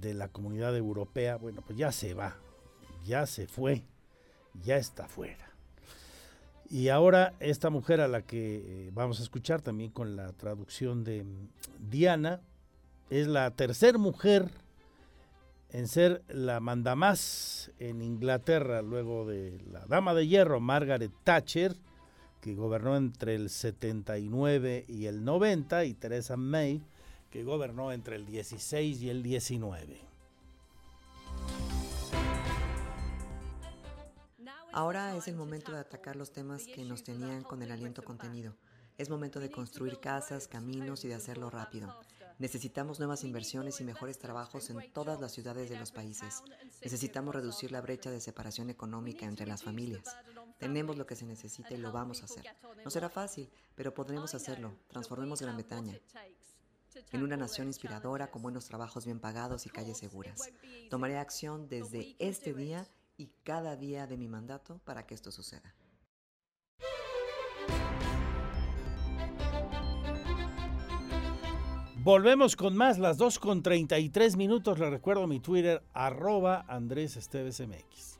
de 0.00 0.14
la 0.14 0.28
comunidad 0.28 0.76
europea, 0.76 1.36
bueno, 1.36 1.62
pues 1.66 1.78
ya 1.78 1.92
se 1.92 2.14
va, 2.14 2.36
ya 3.04 3.26
se 3.26 3.46
fue, 3.46 3.84
ya 4.62 4.76
está 4.76 5.08
fuera. 5.08 5.45
Y 6.68 6.88
ahora 6.88 7.34
esta 7.38 7.70
mujer 7.70 8.00
a 8.00 8.08
la 8.08 8.22
que 8.22 8.56
eh, 8.56 8.90
vamos 8.92 9.20
a 9.20 9.22
escuchar 9.22 9.62
también 9.62 9.90
con 9.90 10.16
la 10.16 10.32
traducción 10.32 11.04
de 11.04 11.22
mm, 11.22 11.48
Diana, 11.90 12.40
es 13.10 13.28
la 13.28 13.50
tercera 13.52 13.98
mujer 13.98 14.50
en 15.70 15.86
ser 15.88 16.22
la 16.28 16.58
mandamás 16.60 17.70
en 17.78 18.02
Inglaterra, 18.02 18.82
luego 18.82 19.26
de 19.26 19.60
la 19.70 19.84
dama 19.86 20.14
de 20.14 20.26
hierro 20.26 20.58
Margaret 20.60 21.12
Thatcher, 21.22 21.76
que 22.40 22.54
gobernó 22.54 22.96
entre 22.96 23.34
el 23.34 23.50
79 23.50 24.84
y 24.88 25.06
el 25.06 25.24
90, 25.24 25.84
y 25.84 25.94
Theresa 25.94 26.36
May, 26.36 26.82
que 27.30 27.44
gobernó 27.44 27.92
entre 27.92 28.16
el 28.16 28.26
16 28.26 29.02
y 29.02 29.10
el 29.10 29.22
19. 29.22 30.05
Ahora 34.76 35.16
es 35.16 35.26
el 35.26 35.36
momento 35.36 35.72
de 35.72 35.78
atacar 35.78 36.16
los 36.16 36.32
temas 36.32 36.66
que 36.66 36.84
nos 36.84 37.02
tenían 37.02 37.42
con 37.42 37.62
el 37.62 37.72
aliento 37.72 38.04
contenido. 38.04 38.54
Es 38.98 39.08
momento 39.08 39.40
de 39.40 39.50
construir 39.50 40.00
casas, 40.00 40.48
caminos 40.48 41.02
y 41.02 41.08
de 41.08 41.14
hacerlo 41.14 41.48
rápido. 41.48 41.98
Necesitamos 42.38 42.98
nuevas 42.98 43.24
inversiones 43.24 43.80
y 43.80 43.84
mejores 43.84 44.18
trabajos 44.18 44.68
en 44.68 44.92
todas 44.92 45.18
las 45.18 45.32
ciudades 45.32 45.70
de 45.70 45.78
los 45.78 45.92
países. 45.92 46.42
Necesitamos 46.82 47.34
reducir 47.34 47.72
la 47.72 47.80
brecha 47.80 48.10
de 48.10 48.20
separación 48.20 48.68
económica 48.68 49.24
entre 49.24 49.46
las 49.46 49.62
familias. 49.62 50.14
Tenemos 50.58 50.98
lo 50.98 51.06
que 51.06 51.16
se 51.16 51.24
necesita 51.24 51.72
y 51.72 51.78
lo 51.78 51.90
vamos 51.90 52.20
a 52.20 52.26
hacer. 52.26 52.44
No 52.84 52.90
será 52.90 53.08
fácil, 53.08 53.48
pero 53.76 53.94
podremos 53.94 54.34
hacerlo. 54.34 54.76
Transformemos 54.88 55.40
Gran 55.40 55.56
Bretaña 55.56 55.98
en 57.12 57.22
una 57.22 57.38
nación 57.38 57.66
inspiradora 57.68 58.30
con 58.30 58.42
buenos 58.42 58.66
trabajos 58.66 59.06
bien 59.06 59.20
pagados 59.20 59.64
y 59.64 59.70
calles 59.70 59.96
seguras. 59.96 60.38
Tomaré 60.90 61.16
acción 61.16 61.66
desde 61.66 62.14
este 62.18 62.52
día 62.52 62.86
y 63.16 63.30
cada 63.42 63.76
día 63.76 64.06
de 64.06 64.16
mi 64.16 64.28
mandato 64.28 64.80
para 64.84 65.06
que 65.06 65.14
esto 65.14 65.30
suceda. 65.30 65.74
Volvemos 72.06 72.54
con 72.54 72.76
más, 72.76 72.98
las 72.98 73.18
2 73.18 73.40
con 73.40 73.62
33 73.64 74.36
minutos. 74.36 74.78
Le 74.78 74.88
recuerdo 74.90 75.26
mi 75.26 75.40
Twitter, 75.40 75.82
arroba 75.92 76.64
Andrés 76.68 77.16
Esteves 77.16 77.60
MX. 77.60 78.15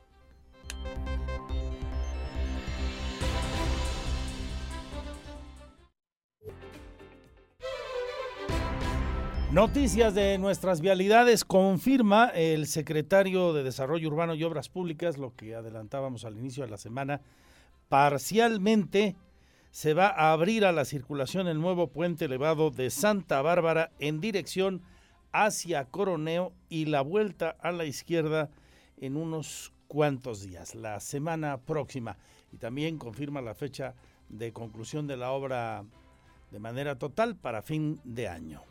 Noticias 9.51 10.13
de 10.13 10.37
nuestras 10.37 10.81
vialidades. 10.81 11.45
Confirma 11.45 12.27
el 12.35 12.67
secretario 12.67 13.53
de 13.53 13.63
Desarrollo 13.63 14.09
Urbano 14.09 14.35
y 14.35 14.43
Obras 14.43 14.67
Públicas, 14.67 15.17
lo 15.17 15.33
que 15.37 15.55
adelantábamos 15.55 16.25
al 16.25 16.37
inicio 16.37 16.65
de 16.65 16.69
la 16.69 16.75
semana, 16.75 17.21
parcialmente 17.87 19.15
se 19.71 19.93
va 19.93 20.07
a 20.07 20.33
abrir 20.33 20.65
a 20.65 20.73
la 20.73 20.83
circulación 20.83 21.47
el 21.47 21.61
nuevo 21.61 21.87
puente 21.87 22.25
elevado 22.25 22.71
de 22.71 22.89
Santa 22.89 23.41
Bárbara 23.41 23.89
en 23.99 24.19
dirección 24.19 24.81
hacia 25.31 25.85
Coroneo 25.85 26.51
y 26.67 26.85
la 26.85 26.99
vuelta 26.99 27.55
a 27.61 27.71
la 27.71 27.85
izquierda 27.85 28.49
en 28.97 29.15
unos 29.15 29.71
cuantos 29.87 30.41
días, 30.41 30.75
la 30.75 30.99
semana 30.99 31.57
próxima. 31.57 32.17
Y 32.51 32.57
también 32.57 32.97
confirma 32.97 33.39
la 33.39 33.55
fecha 33.55 33.95
de 34.27 34.51
conclusión 34.51 35.07
de 35.07 35.15
la 35.15 35.31
obra 35.31 35.85
de 36.51 36.59
manera 36.59 36.97
total 36.97 37.37
para 37.37 37.61
fin 37.61 38.01
de 38.03 38.27
año. 38.27 38.61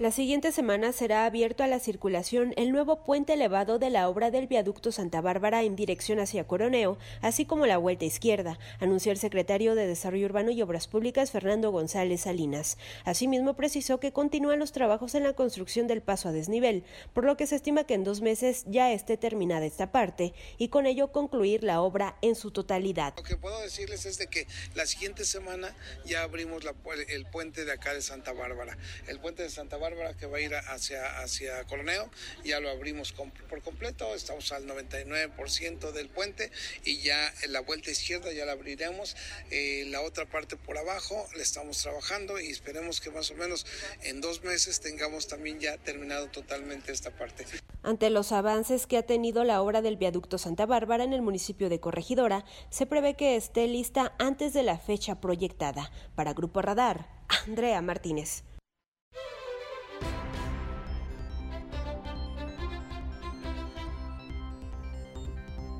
La 0.00 0.10
siguiente 0.10 0.50
semana 0.50 0.90
será 0.90 1.24
abierto 1.24 1.62
a 1.62 1.68
la 1.68 1.78
circulación 1.78 2.52
el 2.56 2.72
nuevo 2.72 3.04
puente 3.04 3.34
elevado 3.34 3.78
de 3.78 3.90
la 3.90 4.08
obra 4.08 4.32
del 4.32 4.48
viaducto 4.48 4.90
Santa 4.90 5.20
Bárbara 5.20 5.62
en 5.62 5.76
dirección 5.76 6.18
hacia 6.18 6.48
Coroneo, 6.48 6.98
así 7.22 7.44
como 7.46 7.64
la 7.64 7.78
vuelta 7.78 8.04
izquierda, 8.04 8.58
anunció 8.80 9.12
el 9.12 9.18
secretario 9.18 9.76
de 9.76 9.86
Desarrollo 9.86 10.26
Urbano 10.26 10.50
y 10.50 10.60
Obras 10.62 10.88
Públicas 10.88 11.30
Fernando 11.30 11.70
González 11.70 12.22
Salinas. 12.22 12.76
Asimismo, 13.04 13.54
precisó 13.54 14.00
que 14.00 14.12
continúan 14.12 14.58
los 14.58 14.72
trabajos 14.72 15.14
en 15.14 15.22
la 15.22 15.34
construcción 15.34 15.86
del 15.86 16.02
paso 16.02 16.28
a 16.28 16.32
desnivel, 16.32 16.82
por 17.12 17.24
lo 17.24 17.36
que 17.36 17.46
se 17.46 17.54
estima 17.54 17.84
que 17.84 17.94
en 17.94 18.02
dos 18.02 18.20
meses 18.20 18.64
ya 18.66 18.92
esté 18.92 19.16
terminada 19.16 19.64
esta 19.64 19.92
parte 19.92 20.34
y 20.58 20.70
con 20.70 20.86
ello 20.86 21.12
concluir 21.12 21.62
la 21.62 21.80
obra 21.80 22.16
en 22.20 22.34
su 22.34 22.50
totalidad. 22.50 23.14
Lo 23.16 23.22
que 23.22 23.36
puedo 23.36 23.60
decirles 23.60 24.06
es 24.06 24.18
de 24.18 24.26
que 24.26 24.48
la 24.74 24.86
siguiente 24.86 25.24
semana 25.24 25.72
ya 26.04 26.24
abrimos 26.24 26.64
el 27.08 27.26
puente 27.26 27.64
de 27.64 27.70
acá 27.70 27.94
de 27.94 28.02
Santa 28.02 28.32
Bárbara. 28.32 28.76
El 29.06 29.20
puente 29.20 29.44
de 29.44 29.50
Santa 29.50 29.76
Bárbara 29.76 29.83
Bárbara 29.84 30.14
que 30.16 30.24
va 30.24 30.38
a 30.38 30.40
ir 30.40 30.54
hacia, 30.54 31.20
hacia 31.20 31.62
Coroneo, 31.64 32.08
ya 32.42 32.58
lo 32.58 32.70
abrimos 32.70 33.12
por 33.12 33.60
completo, 33.60 34.14
estamos 34.14 34.50
al 34.52 34.66
99% 34.66 35.92
del 35.92 36.08
puente 36.08 36.50
y 36.84 37.02
ya 37.02 37.30
en 37.42 37.52
la 37.52 37.60
vuelta 37.60 37.90
izquierda 37.90 38.32
ya 38.32 38.46
la 38.46 38.52
abriremos, 38.52 39.14
eh, 39.50 39.84
la 39.88 40.00
otra 40.00 40.24
parte 40.24 40.56
por 40.56 40.78
abajo 40.78 41.28
la 41.36 41.42
estamos 41.42 41.82
trabajando 41.82 42.40
y 42.40 42.50
esperemos 42.50 43.02
que 43.02 43.10
más 43.10 43.30
o 43.30 43.34
menos 43.34 43.66
en 44.02 44.22
dos 44.22 44.42
meses 44.42 44.80
tengamos 44.80 45.28
también 45.28 45.60
ya 45.60 45.76
terminado 45.76 46.28
totalmente 46.28 46.90
esta 46.90 47.10
parte. 47.10 47.44
Ante 47.82 48.08
los 48.08 48.32
avances 48.32 48.86
que 48.86 48.96
ha 48.96 49.02
tenido 49.02 49.44
la 49.44 49.60
obra 49.60 49.82
del 49.82 49.98
viaducto 49.98 50.38
Santa 50.38 50.64
Bárbara 50.64 51.04
en 51.04 51.12
el 51.12 51.20
municipio 51.20 51.68
de 51.68 51.80
Corregidora, 51.80 52.46
se 52.70 52.86
prevé 52.86 53.14
que 53.14 53.36
esté 53.36 53.66
lista 53.68 54.14
antes 54.18 54.54
de 54.54 54.62
la 54.62 54.78
fecha 54.78 55.20
proyectada. 55.20 55.92
Para 56.14 56.32
Grupo 56.32 56.62
Radar, 56.62 57.06
Andrea 57.28 57.82
Martínez. 57.82 58.44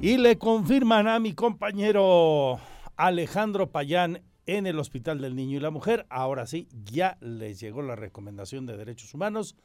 Y 0.04 0.18
le 0.18 0.36
confirman 0.36 1.08
a 1.08 1.18
mi 1.18 1.32
compañero 1.32 2.60
Alejandro 2.94 3.72
Payán 3.72 4.22
en 4.44 4.66
el 4.66 4.78
Hospital 4.78 5.18
del 5.18 5.34
Niño 5.34 5.56
y 5.56 5.60
la 5.60 5.70
Mujer. 5.70 6.04
Ahora 6.10 6.44
sí, 6.44 6.68
ya 6.92 7.16
les 7.22 7.58
llegó 7.58 7.80
la 7.80 7.96
recomendación 7.96 8.66
de 8.66 8.76
derechos 8.76 9.14
humanos. 9.14 9.56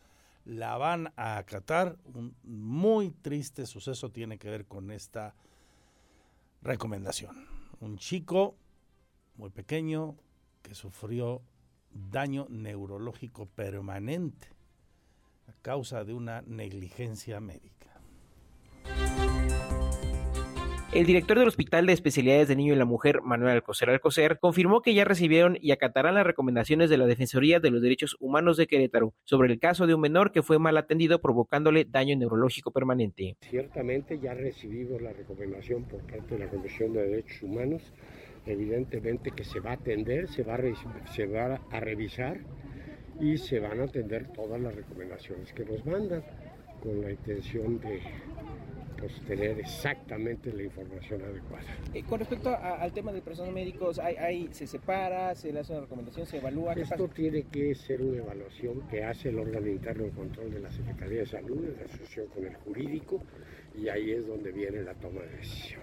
La 0.46 0.78
van 0.78 1.12
a 1.18 1.36
acatar. 1.36 1.98
Un 2.06 2.38
muy 2.44 3.12
triste 3.12 3.66
suceso 3.66 4.12
tiene 4.12 4.38
que 4.38 4.50
ver 4.50 4.66
con 4.66 4.92
esta 4.92 5.36
recomendación. 6.62 7.46
Un 7.82 7.98
chico 7.98 8.56
muy 9.36 9.50
pequeño 9.50 10.16
que 10.62 10.74
sufrió 10.74 11.42
daño 11.92 12.48
neurológico 12.50 13.46
permanente 13.46 14.48
a 15.50 15.54
causa 15.62 16.06
de 16.06 16.14
una 16.14 16.44
negligencia 16.44 17.42
médica. 17.42 17.79
El 20.92 21.06
director 21.06 21.38
del 21.38 21.48
Hospital 21.48 21.86
de 21.86 21.94
Especialidades 21.94 22.48
de 22.48 22.56
Niño 22.56 22.74
y 22.74 22.76
la 22.76 22.84
Mujer, 22.84 23.22
Manuel 23.22 23.52
Alcocer 23.52 23.92
Alcocer, 23.92 24.40
confirmó 24.40 24.82
que 24.82 24.96
ya 24.96 25.06
recibieron 25.06 25.56
y 25.62 25.70
acatarán 25.70 26.16
las 26.16 26.26
recomendaciones 26.26 26.90
de 26.90 26.98
la 26.98 27.06
Defensoría 27.06 27.60
de 27.60 27.70
los 27.70 27.84
Derechos 27.84 28.18
Humanos 28.20 28.58
de 28.58 28.66
Querétaro 28.66 29.14
sobre 29.24 29.54
el 29.54 29.60
caso 29.60 29.86
de 29.86 29.94
un 29.94 30.02
menor 30.02 30.32
que 30.32 30.42
fue 30.42 30.58
mal 30.58 30.78
atendido 30.78 31.22
provocándole 31.22 31.86
daño 31.86 32.18
neurológico 32.18 32.72
permanente. 32.72 33.38
Ciertamente 33.42 34.18
ya 34.18 34.34
recibimos 34.34 35.00
la 35.00 35.14
recomendación 35.14 35.84
por 35.84 36.02
parte 36.08 36.34
de 36.34 36.46
la 36.46 36.50
Comisión 36.50 36.92
de 36.94 37.08
Derechos 37.08 37.44
Humanos, 37.44 37.94
evidentemente 38.48 39.30
que 39.30 39.44
se 39.44 39.60
va 39.60 39.72
a 39.72 39.74
atender, 39.74 40.28
se 40.28 40.42
va 40.42 40.56
a, 40.56 41.14
se 41.14 41.28
va 41.28 41.62
a 41.70 41.80
revisar 41.80 42.40
y 43.22 43.38
se 43.38 43.60
van 43.60 43.80
a 43.80 43.84
atender 43.84 44.34
todas 44.34 44.60
las 44.60 44.74
recomendaciones 44.74 45.54
que 45.54 45.66
nos 45.66 45.86
mandan 45.86 46.24
con 46.82 47.00
la 47.00 47.12
intención 47.12 47.80
de 47.80 48.02
pues, 49.00 49.20
tener 49.22 49.60
exactamente 49.60 50.52
la 50.54 50.64
información 50.64 51.22
adecuada. 51.22 51.66
Eh, 51.94 52.04
con 52.04 52.20
respecto 52.20 52.56
al 52.56 52.92
tema 52.94 53.12
de 53.12 53.22
personal 53.22 53.54
médicos, 53.54 54.00
¿hay, 54.00 54.50
se 54.52 54.68
separa, 54.68 55.36
se 55.36 55.52
le 55.52 55.60
hace 55.60 55.74
una 55.74 55.82
recomendación, 55.82 56.26
se 56.26 56.38
evalúa? 56.38 56.74
Esto 56.74 57.08
tiene 57.08 57.44
que 57.44 57.76
ser 57.76 58.02
una 58.02 58.18
evaluación 58.18 58.82
que 58.90 59.04
hace 59.04 59.30
el 59.30 59.40
órgano 59.40 59.68
interno 59.68 60.04
de 60.04 60.12
control 60.12 60.52
de 60.52 60.60
la 60.60 60.72
Secretaría 60.72 61.20
de 61.20 61.26
Salud 61.26 61.64
en 61.66 61.86
asociación 61.86 62.28
con 62.28 62.46
el 62.46 62.56
jurídico 62.56 63.24
y 63.76 63.90
ahí 63.90 64.12
es 64.12 64.28
donde 64.28 64.52
viene 64.52 64.82
la 64.84 64.94
toma 64.96 65.22
de 65.22 65.38
decisión. 65.38 65.82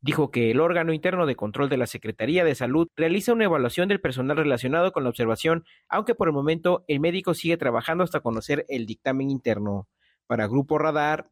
Dijo 0.00 0.30
que 0.30 0.50
el 0.50 0.60
órgano 0.60 0.92
interno 0.92 1.26
de 1.26 1.36
control 1.36 1.68
de 1.68 1.76
la 1.76 1.86
Secretaría 1.86 2.44
de 2.44 2.56
Salud 2.56 2.88
realiza 2.96 3.32
una 3.32 3.44
evaluación 3.44 3.88
del 3.88 4.00
personal 4.00 4.36
relacionado 4.36 4.92
con 4.92 5.04
la 5.04 5.10
observación, 5.10 5.64
aunque 5.88 6.14
por 6.14 6.28
el 6.28 6.34
momento 6.34 6.84
el 6.88 6.98
médico 6.98 7.34
sigue 7.34 7.56
trabajando 7.56 8.02
hasta 8.02 8.20
conocer 8.20 8.66
el 8.68 8.86
dictamen 8.86 9.30
interno. 9.30 9.88
Para 10.26 10.48
Grupo 10.48 10.78
Radar, 10.78 11.30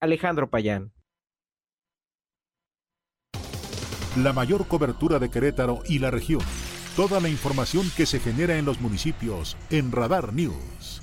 Alejandro 0.00 0.48
Payán. 0.48 0.92
La 4.16 4.32
mayor 4.32 4.66
cobertura 4.68 5.18
de 5.18 5.30
Querétaro 5.30 5.82
y 5.86 5.98
la 5.98 6.10
región. 6.10 6.40
Toda 6.96 7.20
la 7.20 7.28
información 7.28 7.84
que 7.96 8.06
se 8.06 8.20
genera 8.20 8.56
en 8.58 8.64
los 8.64 8.80
municipios 8.80 9.56
en 9.70 9.92
Radar 9.92 10.32
News. 10.32 11.02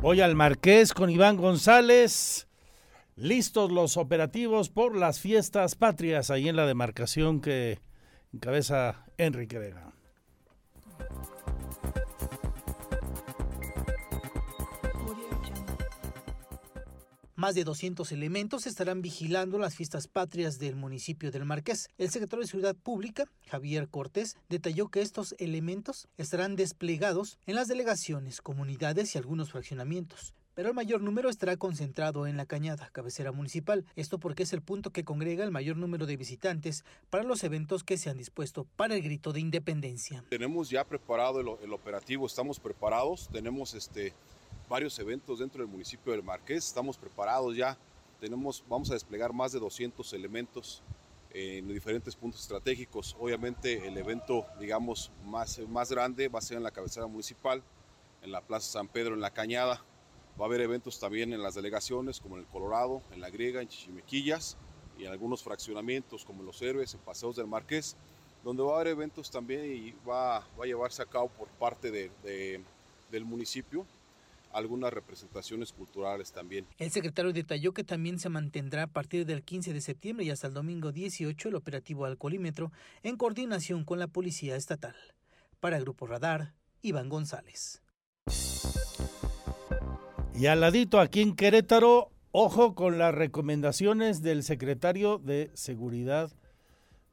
Voy 0.00 0.20
al 0.20 0.36
Marqués 0.36 0.94
con 0.94 1.10
Iván 1.10 1.36
González. 1.36 2.48
Listos 3.16 3.72
los 3.72 3.96
operativos 3.96 4.68
por 4.68 4.94
las 4.96 5.20
fiestas 5.20 5.74
patrias 5.74 6.30
ahí 6.30 6.48
en 6.48 6.56
la 6.56 6.66
demarcación 6.66 7.40
que 7.40 7.80
encabeza 8.32 9.06
Enrique 9.16 9.58
Vega. 9.58 9.92
Más 17.38 17.54
de 17.54 17.64
200 17.64 18.12
elementos 18.12 18.66
estarán 18.66 19.02
vigilando 19.02 19.58
las 19.58 19.74
fiestas 19.74 20.08
patrias 20.08 20.58
del 20.58 20.74
municipio 20.74 21.30
del 21.30 21.44
Marqués. 21.44 21.90
El 21.98 22.08
secretario 22.08 22.40
de 22.40 22.48
Seguridad 22.48 22.74
Pública, 22.74 23.26
Javier 23.46 23.88
Cortés, 23.90 24.38
detalló 24.48 24.88
que 24.88 25.02
estos 25.02 25.34
elementos 25.38 26.08
estarán 26.16 26.56
desplegados 26.56 27.38
en 27.44 27.56
las 27.56 27.68
delegaciones, 27.68 28.40
comunidades 28.40 29.14
y 29.14 29.18
algunos 29.18 29.52
fraccionamientos 29.52 30.32
pero 30.54 30.70
el 30.70 30.74
mayor 30.74 31.02
número 31.02 31.28
estará 31.28 31.58
concentrado 31.58 32.26
en 32.26 32.38
la 32.38 32.46
Cañada, 32.46 32.88
cabecera 32.90 33.30
municipal. 33.30 33.84
Esto 33.94 34.18
porque 34.18 34.44
es 34.44 34.54
el 34.54 34.62
punto 34.62 34.90
que 34.90 35.04
congrega 35.04 35.44
el 35.44 35.50
mayor 35.50 35.76
número 35.76 36.06
de 36.06 36.16
visitantes 36.16 36.82
para 37.10 37.24
los 37.24 37.44
eventos 37.44 37.84
que 37.84 37.98
se 37.98 38.08
han 38.08 38.16
dispuesto 38.16 38.64
para 38.74 38.94
el 38.94 39.02
grito 39.02 39.34
de 39.34 39.40
independencia. 39.40 40.24
Tenemos 40.30 40.70
ya 40.70 40.82
preparado 40.84 41.40
el, 41.40 41.48
el 41.62 41.74
operativo, 41.74 42.24
estamos 42.24 42.58
preparados, 42.58 43.28
tenemos 43.30 43.74
este 43.74 44.14
varios 44.68 44.98
eventos 44.98 45.38
dentro 45.38 45.62
del 45.62 45.70
municipio 45.70 46.12
del 46.12 46.22
Marqués. 46.22 46.66
Estamos 46.66 46.96
preparados 46.96 47.56
ya. 47.56 47.76
Tenemos, 48.20 48.64
vamos 48.68 48.90
a 48.90 48.94
desplegar 48.94 49.32
más 49.32 49.52
de 49.52 49.60
200 49.60 50.12
elementos 50.12 50.82
en 51.30 51.68
diferentes 51.68 52.16
puntos 52.16 52.40
estratégicos. 52.40 53.16
Obviamente 53.20 53.86
el 53.86 53.96
evento, 53.96 54.46
digamos, 54.58 55.12
más, 55.24 55.58
más 55.68 55.90
grande 55.90 56.28
va 56.28 56.38
a 56.38 56.42
ser 56.42 56.56
en 56.56 56.62
la 56.62 56.70
cabecera 56.70 57.06
municipal, 57.06 57.62
en 58.22 58.32
la 58.32 58.40
Plaza 58.40 58.72
San 58.72 58.88
Pedro, 58.88 59.14
en 59.14 59.20
la 59.20 59.30
Cañada. 59.30 59.84
Va 60.40 60.44
a 60.44 60.48
haber 60.48 60.60
eventos 60.60 60.98
también 60.98 61.32
en 61.32 61.42
las 61.42 61.54
delegaciones, 61.54 62.20
como 62.20 62.36
en 62.36 62.42
el 62.42 62.48
Colorado, 62.48 63.02
en 63.12 63.20
la 63.20 63.30
Griega, 63.30 63.60
en 63.60 63.68
Chichimequillas 63.68 64.56
y 64.98 65.04
en 65.04 65.12
algunos 65.12 65.42
fraccionamientos 65.42 66.24
como 66.24 66.42
Los 66.42 66.60
Héroes, 66.62 66.94
en 66.94 67.00
Paseos 67.00 67.36
del 67.36 67.46
Marqués, 67.46 67.96
donde 68.42 68.62
va 68.62 68.72
a 68.72 68.74
haber 68.76 68.88
eventos 68.88 69.30
también 69.30 69.64
y 69.64 69.94
va, 70.08 70.40
va 70.58 70.64
a 70.64 70.66
llevarse 70.66 71.02
a 71.02 71.06
cabo 71.06 71.28
por 71.28 71.48
parte 71.48 71.90
de, 71.90 72.62
del 73.10 73.24
municipio 73.24 73.86
algunas 74.56 74.92
representaciones 74.92 75.72
culturales 75.72 76.32
también. 76.32 76.66
El 76.78 76.90
secretario 76.90 77.32
detalló 77.32 77.72
que 77.72 77.84
también 77.84 78.18
se 78.18 78.30
mantendrá 78.30 78.84
a 78.84 78.86
partir 78.86 79.26
del 79.26 79.42
15 79.42 79.74
de 79.74 79.80
septiembre 79.82 80.24
y 80.24 80.30
hasta 80.30 80.46
el 80.46 80.54
domingo 80.54 80.92
18 80.92 81.50
el 81.50 81.54
operativo 81.54 82.06
alcoholímetro 82.06 82.72
en 83.02 83.16
coordinación 83.16 83.84
con 83.84 83.98
la 83.98 84.08
Policía 84.08 84.56
Estatal. 84.56 84.96
Para 85.60 85.76
el 85.76 85.82
Grupo 85.82 86.06
Radar, 86.06 86.54
Iván 86.80 87.10
González. 87.10 87.82
Y 90.34 90.46
al 90.46 90.60
ladito 90.60 91.00
aquí 91.00 91.20
en 91.20 91.36
Querétaro, 91.36 92.10
ojo 92.32 92.74
con 92.74 92.98
las 92.98 93.14
recomendaciones 93.14 94.22
del 94.22 94.42
secretario 94.42 95.18
de 95.18 95.50
Seguridad 95.52 96.32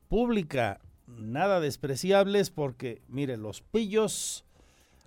Pública. 0.08 0.80
Nada 1.08 1.60
despreciables 1.60 2.52
porque, 2.52 3.02
mire, 3.10 3.36
los 3.36 3.62
pillos 3.62 4.46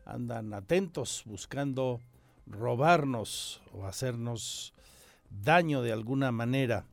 andan 0.05 0.53
atentos 0.53 1.23
buscando 1.25 2.01
robarnos 2.47 3.61
o 3.73 3.87
hacernos 3.87 4.73
daño 5.31 5.83
de 5.83 5.93
alguna 5.93 6.33
manera. 6.33 6.87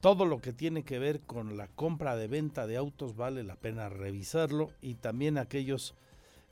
Todo 0.00 0.24
lo 0.24 0.40
que 0.40 0.52
tiene 0.52 0.82
que 0.82 0.98
ver 0.98 1.20
con 1.20 1.56
la 1.56 1.68
compra 1.68 2.16
de 2.16 2.26
venta 2.26 2.66
de 2.66 2.76
autos 2.76 3.16
vale 3.16 3.44
la 3.44 3.56
pena 3.56 3.88
revisarlo 3.88 4.70
y 4.80 4.94
también 4.94 5.38
aquellos 5.38 5.94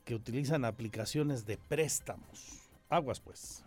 que 0.05 0.15
utilizan 0.15 0.65
aplicaciones 0.65 1.47
de 1.47 1.59
préstamos. 1.59 2.71
Aguas 2.89 3.21
pues. 3.21 3.65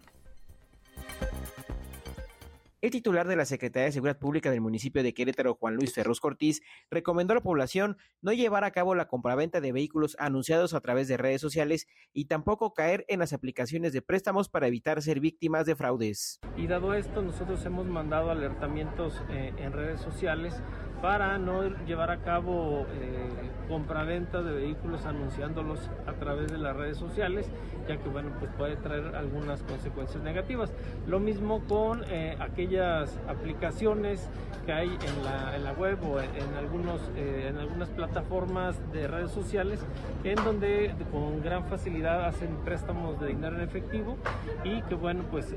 El 2.83 2.91
titular 2.91 3.29
de 3.29 3.37
la 3.37 3.45
Secretaría 3.45 3.85
de 3.85 3.93
Seguridad 3.93 4.19
Pública 4.19 4.51
del 4.51 4.59
municipio 4.59 5.03
de 5.03 5.13
Querétaro, 5.13 5.55
Juan 5.55 5.75
Luis 5.75 5.93
Ferros 5.93 6.19
Cortiz, 6.19 6.61
recomendó 6.91 7.31
a 7.31 7.35
la 7.35 7.41
población 7.41 7.95
no 8.21 8.33
llevar 8.33 8.65
a 8.65 8.71
cabo 8.71 8.93
la 8.93 9.07
compraventa 9.07 9.61
de 9.61 9.71
vehículos 9.71 10.17
anunciados 10.19 10.73
a 10.73 10.81
través 10.81 11.07
de 11.07 11.15
redes 11.15 11.39
sociales 11.39 11.87
y 12.11 12.25
tampoco 12.25 12.73
caer 12.73 13.05
en 13.07 13.19
las 13.19 13.31
aplicaciones 13.31 13.93
de 13.93 14.01
préstamos 14.01 14.49
para 14.49 14.67
evitar 14.67 15.01
ser 15.01 15.21
víctimas 15.21 15.65
de 15.65 15.77
fraudes. 15.77 16.41
Y 16.57 16.67
dado 16.67 16.93
esto, 16.93 17.21
nosotros 17.21 17.65
hemos 17.65 17.87
mandado 17.87 18.31
alertamientos 18.31 19.23
eh, 19.29 19.53
en 19.59 19.71
redes 19.71 20.01
sociales 20.01 20.61
para 21.03 21.37
no 21.37 21.63
llevar 21.85 22.11
a 22.11 22.19
cabo 22.19 22.87
eh, 22.93 23.27
compraventa 23.67 24.41
de 24.41 24.53
vehículos 24.53 25.05
anunciándolos 25.05 25.89
a 26.07 26.13
través 26.13 26.49
de 26.49 26.57
las 26.57 26.77
redes 26.77 26.95
sociales, 26.95 27.51
ya 27.89 27.97
que 27.97 28.07
bueno, 28.07 28.29
pues 28.39 28.49
puede 28.57 28.77
traer 28.77 29.13
algunas 29.13 29.61
consecuencias 29.63 30.23
negativas. 30.23 30.71
Lo 31.05 31.19
mismo 31.19 31.59
con 31.67 32.05
eh, 32.07 32.37
aquellas 32.39 33.19
aplicaciones 33.27 34.29
que 34.65 34.71
hay 34.71 34.87
en 34.87 35.25
la, 35.25 35.57
en 35.57 35.65
la 35.65 35.73
web 35.73 35.97
o 36.09 36.21
en, 36.21 36.55
algunos, 36.57 37.01
eh, 37.17 37.47
en 37.49 37.57
algunas 37.57 37.89
plataformas 37.89 38.79
de 38.93 39.05
redes 39.05 39.31
sociales, 39.31 39.85
en 40.23 40.35
donde 40.35 40.95
con 41.11 41.43
gran 41.43 41.65
facilidad 41.65 42.25
hacen 42.25 42.55
préstamos 42.63 43.19
de 43.19 43.27
dinero 43.27 43.57
en 43.57 43.63
efectivo 43.63 44.15
y 44.63 44.81
que 44.83 44.95
bueno, 44.95 45.25
pues 45.29 45.53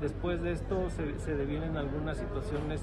después 0.00 0.40
de 0.40 0.52
esto 0.52 0.88
se, 0.90 1.18
se 1.18 1.34
devienen 1.34 1.76
algunas 1.76 2.16
situaciones 2.16 2.80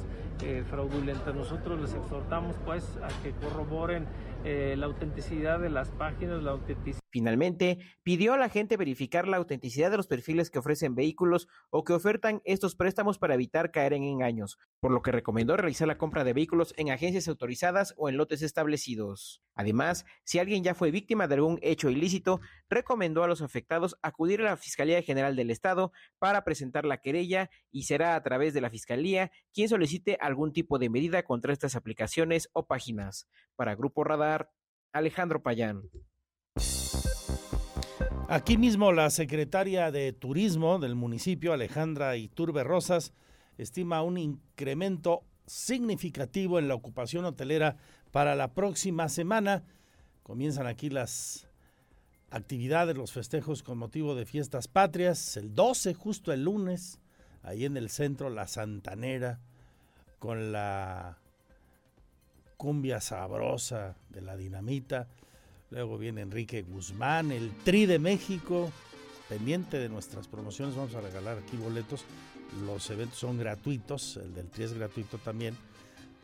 fraudulentas. 0.69 1.35
Nosotros 1.35 1.79
les 1.81 1.93
exhortamos 1.93 2.55
pues 2.65 2.83
a 3.01 3.07
que 3.23 3.31
corroboren 3.33 4.07
eh, 4.43 4.75
la 4.77 4.87
autenticidad 4.87 5.59
de 5.59 5.69
las 5.69 5.89
páginas, 5.89 6.41
la 6.41 6.51
autenticidad. 6.51 6.99
Finalmente, 7.11 7.79
pidió 8.03 8.33
a 8.33 8.37
la 8.37 8.49
gente 8.49 8.77
verificar 8.77 9.27
la 9.27 9.37
autenticidad 9.37 9.91
de 9.91 9.97
los 9.97 10.07
perfiles 10.07 10.49
que 10.49 10.59
ofrecen 10.59 10.95
vehículos 10.95 11.47
o 11.69 11.83
que 11.83 11.93
ofertan 11.93 12.41
estos 12.45 12.75
préstamos 12.75 13.19
para 13.19 13.33
evitar 13.33 13.71
caer 13.71 13.93
en 13.93 14.03
engaños, 14.03 14.57
por 14.79 14.91
lo 14.91 15.01
que 15.01 15.11
recomendó 15.11 15.57
realizar 15.57 15.87
la 15.87 15.97
compra 15.97 16.23
de 16.23 16.33
vehículos 16.33 16.73
en 16.77 16.89
agencias 16.89 17.27
autorizadas 17.27 17.93
o 17.97 18.09
en 18.09 18.17
lotes 18.17 18.41
establecidos. 18.41 19.43
Además, 19.55 20.05
si 20.23 20.39
alguien 20.39 20.63
ya 20.63 20.73
fue 20.73 20.91
víctima 20.91 21.27
de 21.27 21.35
algún 21.35 21.59
hecho 21.61 21.89
ilícito, 21.89 22.39
recomendó 22.69 23.23
a 23.23 23.27
los 23.27 23.41
afectados 23.41 23.97
acudir 24.01 24.41
a 24.41 24.45
la 24.45 24.57
Fiscalía 24.57 25.01
General 25.01 25.35
del 25.35 25.51
Estado 25.51 25.91
para 26.19 26.43
presentar 26.43 26.85
la 26.85 26.97
querella 26.97 27.49
y 27.71 27.83
será 27.83 28.15
a 28.15 28.23
través 28.23 28.53
de 28.53 28.61
la 28.61 28.69
Fiscalía 28.69 29.31
quien 29.53 29.69
solicite 29.69 30.17
algún 30.21 30.53
tipo 30.53 30.79
de 30.79 30.89
medida 30.89 31.23
contra 31.23 31.53
estas 31.53 31.75
aplicaciones 31.75 32.49
o 32.53 32.65
páginas. 32.65 33.27
Para 33.55 33.75
Grupo 33.75 34.03
Radar, 34.03 34.51
Alejandro 34.93 35.43
Payán. 35.43 35.83
Aquí 38.29 38.57
mismo 38.57 38.93
la 38.93 39.09
secretaria 39.09 39.91
de 39.91 40.13
Turismo 40.13 40.79
del 40.79 40.95
municipio, 40.95 41.51
Alejandra 41.51 42.15
Iturbe 42.15 42.63
Rosas, 42.63 43.13
estima 43.57 44.01
un 44.03 44.17
incremento 44.17 45.25
significativo 45.45 46.57
en 46.57 46.69
la 46.69 46.75
ocupación 46.75 47.25
hotelera 47.25 47.75
para 48.11 48.35
la 48.35 48.53
próxima 48.53 49.09
semana. 49.09 49.63
Comienzan 50.23 50.67
aquí 50.67 50.89
las 50.89 51.47
actividades, 52.29 52.95
los 52.95 53.11
festejos 53.11 53.63
con 53.63 53.77
motivo 53.77 54.15
de 54.15 54.25
fiestas 54.25 54.67
patrias, 54.67 55.35
el 55.37 55.53
12, 55.53 55.93
justo 55.93 56.31
el 56.31 56.43
lunes, 56.43 56.99
ahí 57.43 57.65
en 57.65 57.77
el 57.77 57.89
centro, 57.89 58.29
la 58.29 58.47
Santanera, 58.47 59.39
con 60.19 60.51
la 60.51 61.17
cumbia 62.57 63.01
sabrosa 63.01 63.95
de 64.09 64.21
la 64.21 64.37
dinamita. 64.37 65.07
Luego 65.71 65.97
viene 65.97 66.21
Enrique 66.21 66.61
Guzmán, 66.61 67.31
el 67.31 67.51
Tri 67.63 67.85
de 67.85 67.97
México, 67.97 68.71
pendiente 69.27 69.79
de 69.79 69.89
nuestras 69.89 70.27
promociones, 70.27 70.75
vamos 70.75 70.93
a 70.95 71.01
regalar 71.01 71.37
aquí 71.37 71.57
boletos. 71.57 72.05
Los 72.65 72.89
eventos 72.89 73.17
son 73.17 73.37
gratuitos, 73.37 74.17
el 74.17 74.33
del 74.33 74.49
Tri 74.49 74.65
es 74.65 74.73
gratuito 74.73 75.17
también, 75.17 75.57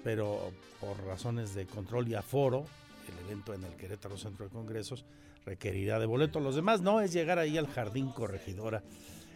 pero 0.03 0.51
por 0.79 1.03
razones 1.05 1.55
de 1.55 1.65
control 1.65 2.07
y 2.07 2.15
aforo, 2.15 2.65
el 3.07 3.25
evento 3.25 3.53
en 3.53 3.63
el 3.63 3.75
Querétaro 3.75 4.17
Centro 4.17 4.45
de 4.45 4.51
Congresos 4.51 5.05
requerirá 5.45 5.99
de 5.99 6.05
boletos. 6.05 6.41
Los 6.41 6.55
demás 6.55 6.81
no, 6.81 7.01
es 7.01 7.13
llegar 7.13 7.39
ahí 7.39 7.57
al 7.57 7.67
Jardín 7.67 8.11
Corregidora 8.11 8.83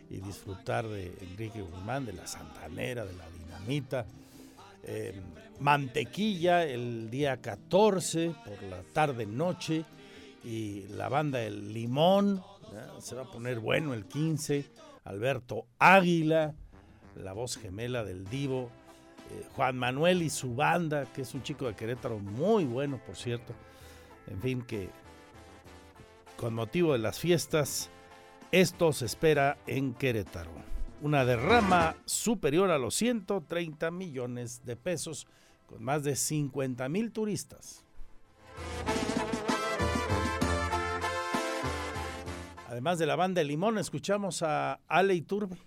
y 0.10 0.18
disfrutar 0.18 0.88
de 0.88 1.14
Enrique 1.22 1.62
Guzmán, 1.62 2.06
de 2.06 2.14
la 2.14 2.28
Santanera, 2.28 3.06
de 3.06 3.14
la 3.14 3.30
Dinamita. 3.30 4.06
Eh, 4.84 5.20
mantequilla 5.60 6.66
el 6.66 7.10
día 7.10 7.38
14 7.38 8.34
por 8.46 8.64
la 8.64 8.82
tarde-noche 8.94 9.86
y 10.44 10.88
la 10.90 11.08
banda 11.08 11.42
El 11.44 11.72
Limón, 11.72 12.44
se 13.00 13.16
va 13.16 13.24
a 13.24 13.32
poner 13.32 13.60
bueno 13.60 13.94
el 13.94 14.06
15, 14.06 14.66
Alberto 15.04 15.68
Águila, 15.78 16.56
la 17.16 17.34
voz 17.34 17.58
gemela 17.58 18.04
del 18.04 18.26
Divo, 18.26 18.72
Juan 19.56 19.78
Manuel 19.78 20.22
y 20.22 20.30
su 20.30 20.56
banda, 20.56 21.06
que 21.14 21.22
es 21.22 21.34
un 21.34 21.44
chico 21.44 21.66
de 21.68 21.76
Querétaro 21.76 22.20
muy 22.20 22.66
bueno, 22.66 23.00
por 23.06 23.16
cierto. 23.16 23.54
En 24.28 24.42
fin, 24.42 24.62
que 24.62 24.90
con 26.38 26.54
motivo 26.54 26.94
de 26.94 27.00
las 27.00 27.20
fiestas, 27.20 27.90
esto 28.52 28.94
se 28.94 29.06
espera 29.06 29.58
en 29.68 29.94
Querétaro. 29.94 30.52
Una 31.02 31.26
derrama 31.26 31.96
superior 32.06 32.72
a 32.72 32.78
los 32.78 32.96
130 32.96 33.92
millones 33.92 34.66
de 34.66 34.76
pesos, 34.76 35.28
con 35.68 35.84
más 35.84 36.04
de 36.04 36.16
50 36.16 36.90
mil 36.90 37.12
turistas. 37.12 37.84
Además 42.68 43.00
de 43.00 43.06
la 43.06 43.16
banda 43.16 43.40
de 43.40 43.46
Limón, 43.46 43.78
escuchamos 43.78 44.44
a 44.44 44.80
Ale 44.88 45.14
Iturbe. 45.14 45.58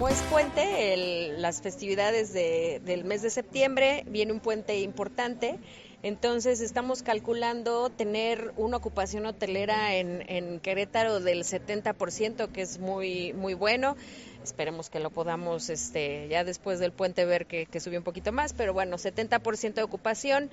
Como 0.00 0.08
es 0.08 0.22
puente, 0.30 1.34
las 1.36 1.60
festividades 1.60 2.32
del 2.32 3.04
mes 3.04 3.20
de 3.20 3.28
septiembre, 3.28 4.02
viene 4.06 4.32
un 4.32 4.40
puente 4.40 4.80
importante. 4.80 5.58
Entonces 6.02 6.62
estamos 6.62 7.02
calculando 7.02 7.90
tener 7.90 8.54
una 8.56 8.78
ocupación 8.78 9.26
hotelera 9.26 9.94
en, 9.96 10.58
Querétaro 10.60 11.20
del 11.20 11.44
70%, 11.44 12.50
que 12.50 12.62
es 12.62 12.78
muy, 12.78 13.34
muy 13.34 13.52
bueno. 13.52 13.94
Esperemos 14.42 14.88
que 14.88 15.00
lo 15.00 15.10
podamos 15.10 15.68
este, 15.68 16.28
ya 16.28 16.44
después 16.44 16.78
del 16.78 16.92
puente 16.92 17.26
ver 17.26 17.44
que, 17.44 17.66
que 17.66 17.78
subió 17.78 17.98
un 17.98 18.04
poquito 18.04 18.32
más, 18.32 18.54
pero 18.54 18.72
bueno, 18.72 18.96
70% 18.96 19.74
de 19.74 19.82
ocupación. 19.82 20.48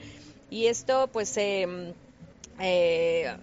Y 0.50 0.66
esto 0.66 1.08
pues 1.08 1.38
eh, 1.38 1.94
eh, 2.60 3.34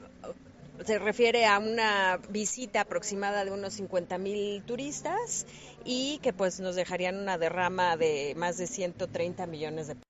se 0.85 0.99
refiere 0.99 1.47
a 1.47 1.59
una 1.59 2.19
visita 2.31 2.83
aproximada 2.83 3.45
de 3.45 3.53
unos 3.53 3.75
50 3.75 4.19
mil 4.19 4.63
turistas 4.63 5.47
y 5.85 6.19
que 6.23 6.33
pues 6.33 6.61
nos 6.61 6.75
dejarían 6.75 7.17
una 7.17 7.39
derrama 7.39 7.97
de 7.97 8.35
más 8.37 8.59
de 8.59 8.67
130 8.67 9.47
millones 9.47 9.89
de 9.89 9.95
pesos. 9.95 10.05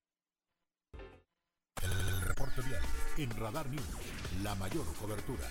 El 1.82 2.22
reporte 2.22 2.62
vial 2.62 2.82
en 3.18 3.30
Radar 3.36 3.68
News, 3.68 3.84
la 4.42 4.54
mayor 4.54 4.86
cobertura. 5.00 5.44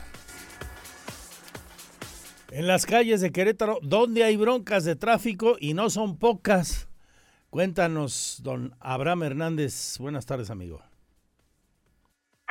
En 2.52 2.68
las 2.68 2.86
calles 2.86 3.22
de 3.22 3.32
Querétaro, 3.32 3.80
donde 3.82 4.24
hay 4.24 4.38
broncas 4.38 4.84
de 4.84 4.96
tráfico 4.96 5.56
y 5.60 5.74
no 5.74 5.90
son 5.90 6.18
pocas. 6.18 6.88
Cuéntanos, 7.50 8.40
don 8.44 8.76
Abraham 8.80 9.24
Hernández. 9.24 9.98
Buenas 10.00 10.26
tardes, 10.26 10.50
amigo. 10.50 10.82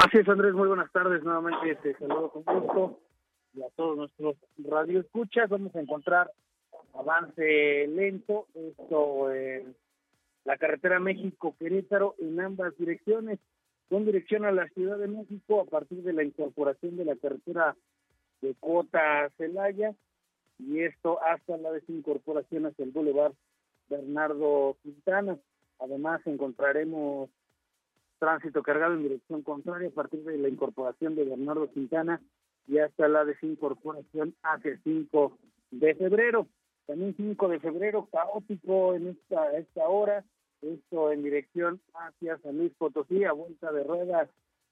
Así 0.05 0.19
es, 0.19 0.29
Andrés, 0.29 0.53
muy 0.53 0.67
buenas 0.67 0.91
tardes. 0.91 1.23
Nuevamente 1.23 1.77
te 1.77 1.97
saludo 1.97 2.29
con 2.31 2.43
gusto 2.43 2.99
y 3.55 3.63
a 3.63 3.69
todos 3.77 3.97
nuestros 3.97 4.35
radioescuchas. 4.59 5.49
Vamos 5.49 5.73
a 5.77 5.81
encontrar 5.81 6.33
avance 6.93 7.87
lento, 7.87 8.49
esto 8.53 9.33
en 9.33 9.77
la 10.45 10.57
carretera 10.57 10.99
México-Querétaro 10.99 12.17
en 12.19 12.41
ambas 12.41 12.77
direcciones, 12.79 13.39
con 13.89 14.05
dirección 14.05 14.45
a 14.45 14.51
la 14.51 14.67
Ciudad 14.71 14.99
de 14.99 15.07
México 15.07 15.61
a 15.61 15.67
partir 15.67 16.03
de 16.03 16.13
la 16.13 16.25
incorporación 16.25 16.97
de 16.97 17.05
la 17.05 17.15
carretera 17.15 17.77
de 18.41 18.57
Cota 18.59 19.31
Celaya 19.37 19.95
y 20.59 20.81
esto 20.81 21.23
hasta 21.23 21.57
la 21.59 21.71
desincorporación 21.71 22.67
hacia 22.67 22.85
el 22.85 22.91
Boulevard 22.91 23.35
Bernardo 23.89 24.77
Quintana. 24.83 25.39
Además 25.79 26.21
encontraremos 26.27 27.31
tránsito 28.23 28.63
cargado 28.63 28.95
en 28.95 29.03
dirección 29.03 29.43
contraria 29.43 29.89
a 29.89 29.91
partir 29.93 30.23
de 30.23 30.39
la 30.39 30.49
incorporación 30.49 31.17
de 31.17 31.25
Bernardo 31.25 31.69
Quintana 31.73 32.23
y 32.69 32.79
hasta 32.79 33.09
la 33.09 33.25
desincorporación 33.25 34.37
hacia 34.45 34.71
el 34.71 34.81
5 34.85 35.37
de 35.73 35.95
febrero. 35.97 36.47
También 36.87 37.17
5 37.17 37.49
de 37.49 37.59
febrero, 37.59 38.09
caótico 38.13 38.95
en 38.95 39.09
esta, 39.09 39.59
esta 39.59 39.89
hora, 39.89 40.25
esto 40.61 41.11
en 41.11 41.25
dirección 41.25 41.81
hacia 41.95 42.39
San 42.39 42.59
Luis 42.59 42.73
Potosí, 42.79 43.25
a 43.25 43.33
vuelta 43.33 43.73
de 43.73 43.83
ruedas 43.83 44.29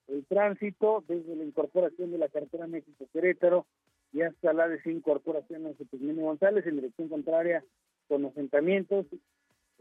el 0.06 0.24
tránsito 0.27 1.02
desde 1.09 1.35
la 1.35 1.43
incorporación 1.43 2.12
de 2.12 2.18
la 2.18 2.28
carretera 2.28 2.68
México-Querétaro 2.68 3.66
y 4.12 4.22
hasta 4.22 4.52
la 4.52 4.68
desincorporación 4.68 5.66
hacia 5.66 5.86
Pigmenio 5.86 6.27
González 6.27 6.64
en 6.68 6.77
dirección 6.77 7.09
contraria 7.09 7.64
con 8.06 8.27
asentamientos 8.27 9.06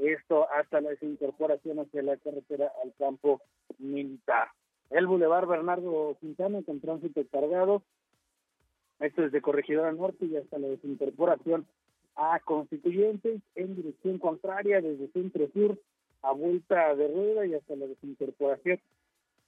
esto 0.08 0.48
hasta 0.52 0.82
la 0.82 0.92
desincorporación 0.92 1.80
hacia 1.80 2.02
la 2.04 2.18
carretera 2.18 2.72
al 2.84 2.94
campo 2.98 3.42
militar. 3.78 4.50
El 4.90 5.08
Boulevard 5.08 5.48
Bernardo 5.48 6.18
Quintana 6.20 6.62
con 6.66 6.80
tránsito 6.80 7.22
cargado, 7.32 7.84
esto 9.00 9.22
desde 9.22 9.42
Corregidora 9.42 9.92
Norte 9.92 10.26
y 10.26 10.36
hasta 10.36 10.58
la 10.58 10.68
desincorporación 10.68 11.68
a 12.16 12.40
Constituyentes 12.40 13.42
en 13.56 13.76
dirección 13.76 14.18
contraria 14.18 14.82
desde 14.82 15.08
centro 15.10 15.48
sur 15.54 15.80
a 16.22 16.34
vuelta 16.34 16.96
de 16.96 17.08
rueda 17.08 17.46
y 17.46 17.54
hasta 17.54 17.76
la 17.76 17.88
desincorporación 17.88 18.80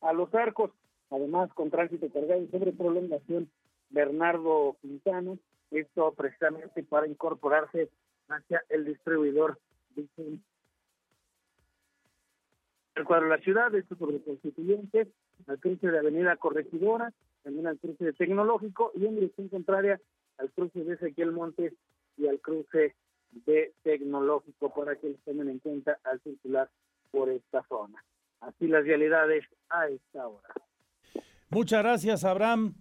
a 0.02 0.14
los 0.14 0.34
arcos. 0.34 0.72
Además, 1.10 1.52
con 1.53 1.69
tránsito 1.69 2.07
cargado 2.10 2.45
sobre 2.52 2.72
prolongación 2.72 3.49
Bernardo 3.90 4.78
Quintana, 4.82 5.36
esto 5.72 6.14
precisamente 6.14 6.84
para 6.84 7.07
incorporarse 7.07 7.90
hacia 8.30 8.64
el 8.69 8.86
distribuidor 8.86 9.60
el 12.95 13.05
cuadro 13.05 13.26
de 13.26 13.38
la 13.38 13.43
ciudad, 13.43 13.73
esto 13.76 13.95
sobre 13.95 14.22
Constituyentes, 14.22 15.07
al 15.47 15.59
cruce 15.59 15.88
de 15.89 15.99
Avenida 15.99 16.35
Corregidora, 16.38 17.13
también 17.43 17.68
al 17.68 17.80
cruce 17.80 18.05
de 18.05 18.13
Tecnológico 18.13 18.91
y 18.95 19.05
en 19.05 19.15
dirección 19.15 19.49
contraria 19.49 19.99
al 20.38 20.51
cruce 20.51 20.84
de 20.84 20.93
Ezequiel 20.93 21.31
Montes 21.31 21.73
y 22.18 22.27
al 22.27 22.39
cruce 22.39 22.95
de 23.45 23.73
Tecnológico 23.84 24.73
para 24.73 24.95
que 24.97 25.09
les 25.09 25.19
tomen 25.22 25.49
en 25.49 25.59
cuenta 25.59 25.97
al 26.03 26.19
circular 26.22 26.69
por 27.11 27.30
esta 27.30 27.63
zona. 27.68 28.03
Así 28.41 28.68
las 28.68 28.84
realidades 28.84 29.45
a 29.69 29.88
esta 29.88 30.27
hora. 30.27 30.49
Muchas 31.49 31.84
gracias, 31.84 32.23
Abraham. 32.23 32.76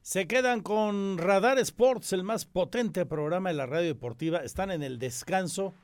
Se 0.00 0.26
quedan 0.26 0.62
con 0.62 1.18
Radar 1.18 1.58
Sports, 1.58 2.12
el 2.12 2.24
más 2.24 2.44
potente 2.44 3.06
programa 3.06 3.50
de 3.50 3.54
la 3.54 3.66
radio 3.66 3.86
deportiva. 3.86 4.38
Están 4.38 4.70
en 4.70 4.82
el 4.82 4.98
descanso 4.98 5.74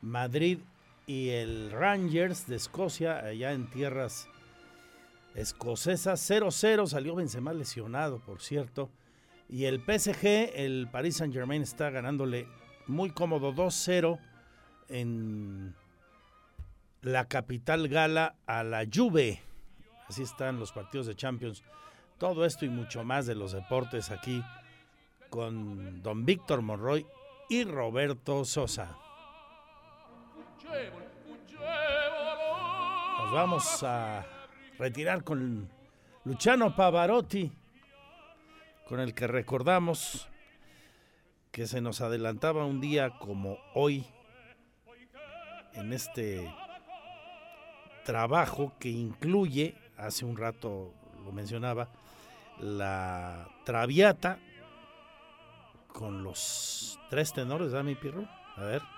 Madrid 0.00 0.58
y 1.06 1.30
el 1.30 1.70
Rangers 1.70 2.46
de 2.46 2.56
Escocia, 2.56 3.18
allá 3.18 3.52
en 3.52 3.68
tierras 3.70 4.28
escocesas. 5.34 6.30
0-0, 6.30 6.86
salió 6.86 7.14
Benzema 7.14 7.52
lesionado, 7.52 8.20
por 8.20 8.40
cierto. 8.40 8.90
Y 9.48 9.64
el 9.64 9.80
PSG, 9.80 10.52
el 10.54 10.88
Paris 10.90 11.16
Saint 11.16 11.32
Germain, 11.32 11.62
está 11.62 11.90
ganándole 11.90 12.46
muy 12.86 13.10
cómodo 13.10 13.54
2-0 13.54 14.18
en 14.88 15.74
la 17.02 17.26
capital 17.26 17.88
gala 17.88 18.36
a 18.46 18.62
la 18.62 18.84
Juve. 18.92 19.40
Así 20.08 20.22
están 20.22 20.58
los 20.58 20.72
partidos 20.72 21.06
de 21.06 21.16
Champions. 21.16 21.62
Todo 22.18 22.44
esto 22.44 22.64
y 22.64 22.68
mucho 22.68 23.04
más 23.04 23.26
de 23.26 23.34
los 23.34 23.52
deportes 23.52 24.10
aquí 24.10 24.42
con 25.30 26.02
don 26.02 26.24
Víctor 26.24 26.62
Monroy 26.62 27.06
y 27.48 27.64
Roberto 27.64 28.44
Sosa. 28.44 28.96
Nos 33.18 33.32
vamos 33.32 33.82
a 33.82 34.24
retirar 34.78 35.24
con 35.24 35.68
Luciano 36.24 36.74
Pavarotti, 36.74 37.50
con 38.86 39.00
el 39.00 39.14
que 39.14 39.26
recordamos 39.26 40.28
que 41.50 41.66
se 41.66 41.80
nos 41.80 42.00
adelantaba 42.00 42.64
un 42.64 42.80
día 42.80 43.18
como 43.18 43.58
hoy 43.74 44.06
en 45.74 45.92
este 45.92 46.52
trabajo 48.04 48.72
que 48.78 48.88
incluye, 48.88 49.76
hace 49.96 50.24
un 50.24 50.36
rato 50.36 50.92
lo 51.24 51.32
mencionaba, 51.32 51.88
la 52.60 53.48
Traviata 53.64 54.38
con 55.88 56.22
los 56.22 56.98
tres 57.10 57.32
tenores, 57.32 57.72
¿da 57.72 57.82
mi 57.82 57.94
pirro? 57.94 58.24
A 58.56 58.62
ver. 58.62 58.97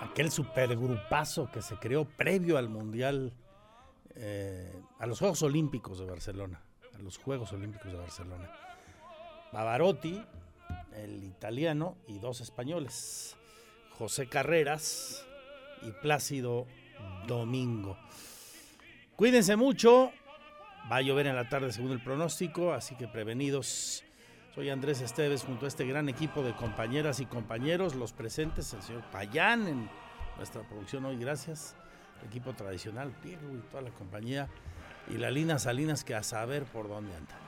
aquel 0.00 0.30
supergrupazo 0.30 1.50
que 1.50 1.62
se 1.62 1.76
creó 1.76 2.04
previo 2.04 2.58
al 2.58 2.68
Mundial, 2.68 3.32
eh, 4.14 4.72
a 4.98 5.06
los 5.06 5.18
Juegos 5.18 5.42
Olímpicos 5.42 5.98
de 5.98 6.06
Barcelona, 6.06 6.60
a 6.94 6.98
los 6.98 7.18
Juegos 7.18 7.52
Olímpicos 7.52 7.92
de 7.92 7.98
Barcelona. 7.98 8.50
Pavarotti, 9.52 10.22
el 10.94 11.24
italiano, 11.24 11.96
y 12.06 12.18
dos 12.18 12.40
españoles, 12.40 13.36
José 13.98 14.28
Carreras 14.28 15.26
y 15.82 15.90
Plácido 15.92 16.66
Domingo. 17.26 17.96
Cuídense 19.16 19.56
mucho, 19.56 20.12
va 20.90 20.96
a 20.96 21.02
llover 21.02 21.26
en 21.26 21.36
la 21.36 21.48
tarde 21.48 21.72
según 21.72 21.92
el 21.92 22.02
pronóstico, 22.02 22.72
así 22.72 22.94
que 22.96 23.08
prevenidos. 23.08 24.04
Soy 24.58 24.70
Andrés 24.70 25.00
Esteves 25.00 25.44
junto 25.44 25.66
a 25.66 25.68
este 25.68 25.86
gran 25.86 26.08
equipo 26.08 26.42
de 26.42 26.52
compañeras 26.52 27.20
y 27.20 27.26
compañeros, 27.26 27.94
los 27.94 28.12
presentes, 28.12 28.74
el 28.74 28.82
señor 28.82 29.04
Payán 29.12 29.68
en 29.68 29.88
nuestra 30.36 30.62
producción 30.62 31.04
hoy, 31.04 31.16
gracias. 31.16 31.76
Equipo 32.26 32.52
tradicional, 32.54 33.12
Pirro 33.22 33.54
y 33.54 33.60
toda 33.70 33.82
la 33.82 33.90
compañía. 33.90 34.48
Y 35.08 35.18
la 35.18 35.30
Lina 35.30 35.60
Salinas, 35.60 36.02
que 36.02 36.16
a 36.16 36.24
saber 36.24 36.64
por 36.64 36.88
dónde 36.88 37.14
anda. 37.14 37.38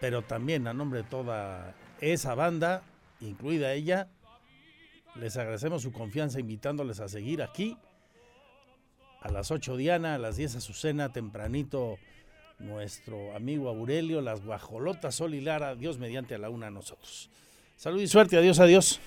Pero 0.00 0.22
también 0.22 0.66
a 0.66 0.74
nombre 0.74 1.04
de 1.04 1.08
toda 1.08 1.76
esa 2.00 2.34
banda, 2.34 2.82
incluida 3.20 3.72
ella, 3.72 4.08
les 5.14 5.36
agradecemos 5.36 5.82
su 5.82 5.92
confianza 5.92 6.40
invitándoles 6.40 6.98
a 6.98 7.06
seguir 7.06 7.40
aquí. 7.40 7.78
A 9.20 9.30
las 9.30 9.52
8 9.52 9.76
Diana, 9.76 10.16
a 10.16 10.18
las 10.18 10.34
10 10.34 10.56
Azucena, 10.56 11.12
tempranito 11.12 11.98
nuestro 12.62 13.34
amigo 13.34 13.68
Aurelio, 13.68 14.20
las 14.20 14.44
guajolotas 14.44 15.14
Sol 15.14 15.34
y 15.34 15.40
Lara, 15.40 15.74
Dios 15.74 15.98
mediante 15.98 16.34
a 16.34 16.38
la 16.38 16.50
una 16.50 16.68
a 16.68 16.70
nosotros. 16.70 17.28
Salud 17.76 18.00
y 18.00 18.06
suerte, 18.06 18.36
adiós, 18.36 18.60
adiós. 18.60 19.00